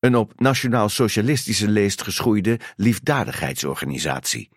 [0.00, 4.48] Een op nationaal-socialistische leest geschoeide liefdadigheidsorganisatie.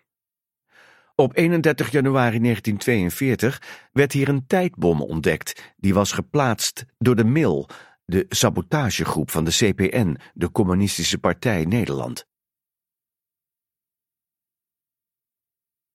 [1.14, 7.68] Op 31 januari 1942 werd hier een tijdbom ontdekt, die was geplaatst door de MIL,
[8.04, 12.28] de sabotagegroep van de CPN, de Communistische Partij Nederland.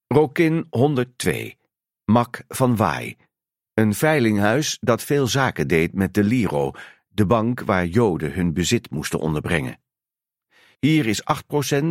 [0.07, 1.57] Rokin 102,
[2.05, 3.17] Mak van Waai,
[3.73, 6.71] een veilinghuis dat veel zaken deed met de Liro,
[7.15, 9.79] de bank waar Joden hun bezit moesten onderbrengen.
[10.79, 11.23] Hier is 8%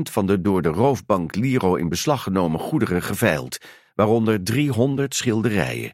[0.02, 3.58] van de door de roofbank Liro in beslag genomen goederen geveild,
[3.94, 5.92] waaronder 300 schilderijen.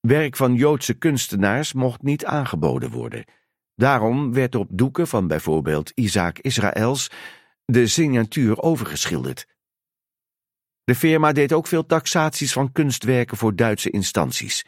[0.00, 3.24] Werk van Joodse kunstenaars mocht niet aangeboden worden.
[3.74, 7.10] Daarom werd op doeken van bijvoorbeeld Isaac Israëls
[7.64, 9.46] de signatuur overgeschilderd.
[10.84, 14.64] De firma deed ook veel taxaties van kunstwerken voor Duitse instanties.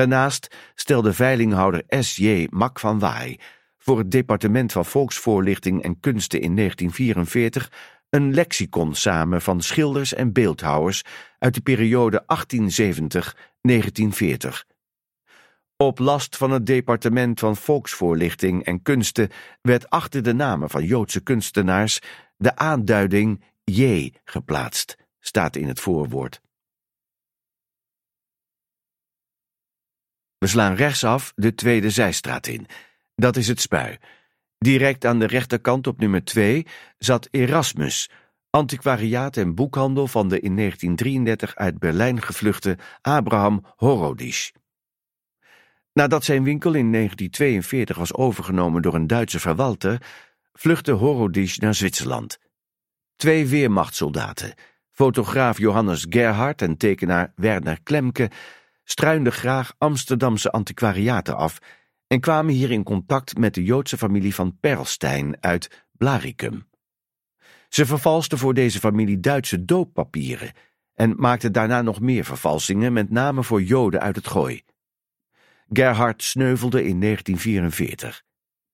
[0.00, 2.46] Daarnaast stelde veilinghouder S.J.
[2.50, 3.38] Mak van Waai
[3.78, 7.72] voor het Departement van Volksvoorlichting en Kunsten in 1944
[8.10, 11.04] een lexicon samen van schilders en beeldhouwers
[11.38, 12.28] uit de periode 1870-1940.
[15.76, 19.28] Op last van het Departement van Volksvoorlichting en Kunsten
[19.62, 22.00] werd achter de namen van Joodse kunstenaars
[22.36, 26.40] de aanduiding J geplaatst, staat in het voorwoord.
[30.40, 32.66] We slaan rechtsaf de tweede zijstraat in.
[33.14, 33.96] Dat is het spui.
[34.58, 36.66] Direct aan de rechterkant op nummer 2
[36.98, 38.10] zat Erasmus,
[38.50, 44.52] antiquariaat en boekhandel van de in 1933 uit Berlijn gevluchte Abraham Horodisch.
[45.92, 50.02] Nadat zijn winkel in 1942 was overgenomen door een Duitse verwalter,
[50.52, 52.38] vluchtte Horodisch naar Zwitserland.
[53.16, 54.54] Twee weermachtssoldaten,
[54.90, 58.30] fotograaf Johannes Gerhard en tekenaar Werner Klemke,
[58.90, 61.58] struinden graag Amsterdamse antiquariaten af
[62.06, 66.68] en kwamen hier in contact met de Joodse familie van Perlstein uit Blaricum.
[67.68, 70.52] Ze vervalsten voor deze familie Duitse dooppapieren
[70.94, 74.62] en maakten daarna nog meer vervalsingen met name voor Joden uit het Gooi.
[75.68, 78.22] Gerhard sneuvelde in 1944.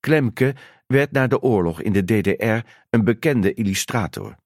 [0.01, 0.55] Klemke
[0.87, 4.37] werd na de oorlog in de DDR een bekende illustrator.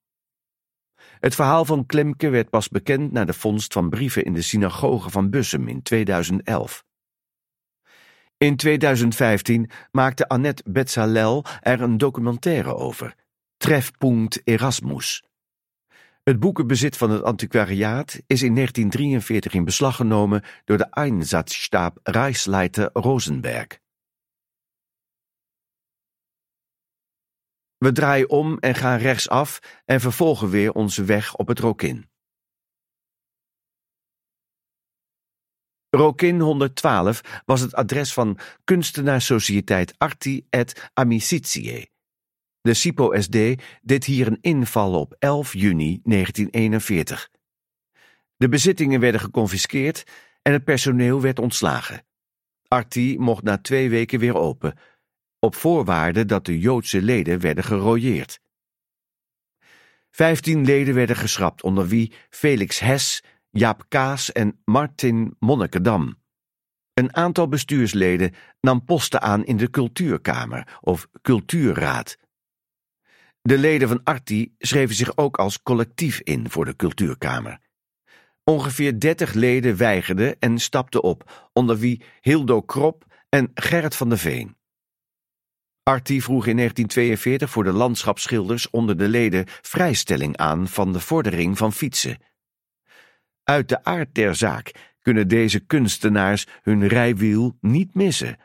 [1.21, 5.11] Het verhaal van Klemke werd pas bekend na de vondst van brieven in de synagoge
[5.11, 6.85] van Bussum in 2011.
[8.37, 13.15] In 2015 maakte Annette Betzalel er een documentaire over,
[13.57, 15.25] Trefpunt Erasmus.
[16.23, 22.91] Het boekenbezit van het antiquariaat is in 1943 in beslag genomen door de Einsatzstab Reichsleiter
[22.93, 23.79] Rosenberg.
[27.81, 32.09] We draaien om en gaan rechtsaf en vervolgen weer onze weg op het Rokin.
[35.91, 41.91] Rokin 112 was het adres van kunstenaarssociëteit Arti et Amicitiae.
[42.61, 43.37] De SIPO-SD
[43.83, 47.31] deed hier een inval op 11 juni 1941.
[48.37, 50.05] De bezittingen werden geconfiskeerd
[50.43, 52.07] en het personeel werd ontslagen.
[52.69, 54.79] Arti mocht na twee weken weer open,
[55.41, 58.41] op voorwaarde dat de Joodse leden werden gerooieerd.
[60.11, 66.19] Vijftien leden werden geschrapt, onder wie Felix Hes, Jaap Kaas en Martin Monnikedam.
[66.95, 72.17] Een aantal bestuursleden nam posten aan in de Cultuurkamer of Cultuurraad.
[73.43, 77.61] De leden van Arti schreven zich ook als collectief in voor de Cultuurkamer.
[78.45, 84.19] Ongeveer dertig leden weigerden en stapten op, onder wie Hildo Krop en Gerrit van der
[84.19, 84.59] Veen.
[85.91, 91.59] Arti vroeg in 1942 voor de landschapsschilders onder de leden vrijstelling aan van de vordering
[91.59, 92.19] van fietsen.
[93.43, 98.39] Uit de aard der zaak kunnen deze kunstenaars hun rijwiel niet missen.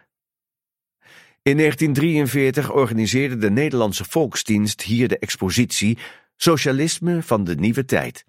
[1.42, 5.98] In 1943 organiseerde de Nederlandse Volksdienst hier de expositie
[6.36, 8.26] Socialisme van de Nieuwe Tijd.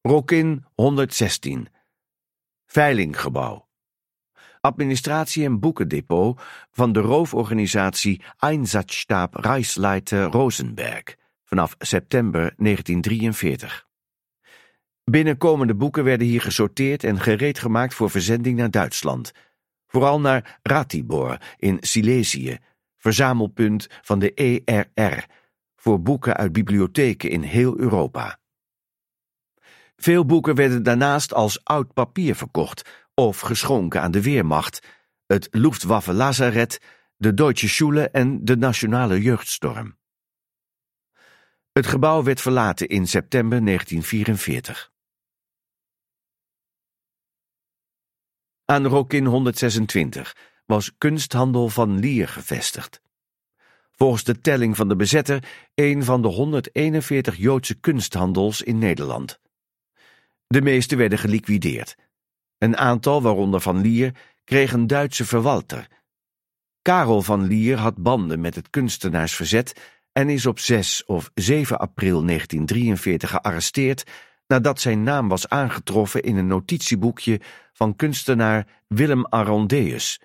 [0.00, 1.68] Rokin 116
[2.66, 3.65] Veilinggebouw
[4.66, 6.40] Administratie- en boekendepot
[6.72, 13.86] van de rooforganisatie Einsatzstab Reichsleiter Rosenberg vanaf september 1943.
[15.04, 19.32] Binnenkomende boeken werden hier gesorteerd en gereed gemaakt voor verzending naar Duitsland,
[19.86, 22.58] vooral naar Ratibor in Silesië,
[22.96, 25.26] verzamelpunt van de ERR,
[25.76, 28.38] voor boeken uit bibliotheken in heel Europa.
[29.96, 34.86] Veel boeken werden daarnaast als oud papier verkocht of geschonken aan de Weermacht,
[35.26, 36.12] het Luftwaffe
[37.16, 39.96] de Deutsche Schule en de Nationale Jeugdstorm.
[41.72, 44.92] Het gebouw werd verlaten in september 1944.
[48.64, 50.36] Aan Rokin 126
[50.66, 53.00] was kunsthandel van Lier gevestigd.
[53.90, 59.40] Volgens de telling van de bezetter een van de 141 Joodse kunsthandels in Nederland.
[60.46, 61.96] De meeste werden geliquideerd.
[62.58, 65.88] Een aantal, waaronder Van Lier, kreeg een Duitse verwalter.
[66.82, 72.24] Karel van Lier had banden met het kunstenaarsverzet en is op 6 of 7 april
[72.24, 74.04] 1943 gearresteerd
[74.46, 77.40] nadat zijn naam was aangetroffen in een notitieboekje
[77.72, 80.20] van kunstenaar Willem Arondeus,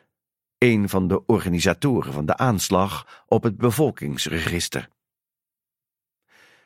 [0.57, 4.89] een van de organisatoren van de aanslag op het bevolkingsregister.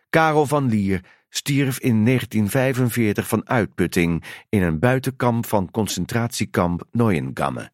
[0.09, 1.05] Karel van Lier
[1.38, 7.71] stierf in 1945 van uitputting in een buitenkamp van concentratiekamp Neuengamme.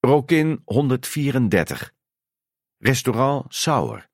[0.00, 1.92] Rokin 134
[2.78, 4.08] Restaurant Sauer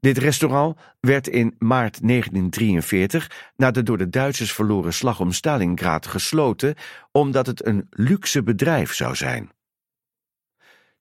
[0.00, 6.06] Dit restaurant werd in maart 1943 na de door de Duitsers verloren slag om Stalingrad
[6.06, 6.74] gesloten
[7.12, 9.50] omdat het een luxe bedrijf zou zijn.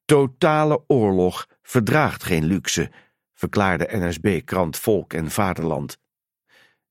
[0.06, 2.92] Totale oorlog verdraagt geen luxe,
[3.40, 5.98] verklaarde NSB-krant Volk en Vaderland.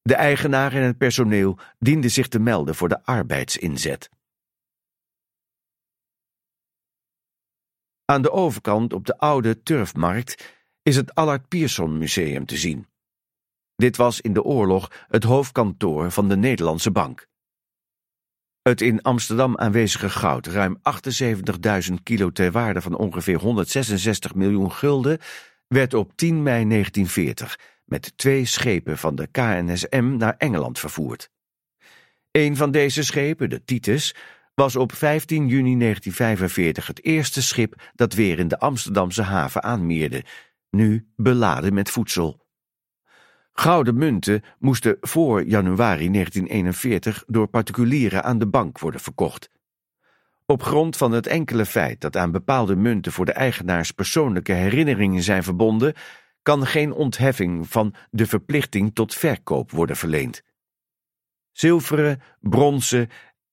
[0.03, 4.09] De eigenaar en het personeel dienden zich te melden voor de arbeidsinzet.
[8.05, 12.87] Aan de overkant op de oude turfmarkt is het Allard Pierson Museum te zien.
[13.77, 17.29] Dit was in de oorlog het hoofdkantoor van de Nederlandse Bank.
[18.63, 20.81] Het in Amsterdam aanwezige goud, ruim
[21.89, 25.19] 78.000 kilo ter waarde van ongeveer 166 miljoen gulden,
[25.69, 31.31] werd op 10 mei 1940 met twee schepen van de KNSM naar Engeland vervoerd.
[32.31, 34.15] Een van deze schepen, de Titus,
[34.55, 40.25] was op 15 juni 1945 het eerste schip dat weer in de Amsterdamse haven aanmeerde,
[40.71, 42.47] nu beladen met voedsel.
[43.53, 49.51] Gouden munten moesten voor januari 1941 door particulieren aan de bank worden verkocht.
[50.51, 55.23] Op grond van het enkele feit dat aan bepaalde munten voor de eigenaars persoonlijke herinneringen
[55.23, 55.95] zijn verbonden,
[56.43, 60.43] kan geen ontheffing van de verplichting tot verkoop worden verleend.
[61.53, 63.09] Zilveren, bronzen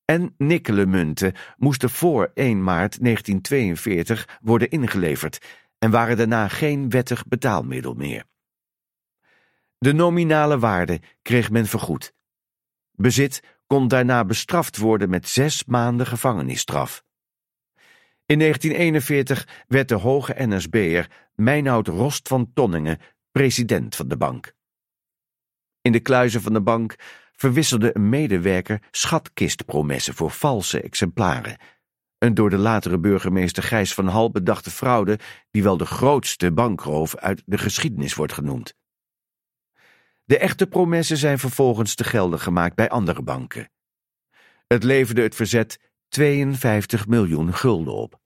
[0.06, 5.46] en nikkelen munten moesten voor 1 maart 1942 worden ingeleverd
[5.80, 8.24] en waren daarna geen wettig betaalmiddel meer.
[9.78, 12.14] De nominale waarde kreeg men vergoed.
[12.92, 17.04] Bezit kon daarna bestraft worden met zes maanden gevangenisstraf.
[18.26, 23.00] In 1941 werd de hoge NSB'er Meinoud Rost van Tonningen
[23.32, 24.54] president van de bank.
[25.82, 26.96] In de kluizen van de bank
[27.32, 31.58] verwisselde een medewerker schatkistpromessen voor valse exemplaren.
[32.18, 35.20] Een door de latere burgemeester Gijs van Hal bedachte fraude
[35.52, 38.76] die wel de grootste bankroof uit de geschiedenis wordt genoemd.
[40.26, 43.72] De echte promessen zijn vervolgens te gelden gemaakt bij andere banken.
[44.68, 48.20] Het leverde het verzet 52 miljoen gulden op.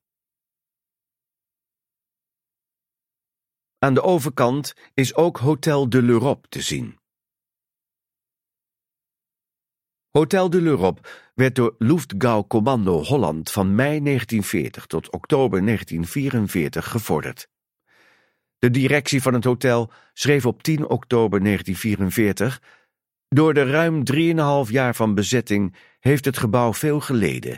[3.77, 6.97] Aan de overkant is ook Hotel de l'Europe te zien.
[10.09, 11.01] Hotel de l'Europe
[11.33, 17.47] werd door Luftgau Commando Holland van mei 1940 tot oktober 1944 gevorderd.
[18.59, 22.61] De directie van het hotel schreef op 10 oktober 1944:
[23.27, 24.03] Door de ruim
[24.65, 27.57] 3,5 jaar van bezetting heeft het gebouw veel geleden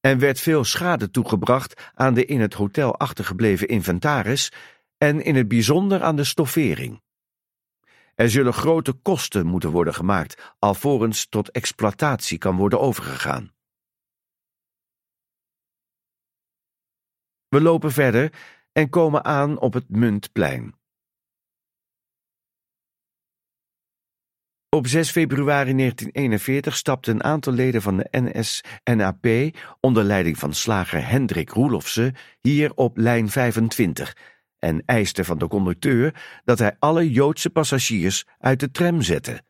[0.00, 4.52] en werd veel schade toegebracht aan de in het hotel achtergebleven inventaris
[4.98, 7.02] en in het bijzonder aan de stoffering.
[8.14, 13.52] Er zullen grote kosten moeten worden gemaakt alvorens tot exploitatie kan worden overgegaan.
[17.48, 18.32] We lopen verder
[18.72, 20.74] en komen aan op het Muntplein.
[24.68, 31.08] Op 6 februari 1941 stapte een aantal leden van de NS-NAP onder leiding van slager
[31.08, 34.16] Hendrik Roelofse hier op lijn 25
[34.58, 39.42] en eiste van de conducteur dat hij alle Joodse passagiers uit de tram zette.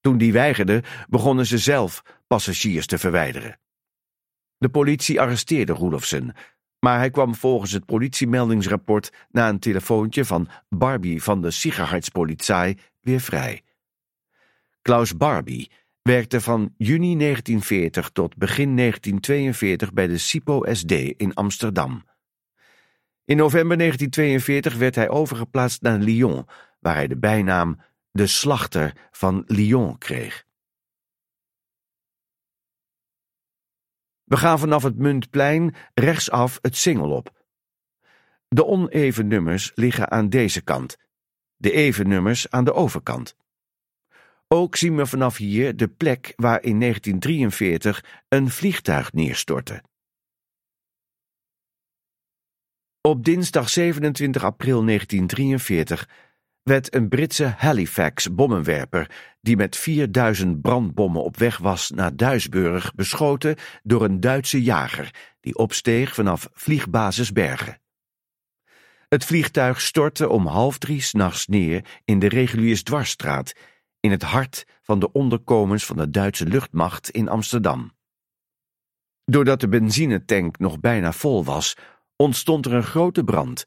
[0.00, 3.60] Toen die weigerde, begonnen ze zelf passagiers te verwijderen.
[4.58, 6.34] De politie arresteerde Roelofsen,
[6.78, 13.20] maar hij kwam volgens het politiemeldingsrapport na een telefoontje van Barbie van de Sicherheitspolizei weer
[13.20, 13.62] vrij.
[14.82, 15.70] Klaus Barbie
[16.02, 22.04] werkte van juni 1940 tot begin 1942 bij de SIPO SD in Amsterdam.
[23.24, 26.46] In november 1942 werd hij overgeplaatst naar Lyon,
[26.80, 27.80] waar hij de bijnaam
[28.10, 30.44] de slachter van Lyon kreeg.
[34.26, 37.44] We gaan vanaf het Muntplein rechtsaf het Singel op.
[38.48, 40.96] De oneven nummers liggen aan deze kant,
[41.56, 43.36] de even nummers aan de overkant.
[44.48, 49.82] Ook zien we vanaf hier de plek waar in 1943 een vliegtuig neerstortte.
[53.00, 56.08] Op dinsdag 27 april 1943
[56.68, 59.10] werd een Britse Halifax-bommenwerper,
[59.40, 65.56] die met 4000 brandbommen op weg was naar Duisburg, beschoten door een Duitse jager die
[65.56, 67.80] opsteeg vanaf vliegbasis Bergen.
[69.08, 73.52] Het vliegtuig stortte om half drie s'nachts neer in de Reguliersdwarsstraat,
[74.00, 77.92] in het hart van de onderkomens van de Duitse luchtmacht in Amsterdam.
[79.24, 81.76] Doordat de benzinetank nog bijna vol was,
[82.16, 83.64] ontstond er een grote brand,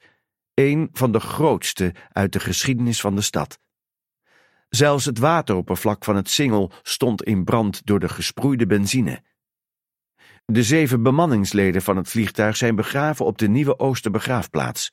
[0.59, 3.59] een van de grootste uit de geschiedenis van de stad.
[4.69, 9.23] Zelfs het wateroppervlak van het Singel stond in brand door de gesproeide benzine.
[10.45, 14.91] De zeven bemanningsleden van het vliegtuig zijn begraven op de Nieuwe Oosterbegraafplaats.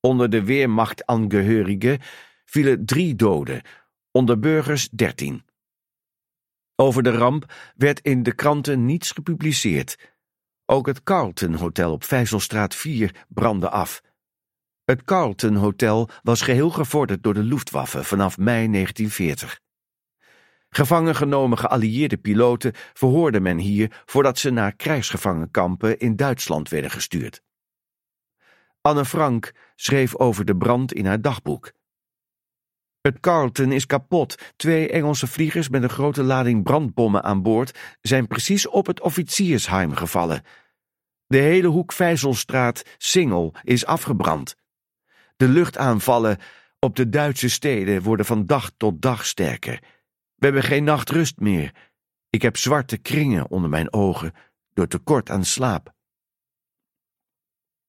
[0.00, 1.98] Onder de Weermacht-angehörigen
[2.44, 3.62] vielen drie doden,
[4.10, 5.44] onder burgers dertien.
[6.76, 10.12] Over de ramp werd in de kranten niets gepubliceerd.
[10.66, 14.02] Ook het Carlton Hotel op Vijzelstraat 4 brandde af.
[14.84, 19.60] Het Carlton Hotel was geheel gevorderd door de Luftwaffe vanaf mei 1940.
[20.68, 27.42] Gevangen genomen geallieerde piloten verhoorde men hier voordat ze naar krijgsgevangenkampen in Duitsland werden gestuurd.
[28.80, 31.72] Anne Frank schreef over de brand in haar dagboek.
[33.00, 34.52] Het Carlton is kapot.
[34.56, 39.94] Twee Engelse vliegers met een grote lading brandbommen aan boord zijn precies op het officiersheim
[39.94, 40.42] gevallen.
[41.26, 44.62] De hele hoek Vijzelstraat, Singel, is afgebrand.
[45.36, 46.38] De luchtaanvallen
[46.78, 49.80] op de Duitse steden worden van dag tot dag sterker.
[50.34, 51.74] We hebben geen nachtrust meer.
[52.30, 54.32] Ik heb zwarte kringen onder mijn ogen
[54.72, 55.94] door tekort aan slaap.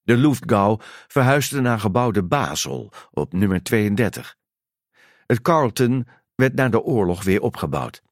[0.02, 4.36] De Luftgau verhuisde naar gebouw de Basel op nummer 32.
[5.26, 8.04] Het Carlton werd na de oorlog weer opgebouwd.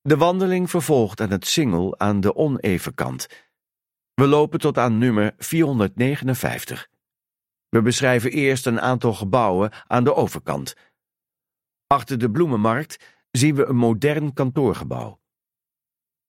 [0.00, 3.26] De wandeling vervolgt aan het Singel aan de oneven kant.
[4.18, 6.88] We lopen tot aan nummer 459.
[7.68, 10.74] We beschrijven eerst een aantal gebouwen aan de overkant.
[11.86, 15.20] Achter de bloemenmarkt zien we een modern kantoorgebouw.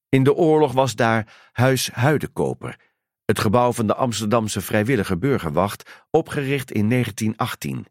[0.10, 2.80] In de oorlog was daar Huis Huidenkoper,
[3.26, 7.86] het gebouw van de Amsterdamse vrijwillige burgerwacht, opgericht in 1918.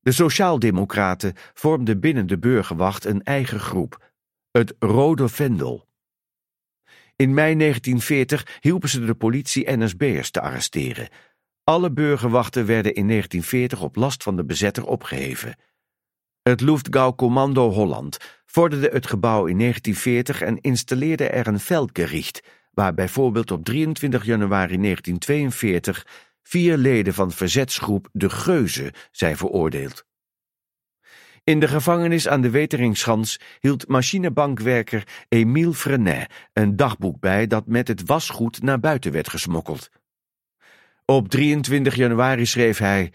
[0.00, 4.10] De Sociaaldemocraten vormden binnen de burgerwacht een eigen groep,
[4.50, 5.87] het Rode Vendel.
[7.18, 11.08] In mei 1940 hielpen ze de politie NSB'ers te arresteren.
[11.64, 15.56] Alle burgerwachten werden in 1940 op last van de bezetter opgeheven.
[16.42, 18.16] Het Luftgau-Commando Holland
[18.46, 22.42] vorderde het gebouw in 1940 en installeerde er een veldgericht,
[22.72, 26.06] waar bijvoorbeeld op 23 januari 1942
[26.42, 30.07] vier leden van verzetsgroep De Geuze zijn veroordeeld.
[31.48, 37.88] In de gevangenis aan de Weteringschans hield machinebankwerker Emile Frenet een dagboek bij dat met
[37.88, 39.90] het wasgoed naar buiten werd gesmokkeld.
[41.04, 43.12] Op 23 januari schreef hij: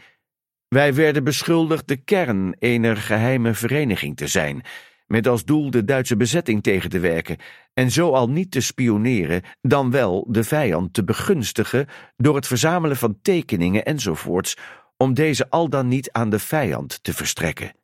[0.68, 4.61] Wij werden beschuldigd de kern ener geheime vereniging te zijn,
[5.07, 7.38] met als doel de Duitse bezetting tegen te werken
[7.73, 11.88] en zo al niet te spioneren, dan wel de vijand te begunstigen
[12.18, 14.57] door het verzamelen van tekeningen enzovoorts,
[14.97, 17.81] om deze al dan niet aan de vijand te verstrekken.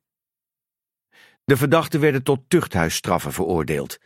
[1.50, 3.98] De verdachten werden tot tuchthuisstraffen veroordeeld.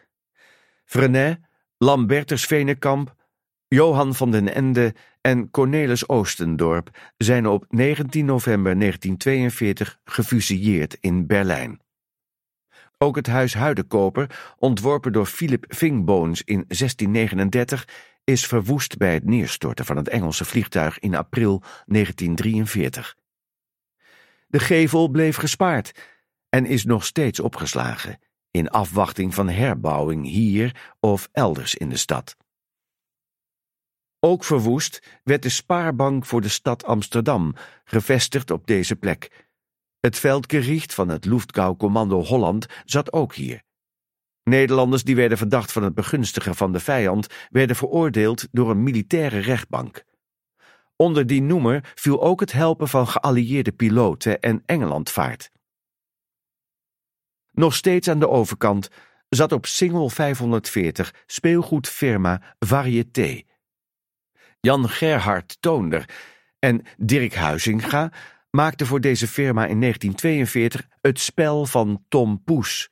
[0.86, 1.40] Frenet,
[1.78, 3.16] Lambertus Venekamp,
[3.68, 11.80] Johan van den Ende en Cornelis Oostendorp zijn op 19 november 1942 gefusilleerd in Berlijn.
[12.98, 17.88] Ook het huis Huidenkoper, ontworpen door Philip Fingbones in 1639,
[18.24, 23.16] is verwoest bij het neerstorten van het Engelse vliegtuig in april 1943.
[24.48, 25.92] De gevel bleef gespaard
[26.54, 28.20] en is nog steeds opgeslagen,
[28.52, 32.38] in afwachting van herbouwing hier of elders in de stad.
[34.20, 39.48] Ook verwoest werd de spaarbank voor de stad Amsterdam, gevestigd op deze plek.
[40.00, 43.64] Het veldgericht van het Luftgauw-commando Holland zat ook hier.
[44.44, 49.40] Nederlanders die werden verdacht van het begunstigen van de vijand werden veroordeeld door een militaire
[49.40, 50.04] rechtbank.
[50.96, 55.52] Onder die noemer viel ook het helpen van geallieerde piloten en Engelandvaart.
[57.54, 58.90] Nog steeds aan de overkant
[59.30, 63.42] zat op Singel 540 speelgoedfirma Varieté.
[64.60, 66.10] Jan Gerhard Toonder
[66.60, 68.12] en Dirk Huizinga
[68.50, 72.92] maakten voor deze firma in 1942 het spel van Tom Poes.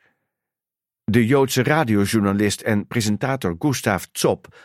[1.03, 4.55] De Joodse radiojournalist en presentator Gustav Zop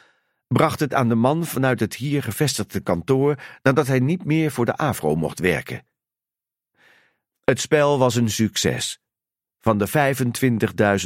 [0.48, 4.64] bracht het aan de man vanuit het hier gevestigde kantoor nadat hij niet meer voor
[4.64, 5.86] de AVRO mocht werken.
[7.44, 9.01] Het spel was een succes.
[9.66, 9.88] Van de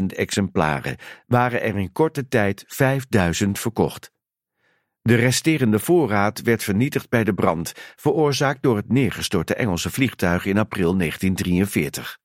[0.01, 0.97] 25.000 exemplaren
[1.27, 2.65] waren er in korte tijd
[3.45, 4.12] 5.000 verkocht.
[5.03, 10.59] De resterende voorraad werd vernietigd bij de brand, veroorzaakt door het neergestorte Engelse vliegtuig in
[10.59, 12.19] april 1943.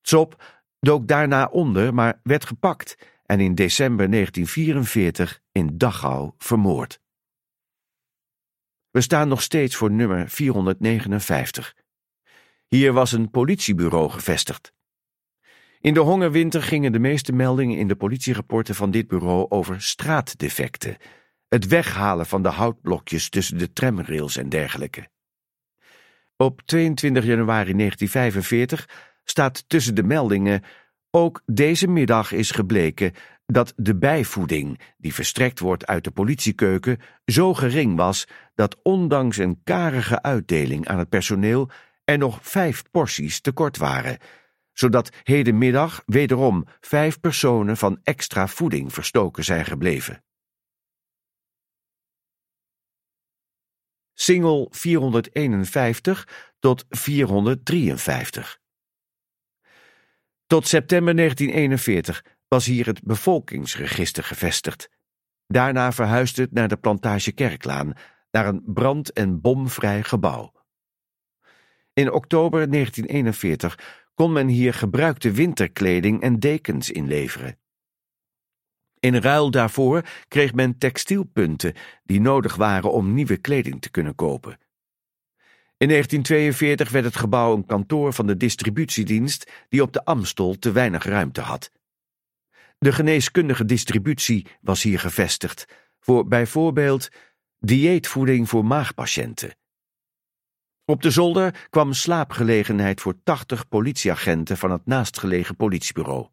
[0.00, 0.44] Zop
[0.80, 7.00] dook daarna onder, maar werd gepakt en in december 1944 in Dachau vermoord.
[8.90, 11.74] We staan nog steeds voor nummer 459.
[12.66, 14.78] Hier was een politiebureau gevestigd.
[15.80, 20.96] In de hongerwinter gingen de meeste meldingen in de politierapporten van dit bureau over straatdefecten,
[21.48, 25.08] het weghalen van de houtblokjes tussen de tramrails en dergelijke.
[26.36, 28.88] Op 22 januari 1945
[29.24, 30.62] staat tussen de meldingen
[31.10, 33.12] ook deze middag is gebleken
[33.46, 39.60] dat de bijvoeding die verstrekt wordt uit de politiekeuken zo gering was dat ondanks een
[39.64, 41.70] karige uitdeling aan het personeel
[42.04, 44.18] er nog vijf porties tekort waren,
[44.80, 50.24] zodat hedenmiddag wederom vijf personen van extra voeding verstoken zijn gebleven.
[54.14, 58.60] Singel 451 tot 453
[60.46, 64.90] tot september 1941 was hier het bevolkingsregister gevestigd.
[65.46, 67.92] Daarna verhuisde het naar de plantage Kerklaan,
[68.30, 70.52] naar een brand- en bomvrij gebouw.
[71.92, 77.58] In oktober 1941 kon men hier gebruikte winterkleding en dekens inleveren.
[78.98, 81.74] In ruil daarvoor kreeg men textielpunten
[82.04, 84.58] die nodig waren om nieuwe kleding te kunnen kopen.
[85.76, 90.72] In 1942 werd het gebouw een kantoor van de distributiedienst die op de Amstel te
[90.72, 91.70] weinig ruimte had.
[92.78, 95.66] De geneeskundige distributie was hier gevestigd,
[96.00, 97.08] voor bijvoorbeeld
[97.58, 99.59] dieetvoeding voor maagpatiënten.
[100.90, 106.28] Op de zolder kwam slaapgelegenheid voor 80 politieagenten van het naastgelegen politiebureau.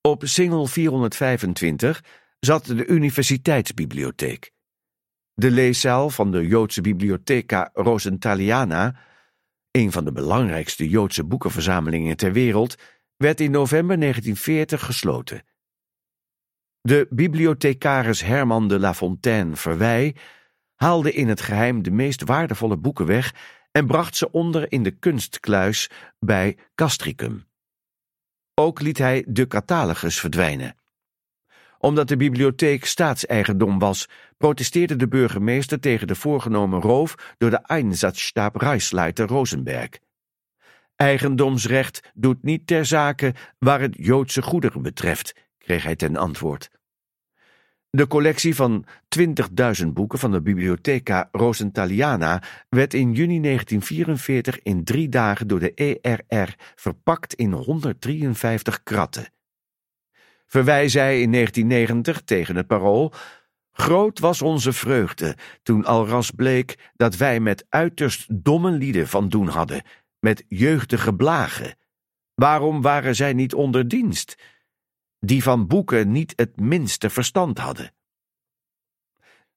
[0.00, 2.04] Op Singel 425
[2.40, 4.52] zat de universiteitsbibliotheek.
[5.34, 8.96] De leeszaal van de Joodse Bibliotheca Rosentaliana,
[9.70, 12.74] een van de belangrijkste Joodse boekenverzamelingen ter wereld,
[13.16, 15.44] werd in november 1940 gesloten.
[16.80, 20.16] De bibliothecaris Herman de La Fontaine Verwij
[20.82, 23.34] haalde in het geheim de meest waardevolle boeken weg
[23.70, 27.46] en bracht ze onder in de kunstkluis bij Castricum.
[28.54, 30.76] Ook liet hij de catalogus verdwijnen
[31.82, 38.56] omdat de bibliotheek staatseigendom was, protesteerde de burgemeester tegen de voorgenomen roof door de Einsatzstab
[38.56, 39.88] Reisleiter Rosenberg.
[40.96, 46.70] Eigendomsrecht doet niet ter zake waar het Joodse goederen betreft, kreeg hij ten antwoord.
[47.96, 48.84] De collectie van
[49.82, 55.74] 20.000 boeken van de Bibliotheca Rosentaliana werd in juni 1944 in drie dagen door de
[55.74, 59.32] ERR verpakt in 153 kratten.
[60.46, 63.12] Verwij zei in 1990 tegen het parool.
[63.72, 69.48] Groot was onze vreugde toen alras bleek dat wij met uiterst domme lieden van doen
[69.48, 69.82] hadden,
[70.18, 71.76] met jeugdige blagen.
[72.34, 74.36] Waarom waren zij niet onder dienst?
[75.24, 77.94] Die van boeken niet het minste verstand hadden.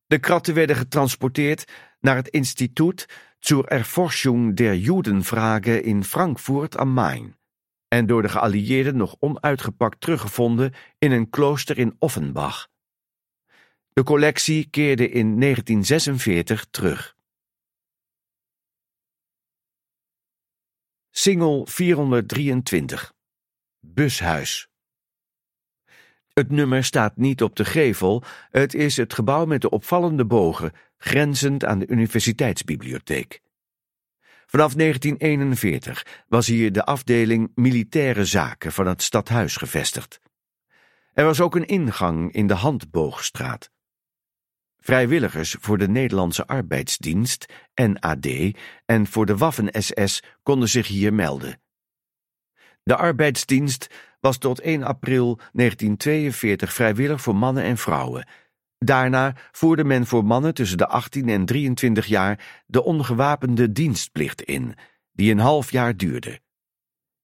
[0.05, 3.05] De kratten werden getransporteerd naar het instituut
[3.39, 7.35] zur Erforschung der Judenfrage in Frankfurt am Main
[7.87, 12.67] en door de geallieerden nog onuitgepakt teruggevonden in een klooster in Offenbach.
[13.93, 17.15] De collectie keerde in 1946 terug.
[21.09, 23.13] Singel 423.
[23.79, 24.69] Bushuis.
[26.35, 30.71] Het nummer staat niet op de gevel, het is het gebouw met de opvallende bogen,
[30.97, 33.41] grenzend aan de universiteitsbibliotheek.
[34.45, 40.19] Vanaf 1941 was hier de afdeling militaire zaken van het stadhuis gevestigd.
[41.13, 43.71] Er was ook een ingang in de Handboogstraat.
[44.79, 47.45] Vrijwilligers voor de Nederlandse Arbeidsdienst,
[47.75, 48.27] NAD,
[48.85, 51.59] en voor de Waffen-SS konden zich hier melden.
[52.83, 53.87] De arbeidsdienst
[54.25, 58.27] was tot 1 april 1942 vrijwillig voor mannen en vrouwen.
[58.77, 64.75] Daarna voerde men voor mannen tussen de 18 en 23 jaar de ongewapende dienstplicht in,
[65.11, 66.39] die een half jaar duurde.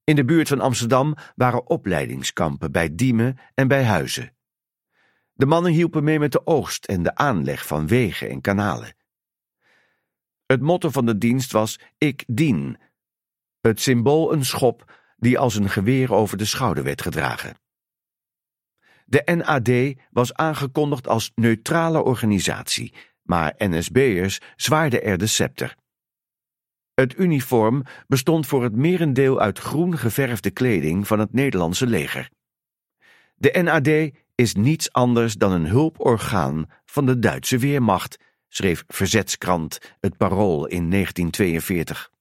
[0.04, 4.36] In de buurt van Amsterdam waren opleidingskampen bij Diemen en bij Huizen.
[5.34, 8.96] De mannen hielpen mee met de oogst en de aanleg van wegen en kanalen.
[10.46, 12.78] Het motto van de dienst was: Ik dien.
[13.62, 17.56] Het symbool een schop die als een geweer over de schouder werd gedragen.
[19.06, 25.76] De NAD was aangekondigd als neutrale organisatie, maar NSB'ers zwaarden er de scepter.
[26.94, 32.30] Het uniform bestond voor het merendeel uit groen geverfde kleding van het Nederlandse leger.
[33.36, 38.18] De NAD is niets anders dan een hulporgaan van de Duitse Weermacht,
[38.48, 42.12] schreef verzetskrant Het Parool in 1942.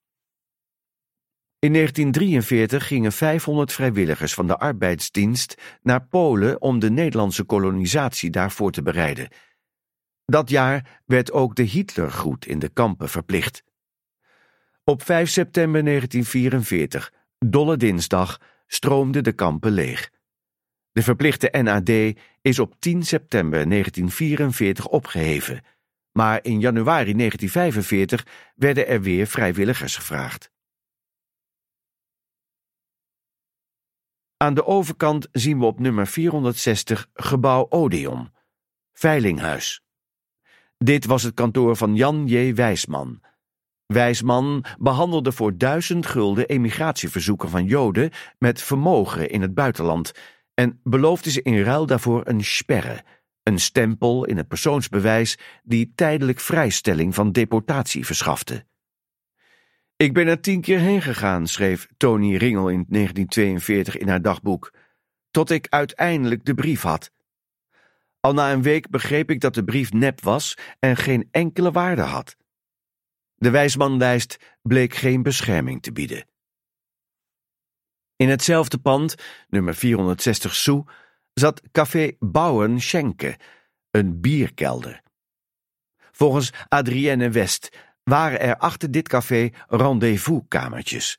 [1.61, 8.71] In 1943 gingen 500 vrijwilligers van de arbeidsdienst naar Polen om de Nederlandse kolonisatie daarvoor
[8.71, 9.29] te bereiden.
[10.25, 13.65] Dat jaar werd ook de Hitlergroet in de kampen verplicht.
[14.85, 20.11] Op 5 september 1944, dolle dinsdag, stroomden de kampen leeg.
[20.93, 25.65] De verplichte NAD is op 10 september 1944 opgeheven,
[26.13, 30.51] maar in januari 1945 werden er weer vrijwilligers gevraagd.
[34.43, 38.31] Aan de overkant zien we op nummer 460 gebouw Odeon,
[38.93, 39.83] Veilinghuis.
[40.79, 42.55] Dit was het kantoor van Jan J.
[42.55, 43.21] Wijsman.
[43.87, 50.13] Wijsman behandelde voor duizend gulden emigratieverzoeken van Joden met vermogen in het buitenland
[50.55, 53.05] en beloofde ze in ruil daarvoor een sperre,
[53.43, 58.65] een stempel in het persoonsbewijs die tijdelijk vrijstelling van deportatie verschafte.
[60.01, 64.73] Ik ben er tien keer heen gegaan, schreef Tony Ringel in 1942 in haar dagboek,
[65.31, 67.11] tot ik uiteindelijk de brief had.
[68.21, 72.03] Al na een week begreep ik dat de brief nep was en geen enkele waarde
[72.03, 72.37] had.
[73.35, 76.27] De wijsmanlijst bleek geen bescherming te bieden.
[78.17, 79.15] In hetzelfde pand,
[79.49, 80.85] nummer 460 Sou,
[81.33, 83.39] zat café Bouwen Schenke,
[83.91, 85.03] een bierkelder.
[86.13, 91.19] Volgens Adrienne West waren er achter dit café rendezvouskamertjes.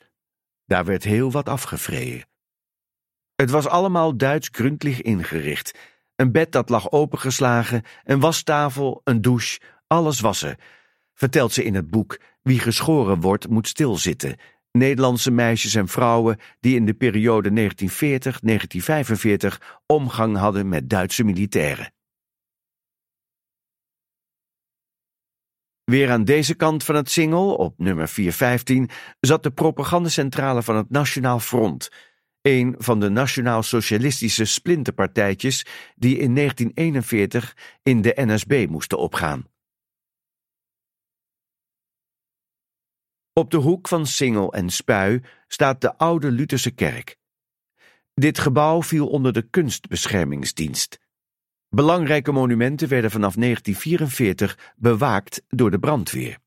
[0.65, 2.25] Daar werd heel wat afgevreden.
[3.35, 5.77] Het was allemaal Duits gründlich ingericht.
[6.15, 10.55] Een bed dat lag opengeslagen, een wastafel, een douche, alles was er.
[11.13, 14.35] Vertelt ze in het boek Wie geschoren wordt, moet stilzitten.
[14.71, 17.71] Nederlandse meisjes en vrouwen die in de periode
[19.53, 21.93] 1940-1945 omgang hadden met Duitse militairen.
[25.91, 28.89] Weer aan deze kant van het singel, op nummer 415,
[29.19, 31.89] zat de propagandacentrale van het Nationaal Front,
[32.41, 35.65] een van de nationaal-socialistische splinterpartijtjes
[35.95, 39.45] die in 1941 in de NSB moesten opgaan.
[43.33, 47.17] Op de hoek van Singel en Spui staat de oude Lutherse kerk.
[48.13, 50.99] Dit gebouw viel onder de kunstbeschermingsdienst.
[51.75, 56.37] Belangrijke monumenten werden vanaf 1944 bewaakt door de brandweer.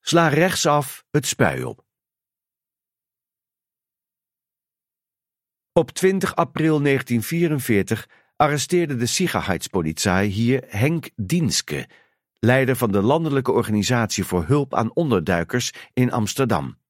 [0.00, 1.84] Sla rechtsaf het spui op.
[5.72, 11.88] Op 20 april 1944 arresteerde de Sicherheitspolizei hier Henk Dienske,
[12.38, 16.80] leider van de landelijke organisatie voor hulp aan onderduikers in Amsterdam.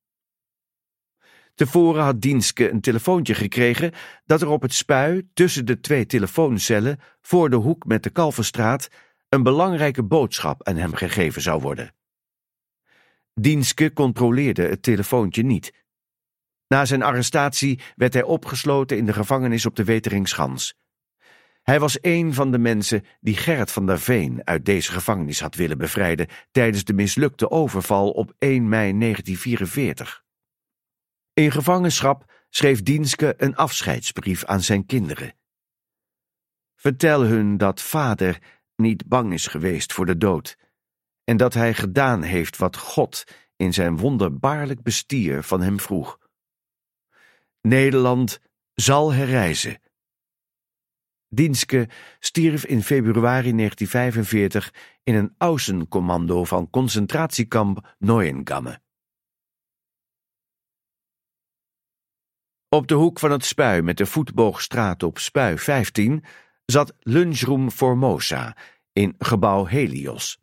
[1.54, 3.92] Tevoren had Dienske een telefoontje gekregen
[4.24, 8.88] dat er op het spui tussen de twee telefooncellen voor de hoek met de Kalverstraat
[9.28, 11.94] een belangrijke boodschap aan hem gegeven zou worden.
[13.34, 15.72] Dienske controleerde het telefoontje niet.
[16.68, 20.74] Na zijn arrestatie werd hij opgesloten in de gevangenis op de Weteringschans.
[21.62, 25.54] Hij was een van de mensen die Gerrit van der Veen uit deze gevangenis had
[25.54, 30.21] willen bevrijden tijdens de mislukte overval op 1 mei 1944.
[31.34, 35.34] In gevangenschap schreef Dienske een afscheidsbrief aan zijn kinderen.
[36.74, 38.38] Vertel hun dat vader
[38.76, 40.56] niet bang is geweest voor de dood
[41.24, 43.24] en dat hij gedaan heeft wat God
[43.56, 46.18] in zijn wonderbaarlijk bestier van hem vroeg.
[47.60, 48.40] Nederland
[48.74, 49.80] zal herreizen.
[51.28, 51.88] Dienske
[52.18, 58.80] stierf in februari 1945 in een Außenkommando van concentratiekamp Neuengamme.
[62.74, 66.24] Op de hoek van het Spui met de voetboogstraat op Spui 15
[66.64, 68.56] zat Lunchroom Formosa
[68.92, 70.38] in gebouw Helios.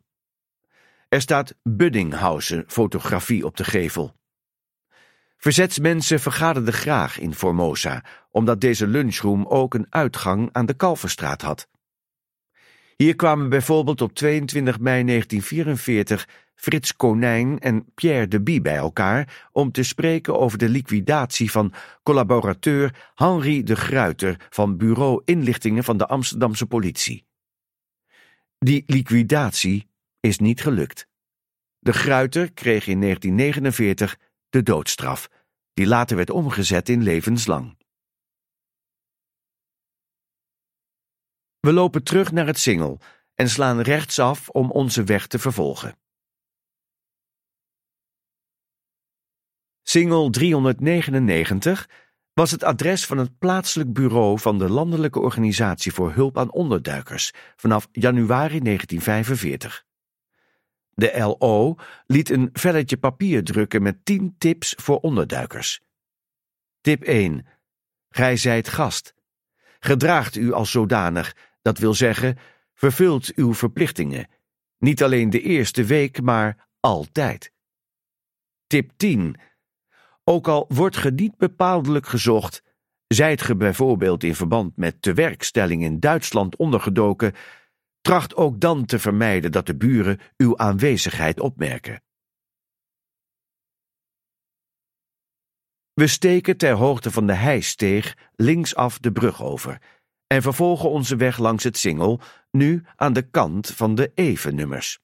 [1.08, 4.14] Er staat Buddinghausen fotografie op de gevel.
[5.36, 11.68] Verzetsmensen vergaderden graag in Formosa, omdat deze lunchroom ook een uitgang aan de Kalverstraat had.
[13.00, 19.48] Hier kwamen bijvoorbeeld op 22 mei 1944 Frits Konijn en Pierre de Bie bij elkaar
[19.52, 21.72] om te spreken over de liquidatie van
[22.02, 27.24] collaborateur Henri de Gruiter van Bureau Inlichtingen van de Amsterdamse politie.
[28.58, 29.88] Die liquidatie
[30.20, 31.06] is niet gelukt.
[31.78, 34.18] De Gruiter kreeg in 1949
[34.50, 35.28] de doodstraf,
[35.74, 37.76] die later werd omgezet in levenslang.
[41.60, 43.00] We lopen terug naar het Singel
[43.34, 45.98] en slaan rechtsaf om onze weg te vervolgen.
[49.82, 51.88] Singel 399
[52.32, 57.32] was het adres van het plaatselijk bureau van de Landelijke Organisatie voor Hulp aan Onderduikers
[57.56, 59.84] vanaf januari 1945.
[60.90, 61.74] De LO
[62.06, 65.80] liet een velletje papier drukken met 10 tips voor onderduikers.
[66.80, 67.46] Tip 1.
[68.10, 69.14] Gij zijt gast.
[69.80, 72.38] Gedraagt u als zodanig, dat wil zeggen,
[72.74, 74.28] vervult uw verplichtingen.
[74.78, 77.52] Niet alleen de eerste week, maar altijd.
[78.66, 79.36] Tip 10.
[80.24, 82.62] Ook al wordt ge niet bepaaldelijk gezocht,
[83.06, 87.34] zijt ge bijvoorbeeld in verband met tewerkstelling in Duitsland ondergedoken,
[88.00, 92.02] tracht ook dan te vermijden dat de buren uw aanwezigheid opmerken.
[95.92, 99.82] We steken ter hoogte van de heisteeg linksaf de brug over
[100.32, 102.20] en vervolgen onze weg langs het Singel,
[102.50, 104.98] nu aan de kant van de evennummers.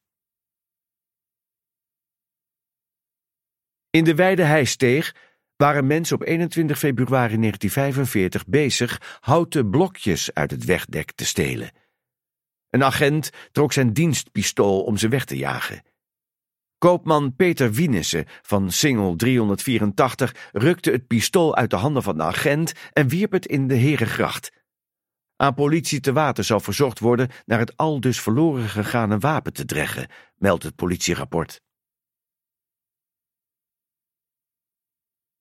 [3.91, 5.15] In de wijde heisteeg
[5.57, 11.71] waren mensen op 21 februari 1945 bezig houten blokjes uit het wegdek te stelen.
[12.71, 15.83] Een agent trok zijn dienstpistool om ze weg te jagen.
[16.79, 22.73] Koopman Peter Wienissen van Singel 384 rukte het pistool uit de handen van de agent
[22.93, 24.65] en wierp het in de Herengracht.
[25.37, 29.65] Aan politie te water zou verzocht worden naar het al dus verloren gegane wapen te
[29.65, 31.61] dreggen, meldt het politierapport.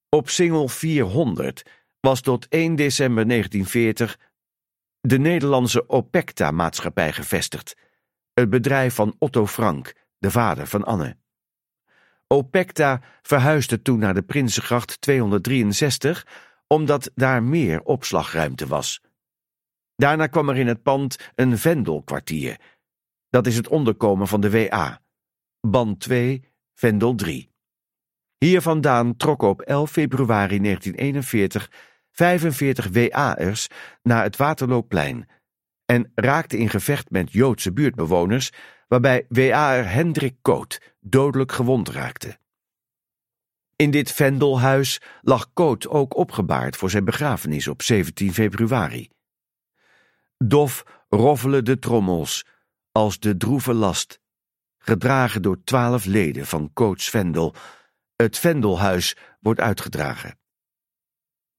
[0.10, 1.64] Op Singel 400
[2.00, 4.20] was tot 1 december 1940
[5.02, 7.76] de Nederlandse Opecta-maatschappij gevestigd,
[8.34, 11.18] het bedrijf van Otto Frank, de vader van Anne.
[12.28, 16.28] Opecta verhuisde toen naar de Prinsengracht 263,
[16.68, 19.02] omdat daar meer opslagruimte was.
[19.96, 22.60] Daarna kwam er in het pand een Vendelkwartier.
[23.30, 25.02] Dat is het onderkomen van de WA.
[25.62, 27.54] Band 2, Vendel 3.
[28.38, 31.72] Hier vandaan trokken op 11 februari 1941
[32.12, 33.68] 45 WA'ers
[34.04, 35.30] naar het Waterloopplein
[35.86, 38.52] en raakten in gevecht met Joodse buurtbewoners,
[38.88, 42.38] waarbij WA'er Hendrik Koot dodelijk gewond raakte.
[43.76, 49.10] In dit Vendelhuis lag Koot ook opgebaard voor zijn begrafenis op 17 februari.
[50.38, 52.46] Dof roffelen de trommels,
[52.92, 54.20] als de droeve last,
[54.78, 57.56] gedragen door twaalf leden van Koots Vendel.
[58.16, 60.40] Het Vendelhuis wordt uitgedragen.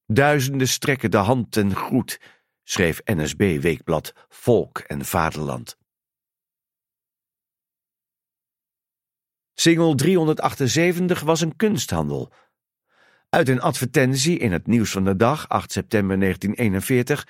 [0.05, 2.19] Duizenden strekken de hand ten groet,
[2.63, 5.77] schreef NSB-weekblad Volk en Vaderland.
[9.53, 12.31] Singel 378 was een kunsthandel.
[13.29, 17.27] Uit een advertentie in het Nieuws van de Dag, 8 september 1941,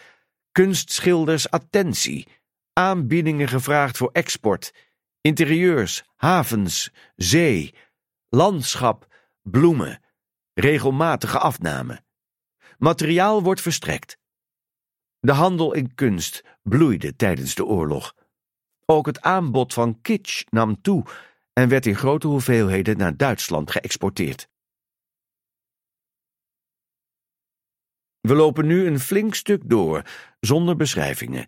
[0.57, 2.27] kunstschilders attentie,
[2.73, 4.73] aanbiedingen gevraagd voor export,
[5.21, 7.73] interieurs, havens, zee,
[8.29, 10.01] landschap, bloemen,
[10.53, 12.01] regelmatige afname.
[12.77, 14.17] Materiaal wordt verstrekt.
[15.19, 18.15] De handel in kunst bloeide tijdens de oorlog.
[18.85, 21.05] Ook het aanbod van kitsch nam toe
[21.53, 24.47] en werd in grote hoeveelheden naar Duitsland geëxporteerd.
[28.27, 30.01] We lopen nu een flink stuk door,
[30.39, 31.47] zonder beschrijvingen,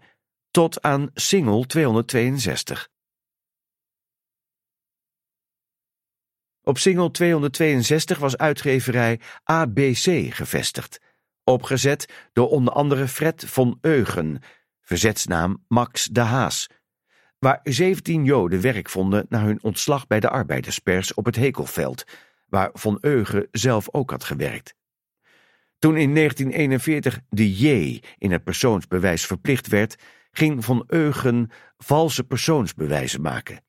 [0.51, 2.89] tot aan Singel 262.
[6.63, 10.99] Op Singel 262 was uitgeverij ABC gevestigd
[11.43, 14.39] opgezet door onder andere Fred von Eugen,
[14.81, 16.69] verzetsnaam Max de Haas.
[17.39, 22.03] waar 17 Joden werk vonden na hun ontslag bij de arbeiderspers op het Hekelveld,
[22.45, 24.78] waar Von Eugen zelf ook had gewerkt.
[25.79, 29.95] Toen in 1941 de J in het persoonsbewijs verplicht werd,
[30.31, 33.63] ging Von Eugen valse persoonsbewijzen maken.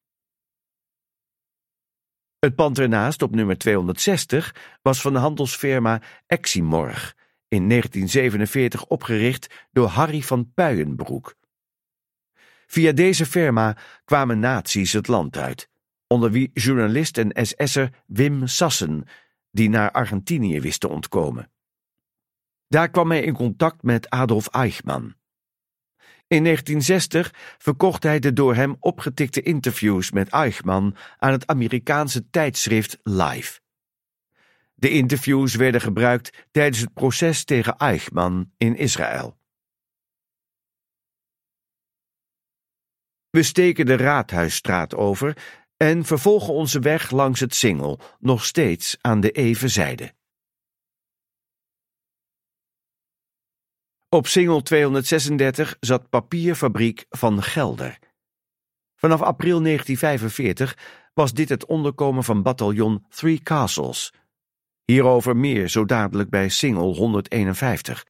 [2.39, 7.16] Het pand ernaast, op nummer 260, was van de handelsfirma Eximorg,
[7.49, 11.35] in 1947 opgericht door Harry van Puijenbroek.
[12.66, 15.69] Via deze firma kwamen nazi's het land uit,
[16.07, 19.05] onder wie journalist en SS'er Wim Sassen,
[19.51, 21.51] die naar Argentinië wist te ontkomen.
[22.71, 25.15] Daar kwam hij in contact met Adolf Eichmann.
[26.27, 32.99] In 1960 verkocht hij de door hem opgetikte interviews met Eichmann aan het Amerikaanse tijdschrift
[33.03, 33.61] Life.
[34.75, 39.39] De interviews werden gebruikt tijdens het proces tegen Eichmann in Israël.
[43.31, 45.37] We steken de Raadhuisstraat over
[45.77, 50.19] en vervolgen onze weg langs het Singel, nog steeds aan de evenzijde.
[54.12, 57.99] Op Singel 236 zat papierfabriek Van Gelder.
[58.95, 60.78] Vanaf april 1945
[61.15, 64.12] was dit het onderkomen van bataljon Three Castles.
[64.85, 68.07] Hierover meer zo dadelijk bij Singel 151.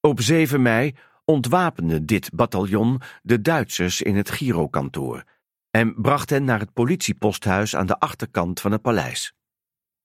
[0.00, 0.94] Op 7 mei
[1.24, 5.24] ontwapende dit bataljon de Duitsers in het Girokantoor
[5.70, 9.32] en bracht hen naar het politieposthuis aan de achterkant van het paleis.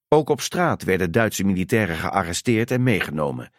[0.08, 3.50] Ook op straat werden Duitse militairen gearresteerd en meegenomen.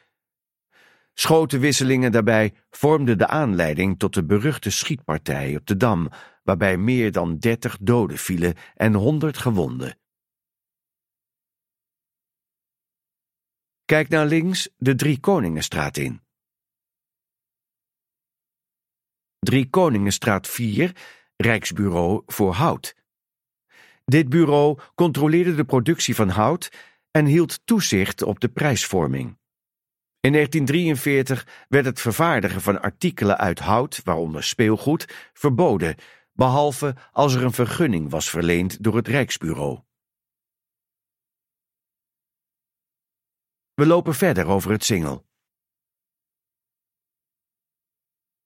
[1.13, 6.09] Schotenwisselingen daarbij vormden de aanleiding tot de beruchte schietpartij op de Dam,
[6.43, 9.99] waarbij meer dan dertig doden vielen en honderd gewonden.
[13.85, 16.21] Kijk naar links de Drie Koningenstraat in.
[19.39, 20.95] Drie Koningenstraat 4,
[21.35, 22.95] Rijksbureau voor Hout.
[24.05, 26.71] Dit bureau controleerde de productie van hout
[27.11, 29.39] en hield toezicht op de prijsvorming.
[30.21, 35.95] In 1943 werd het vervaardigen van artikelen uit hout, waaronder speelgoed, verboden,
[36.33, 39.81] behalve als er een vergunning was verleend door het Rijksbureau.
[43.73, 45.25] We lopen verder over het singel.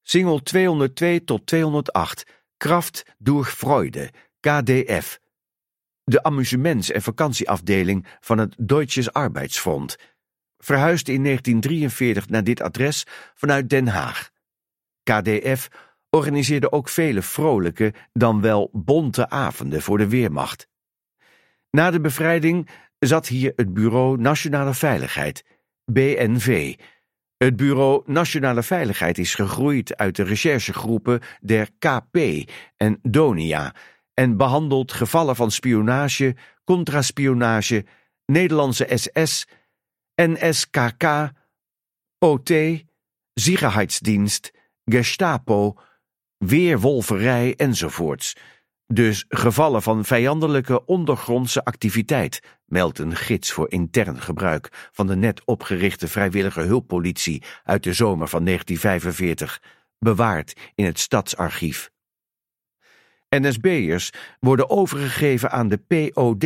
[0.02, 5.20] Singel 202 tot 208, Kraft durch Freude, KDF.
[6.04, 9.98] De amusements- en vakantieafdeling van het Deutsches Arbeidsfront
[10.66, 13.06] verhuisde in 1943 naar dit adres
[13.36, 14.30] vanuit Den Haag.
[15.04, 15.68] KDF
[16.10, 20.68] organiseerde ook vele vrolijke, dan wel bonte avonden voor de Weermacht.
[21.72, 22.70] Na de bevrijding
[23.00, 25.44] zat hier het Bureau Nationale Veiligheid,
[25.86, 26.76] BNV.
[27.38, 32.18] Het Bureau Nationale Veiligheid is gegroeid uit de recherchegroepen der KP
[32.78, 33.74] en DONIA
[34.14, 37.86] en behandelt gevallen van spionage, contraspionage,
[38.26, 39.48] Nederlandse SS
[40.16, 41.32] NSKK,
[42.20, 42.52] OT,
[43.34, 44.52] Sicherheidsdienst,
[44.86, 45.78] Gestapo,
[46.38, 48.36] weerwolverij enzovoorts.
[48.88, 55.46] Dus gevallen van vijandelijke ondergrondse activiteit, meldt een gids voor intern gebruik van de net
[55.46, 59.62] opgerichte vrijwillige hulppolitie uit de zomer van 1945,
[60.00, 61.92] bewaard in het stadsarchief.
[63.30, 66.46] NSB'ers worden overgegeven aan de POD,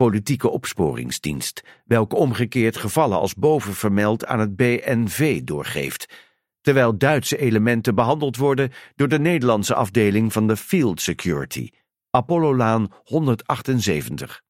[0.00, 6.14] politieke opsporingsdienst, welke omgekeerd gevallen als boven vermeld aan het BNV doorgeeft,
[6.60, 11.70] terwijl Duitse elementen behandeld worden door de Nederlandse afdeling van de Field Security,
[12.10, 14.42] Apollolaan 178.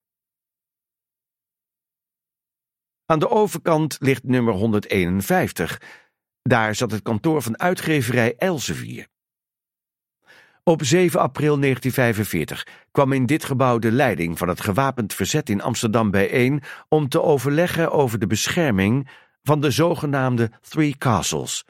[3.07, 5.83] Aan de overkant ligt nummer 151.
[6.43, 9.09] Daar zat het kantoor van uitgeverij Elsevier.
[10.65, 15.63] Op 7 april 1945 kwam in dit gebouw de leiding van het gewapend verzet in
[15.63, 19.09] Amsterdam bijeen om te overleggen over de bescherming
[19.43, 21.65] van de zogenaamde Three Castles.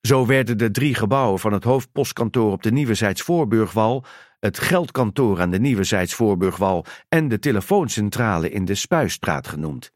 [0.00, 4.04] Zo werden de drie gebouwen van het hoofdpostkantoor op de Nieuwezijds-Voorburgwal,
[4.40, 9.92] het geldkantoor aan de Nieuwezijds-Voorburgwal en de telefooncentrale in de Spuistraat genoemd.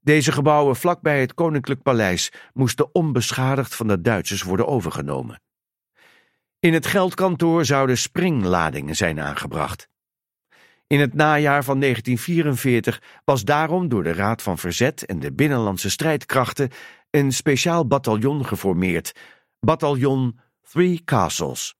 [0.00, 5.40] Deze gebouwen vlakbij het Koninklijk Paleis moesten onbeschadigd van de Duitsers worden overgenomen.
[6.60, 9.88] In het geldkantoor zouden springladingen zijn aangebracht.
[10.86, 15.90] In het najaar van 1944 was daarom door de Raad van Verzet en de Binnenlandse
[15.90, 16.70] Strijdkrachten
[17.10, 19.12] een speciaal bataljon geformeerd,
[19.60, 20.40] bataljon
[20.70, 21.74] Three Castles.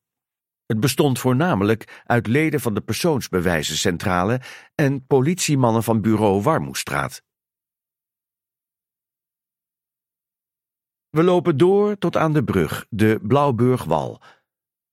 [0.66, 4.40] Het bestond voornamelijk uit leden van de persoonsbewijzencentrale
[4.74, 7.22] en politiemannen van bureau Warmoestraat.
[11.10, 14.20] We lopen door tot aan de brug, de Blauwburgwal,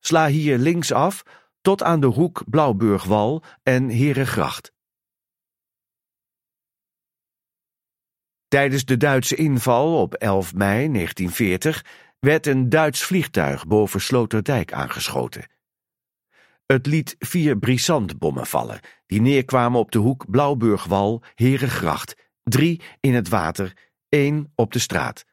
[0.05, 1.23] Sla hier linksaf
[1.61, 4.73] tot aan de hoek Blauwburgwal en Herengracht.
[8.47, 11.85] Tijdens de Duitse inval op 11 mei 1940
[12.19, 15.49] werd een Duits vliegtuig boven Sloterdijk aangeschoten.
[16.65, 23.29] Het liet vier brisantbommen vallen, die neerkwamen op de hoek Blauwburgwal, Herengracht, drie in het
[23.29, 23.77] water,
[24.09, 25.25] één op de straat.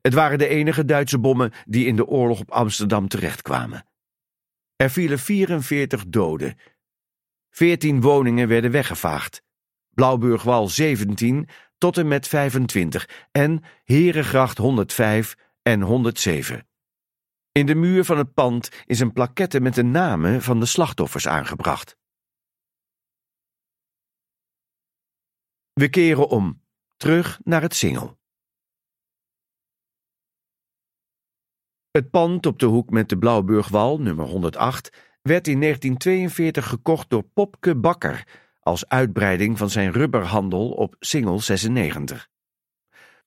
[0.00, 3.86] Het waren de enige Duitse bommen die in de oorlog op Amsterdam terechtkwamen.
[4.76, 6.58] Er vielen 44 doden.
[7.50, 9.42] 14 woningen werden weggevaagd.
[9.90, 11.48] Blauwburgwal 17
[11.78, 16.68] tot en met 25 en Herengracht 105 en 107.
[17.52, 21.28] In de muur van het pand is een plaquette met de namen van de slachtoffers
[21.28, 21.96] aangebracht.
[25.72, 26.62] We keren om,
[26.96, 28.18] terug naar het Singel.
[31.94, 34.90] Het pand op de hoek met de Blauwburgwal, nummer 108,
[35.22, 38.26] werd in 1942 gekocht door Popke Bakker
[38.60, 42.28] als uitbreiding van zijn rubberhandel op Singel 96.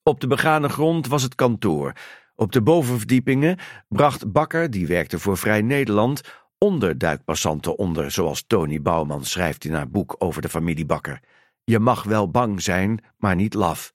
[0.02, 1.92] Op de begane grond was het kantoor.
[2.34, 3.58] Op de bovenverdiepingen
[3.88, 6.20] bracht Bakker, die werkte voor Vrij Nederland,
[6.58, 11.20] onderduikpassanten onder, zoals Tony Bouwman schrijft in haar boek over de familie Bakker.
[11.64, 13.94] Je mag wel bang zijn, maar niet laf.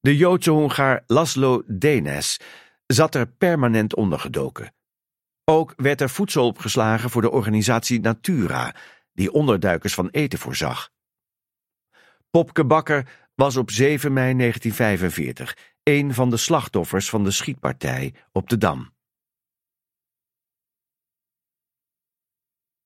[0.00, 2.40] De Joodse Hongaar Laszlo Denes
[2.92, 4.74] zat er permanent ondergedoken.
[5.44, 8.74] Ook werd er voedsel opgeslagen voor de organisatie Natura,
[9.12, 10.90] die onderduikers van eten voorzag.
[12.30, 18.48] Popke Bakker was op 7 mei 1945 een van de slachtoffers van de schietpartij op
[18.48, 18.92] de Dam.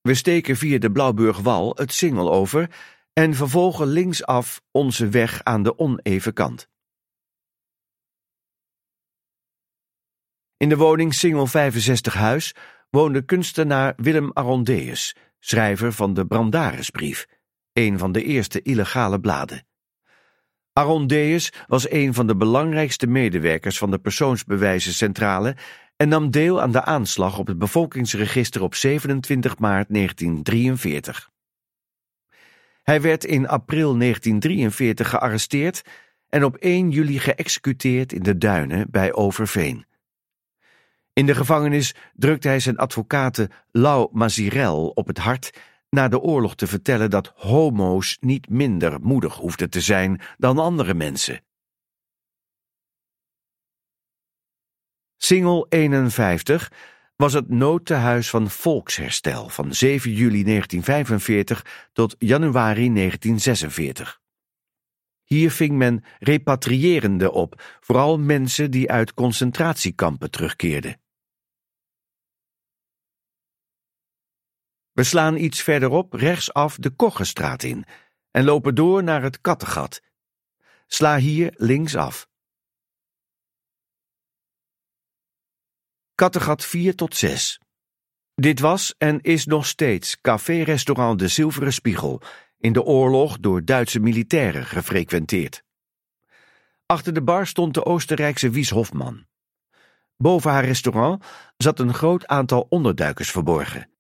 [0.01, 2.71] We steken via de Blauwburgwal het Singel over
[3.13, 6.69] en vervolgen linksaf onze weg aan de oneven kant.
[10.59, 12.55] In de woning Singel 65 Huis
[12.91, 17.27] woonde kunstenaar Willem Arondeus, schrijver van de Brandarisbrief,
[17.73, 19.67] een van de eerste illegale bladen.
[20.73, 25.57] Arondeus was een van de belangrijkste medewerkers van de persoonsbewijzencentrale
[25.97, 31.31] en nam deel aan de aanslag op het bevolkingsregister op 27 maart 1943.
[32.83, 35.83] Hij werd in april 1943 gearresteerd
[36.29, 39.87] en op 1 juli geëxecuteerd in de duinen bij Overveen.
[41.19, 45.59] In de gevangenis drukte hij zijn advocaten Lau Mazirel op het hart
[45.91, 50.95] na de oorlog te vertellen dat homo's niet minder moedig hoefden te zijn dan andere
[50.95, 51.41] mensen.
[55.17, 56.73] Singel 51
[57.17, 64.21] was het noodtehuis van volksherstel van 7 juli 1945 tot januari 1946.
[65.25, 71.05] Hier ving men repatriërenden op, vooral mensen die uit concentratiekampen terugkeerden.
[74.97, 77.85] We slaan iets verderop rechtsaf de Koggestraat in
[78.31, 80.01] en lopen door naar het Kattengat.
[80.87, 82.29] Sla hier linksaf.
[86.15, 87.61] Kattengat 4 tot 6.
[88.35, 92.23] Dit was en is nog steeds café-restaurant De Zilveren Spiegel,
[92.59, 95.63] in de oorlog door Duitse militairen gefrequenteerd.
[96.87, 99.27] Achter de bar stond de Oostenrijkse Wies Hofman.
[100.17, 101.25] Boven haar restaurant
[101.57, 103.91] zat een groot aantal onderduikers verborgen.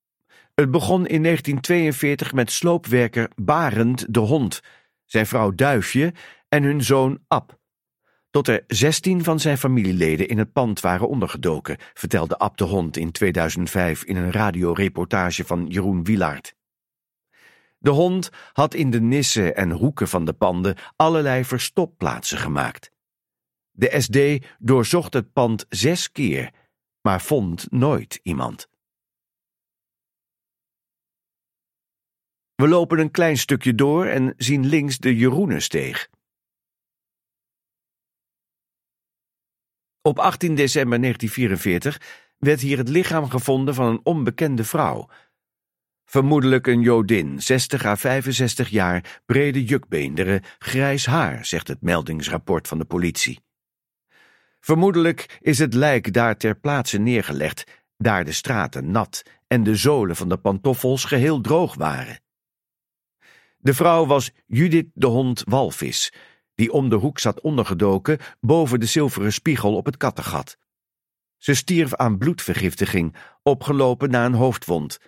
[0.61, 4.61] Het begon in 1942 met sloopwerker Barend de Hond,
[5.05, 6.15] zijn vrouw Duifje
[6.49, 7.59] en hun zoon Ab.
[8.31, 12.97] Tot er 16 van zijn familieleden in het pand waren ondergedoken, vertelde Ab de Hond
[12.97, 16.55] in 2005 in een radioreportage van Jeroen Wielaert.
[17.78, 22.91] De hond had in de nissen en hoeken van de panden allerlei verstopplaatsen gemaakt.
[23.70, 26.51] De SD doorzocht het pand zes keer,
[27.01, 28.69] maar vond nooit iemand.
[32.57, 36.09] We lopen een klein stukje door en zien links de Jeroenensteeg.
[40.03, 45.09] Op 18 december 1944 werd hier het lichaam gevonden van een onbekende vrouw.
[46.05, 52.78] Vermoedelijk een Jodin, 60 à 65 jaar, brede jukbeenderen, grijs haar, zegt het meldingsrapport van
[52.78, 53.41] de politie.
[54.61, 57.65] Vermoedelijk is het lijk daar ter plaatse neergelegd,
[57.97, 62.24] daar de straten nat en de zolen van de pantoffels geheel droog waren.
[63.67, 66.13] De vrouw was Judith de hond Walvis,
[66.55, 70.59] die om de hoek zat ondergedoken boven de zilveren spiegel op het kattengat.
[71.37, 74.99] Ze stierf aan bloedvergiftiging, opgelopen na een hoofdwond.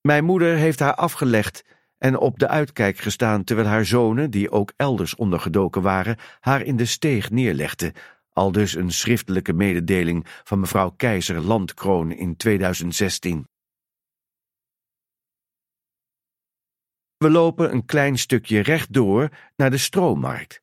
[0.00, 1.64] Mijn moeder heeft haar afgelegd
[1.98, 6.76] en op de uitkijk gestaan terwijl haar zonen, die ook elders ondergedoken waren, haar in
[6.76, 7.92] de steeg neerlegden,
[8.32, 13.46] al dus een schriftelijke mededeling van mevrouw Keizer Landkroon in 2016.
[17.24, 20.62] We lopen een klein stukje rechtdoor naar de Stroommarkt.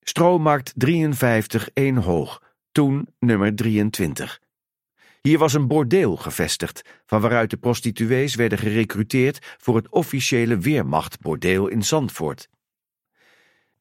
[0.00, 2.42] Stroommarkt 53 1 hoog,
[2.72, 4.40] toen nummer 23.
[5.20, 11.68] Hier was een bordeel gevestigd, van waaruit de prostituees werden gerecruiteerd voor het officiële Weermachtbordeel
[11.68, 12.48] in Zandvoort.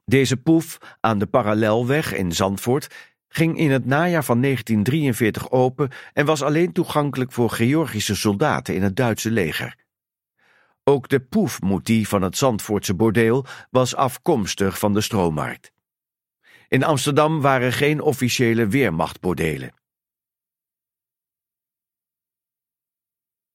[0.06, 6.26] Deze poef aan de Parallelweg in Zandvoort ging in het najaar van 1943 open en
[6.26, 9.76] was alleen toegankelijk voor Georgische soldaten in het Duitse leger.
[10.84, 15.72] Ook de poefmoetie van het Zandvoortse bordeel was afkomstig van de stroommarkt.
[16.68, 19.74] In Amsterdam waren geen officiële weermachtbordelen.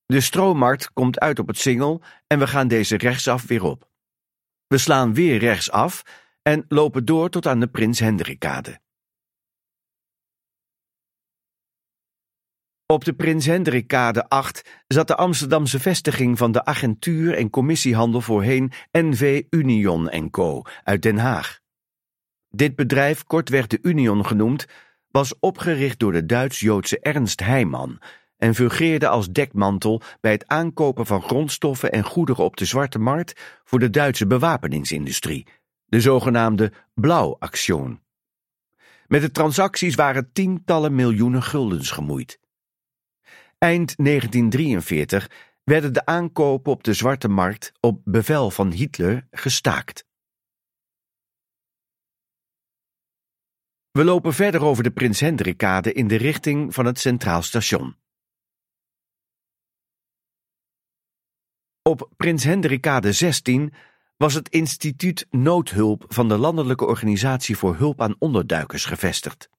[0.07, 3.89] De stroommarkt komt uit op het singel en we gaan deze rechtsaf weer op.
[4.67, 6.03] We slaan weer rechtsaf
[6.43, 8.81] en lopen door tot aan de Prins Hendrikkade.
[12.89, 18.73] Op de Prins Hendrikkade 8 zat de Amsterdamse vestiging van de agentuur en commissiehandel voorheen
[18.93, 20.63] NV Union Co.
[20.85, 21.61] uit Den Haag.
[22.49, 24.67] Dit bedrijf, kortweg de Union genoemd,
[25.11, 28.01] was opgericht door de Duits-Joodse Ernst Heijman
[28.37, 33.61] en fungeerde als dekmantel bij het aankopen van grondstoffen en goederen op de zwarte markt
[33.65, 35.47] voor de Duitse bewapeningsindustrie,
[35.87, 38.01] de zogenaamde Blauw-actie.
[39.07, 42.39] Met de transacties waren tientallen miljoenen guldens gemoeid.
[43.67, 45.31] Eind 1943
[45.65, 50.07] werden de aankopen op de zwarte markt op bevel van Hitler gestaakt.
[53.91, 57.97] We lopen verder over de Prins Hendrikkade in de richting van het Centraal Station.
[61.83, 63.73] Op Prins Hendrikkade 16
[64.17, 69.55] was het instituut Noodhulp van de Landelijke Organisatie voor Hulp aan Onderduikers gevestigd.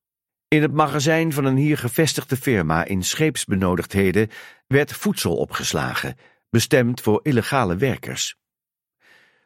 [0.50, 4.30] In het magazijn van een hier gevestigde firma in scheepsbenodigdheden
[4.68, 6.16] werd voedsel opgeslagen,
[6.50, 8.36] bestemd voor illegale werkers.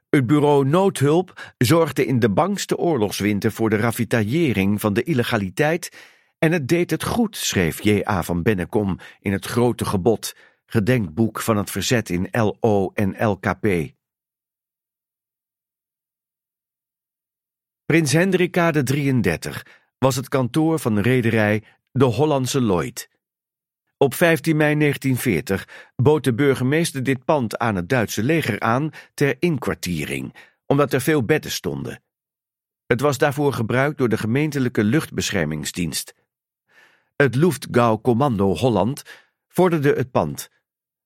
[0.09, 5.97] Het bureau Noodhulp zorgde in de bangste oorlogswinter voor de ravitaillering van de illegaliteit
[6.37, 8.23] en het deed het goed, schreef J.A.
[8.23, 13.93] van Bennekom in het grote gebod, gedenkboek van het verzet in LO en LKP.
[17.85, 23.09] Prins Hendrikade 33 was het kantoor van de rederij de Hollandse Lloyd.
[23.97, 29.35] Op 15 mei 1940 bood de burgemeester dit pand aan het Duitse leger aan ter
[29.39, 32.03] inkwartiering, omdat er veel bedden stonden.
[32.85, 36.13] Het was daarvoor gebruikt door de gemeentelijke luchtbeschermingsdienst.
[37.15, 39.03] Het Luftgau-commando Holland
[39.47, 40.49] vorderde het pand.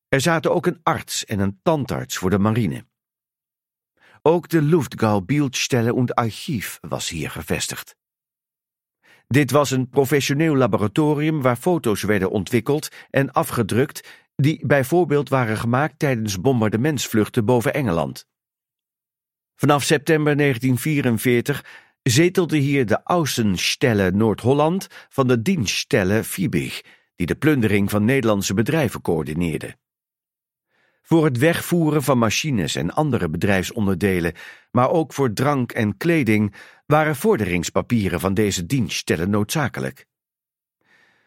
[0.08, 2.86] Er zaten ook een arts en een tandarts voor de marine.
[4.22, 7.96] Ook de Luftgau Bildstelle und Archief was hier gevestigd.
[9.27, 15.99] Dit was een professioneel laboratorium waar foto's werden ontwikkeld en afgedrukt die bijvoorbeeld waren gemaakt
[15.99, 18.27] tijdens bombardementsvluchten boven Engeland.
[19.56, 21.65] Vanaf september 1944
[22.03, 26.81] zetelde hier de Außenstelle Noord-Holland van de Dienststelle Fiebig,
[27.15, 29.76] die de plundering van Nederlandse bedrijven coördineerde
[31.06, 34.34] voor het wegvoeren van machines en andere bedrijfsonderdelen,
[34.72, 36.56] maar ook voor drank en kleding,
[36.86, 40.07] waren vorderingspapieren van deze dienststellen noodzakelijk.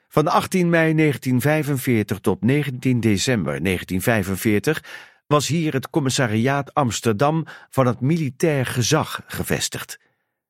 [0.09, 4.85] Van 18 mei 1945 tot 19 december 1945
[5.27, 9.99] was hier het commissariaat Amsterdam van het militair gezag gevestigd.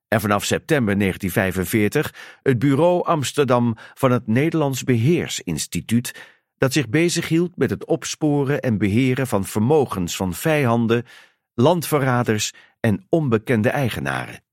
[0.07, 7.69] En vanaf september 1945 het bureau Amsterdam van het Nederlands Beheersinstituut dat zich bezighield met
[7.69, 11.05] het opsporen en beheren van vermogens van vijanden,
[11.53, 14.43] landverraders en onbekende eigenaren.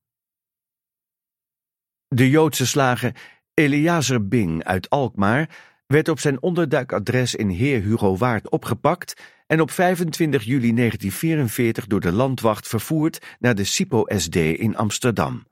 [2.09, 3.15] De Joodse slager
[3.53, 5.49] Eleazar Bing uit Alkmaar
[5.87, 11.99] werd op zijn onderduikadres in Heer Hugo Waard opgepakt en op 25 juli 1944 door
[11.99, 15.47] de landwacht vervoerd naar de Sipo SD in Amsterdam.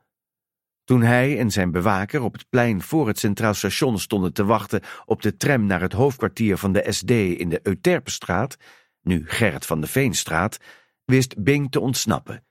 [0.83, 4.81] Toen hij en zijn bewaker op het plein voor het Centraal Station stonden te wachten
[5.05, 8.57] op de tram naar het hoofdkwartier van de SD in de Euterpenstraat,
[9.01, 10.57] nu Gerrit van de Veenstraat,
[11.05, 12.43] wist Bing te ontsnappen.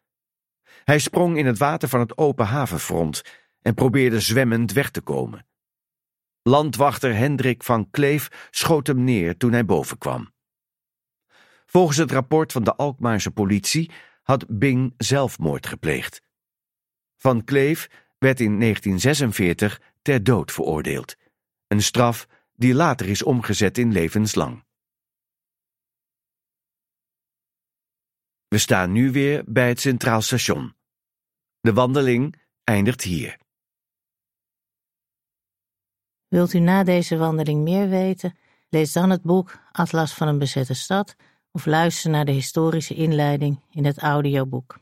[0.84, 3.22] Hij sprong in het water van het open havenfront
[3.64, 5.46] en probeerde zwemmend weg te komen.
[6.42, 10.32] Landwachter Hendrik van Kleef schoot hem neer toen hij bovenkwam.
[11.66, 13.90] Volgens het rapport van de Alkmaarse politie
[14.22, 16.22] had Bing zelfmoord gepleegd.
[17.16, 17.88] Van Kleef
[18.18, 21.16] werd in 1946 ter dood veroordeeld,
[21.66, 24.64] een straf die later is omgezet in levenslang.
[28.48, 30.74] We staan nu weer bij het Centraal Station.
[31.60, 33.42] De wandeling eindigt hier.
[36.34, 38.34] Wilt u na deze wandeling meer weten?
[38.68, 41.16] Lees dan het boek Atlas van een bezette stad
[41.52, 44.78] of luister naar de historische inleiding in het audioboek.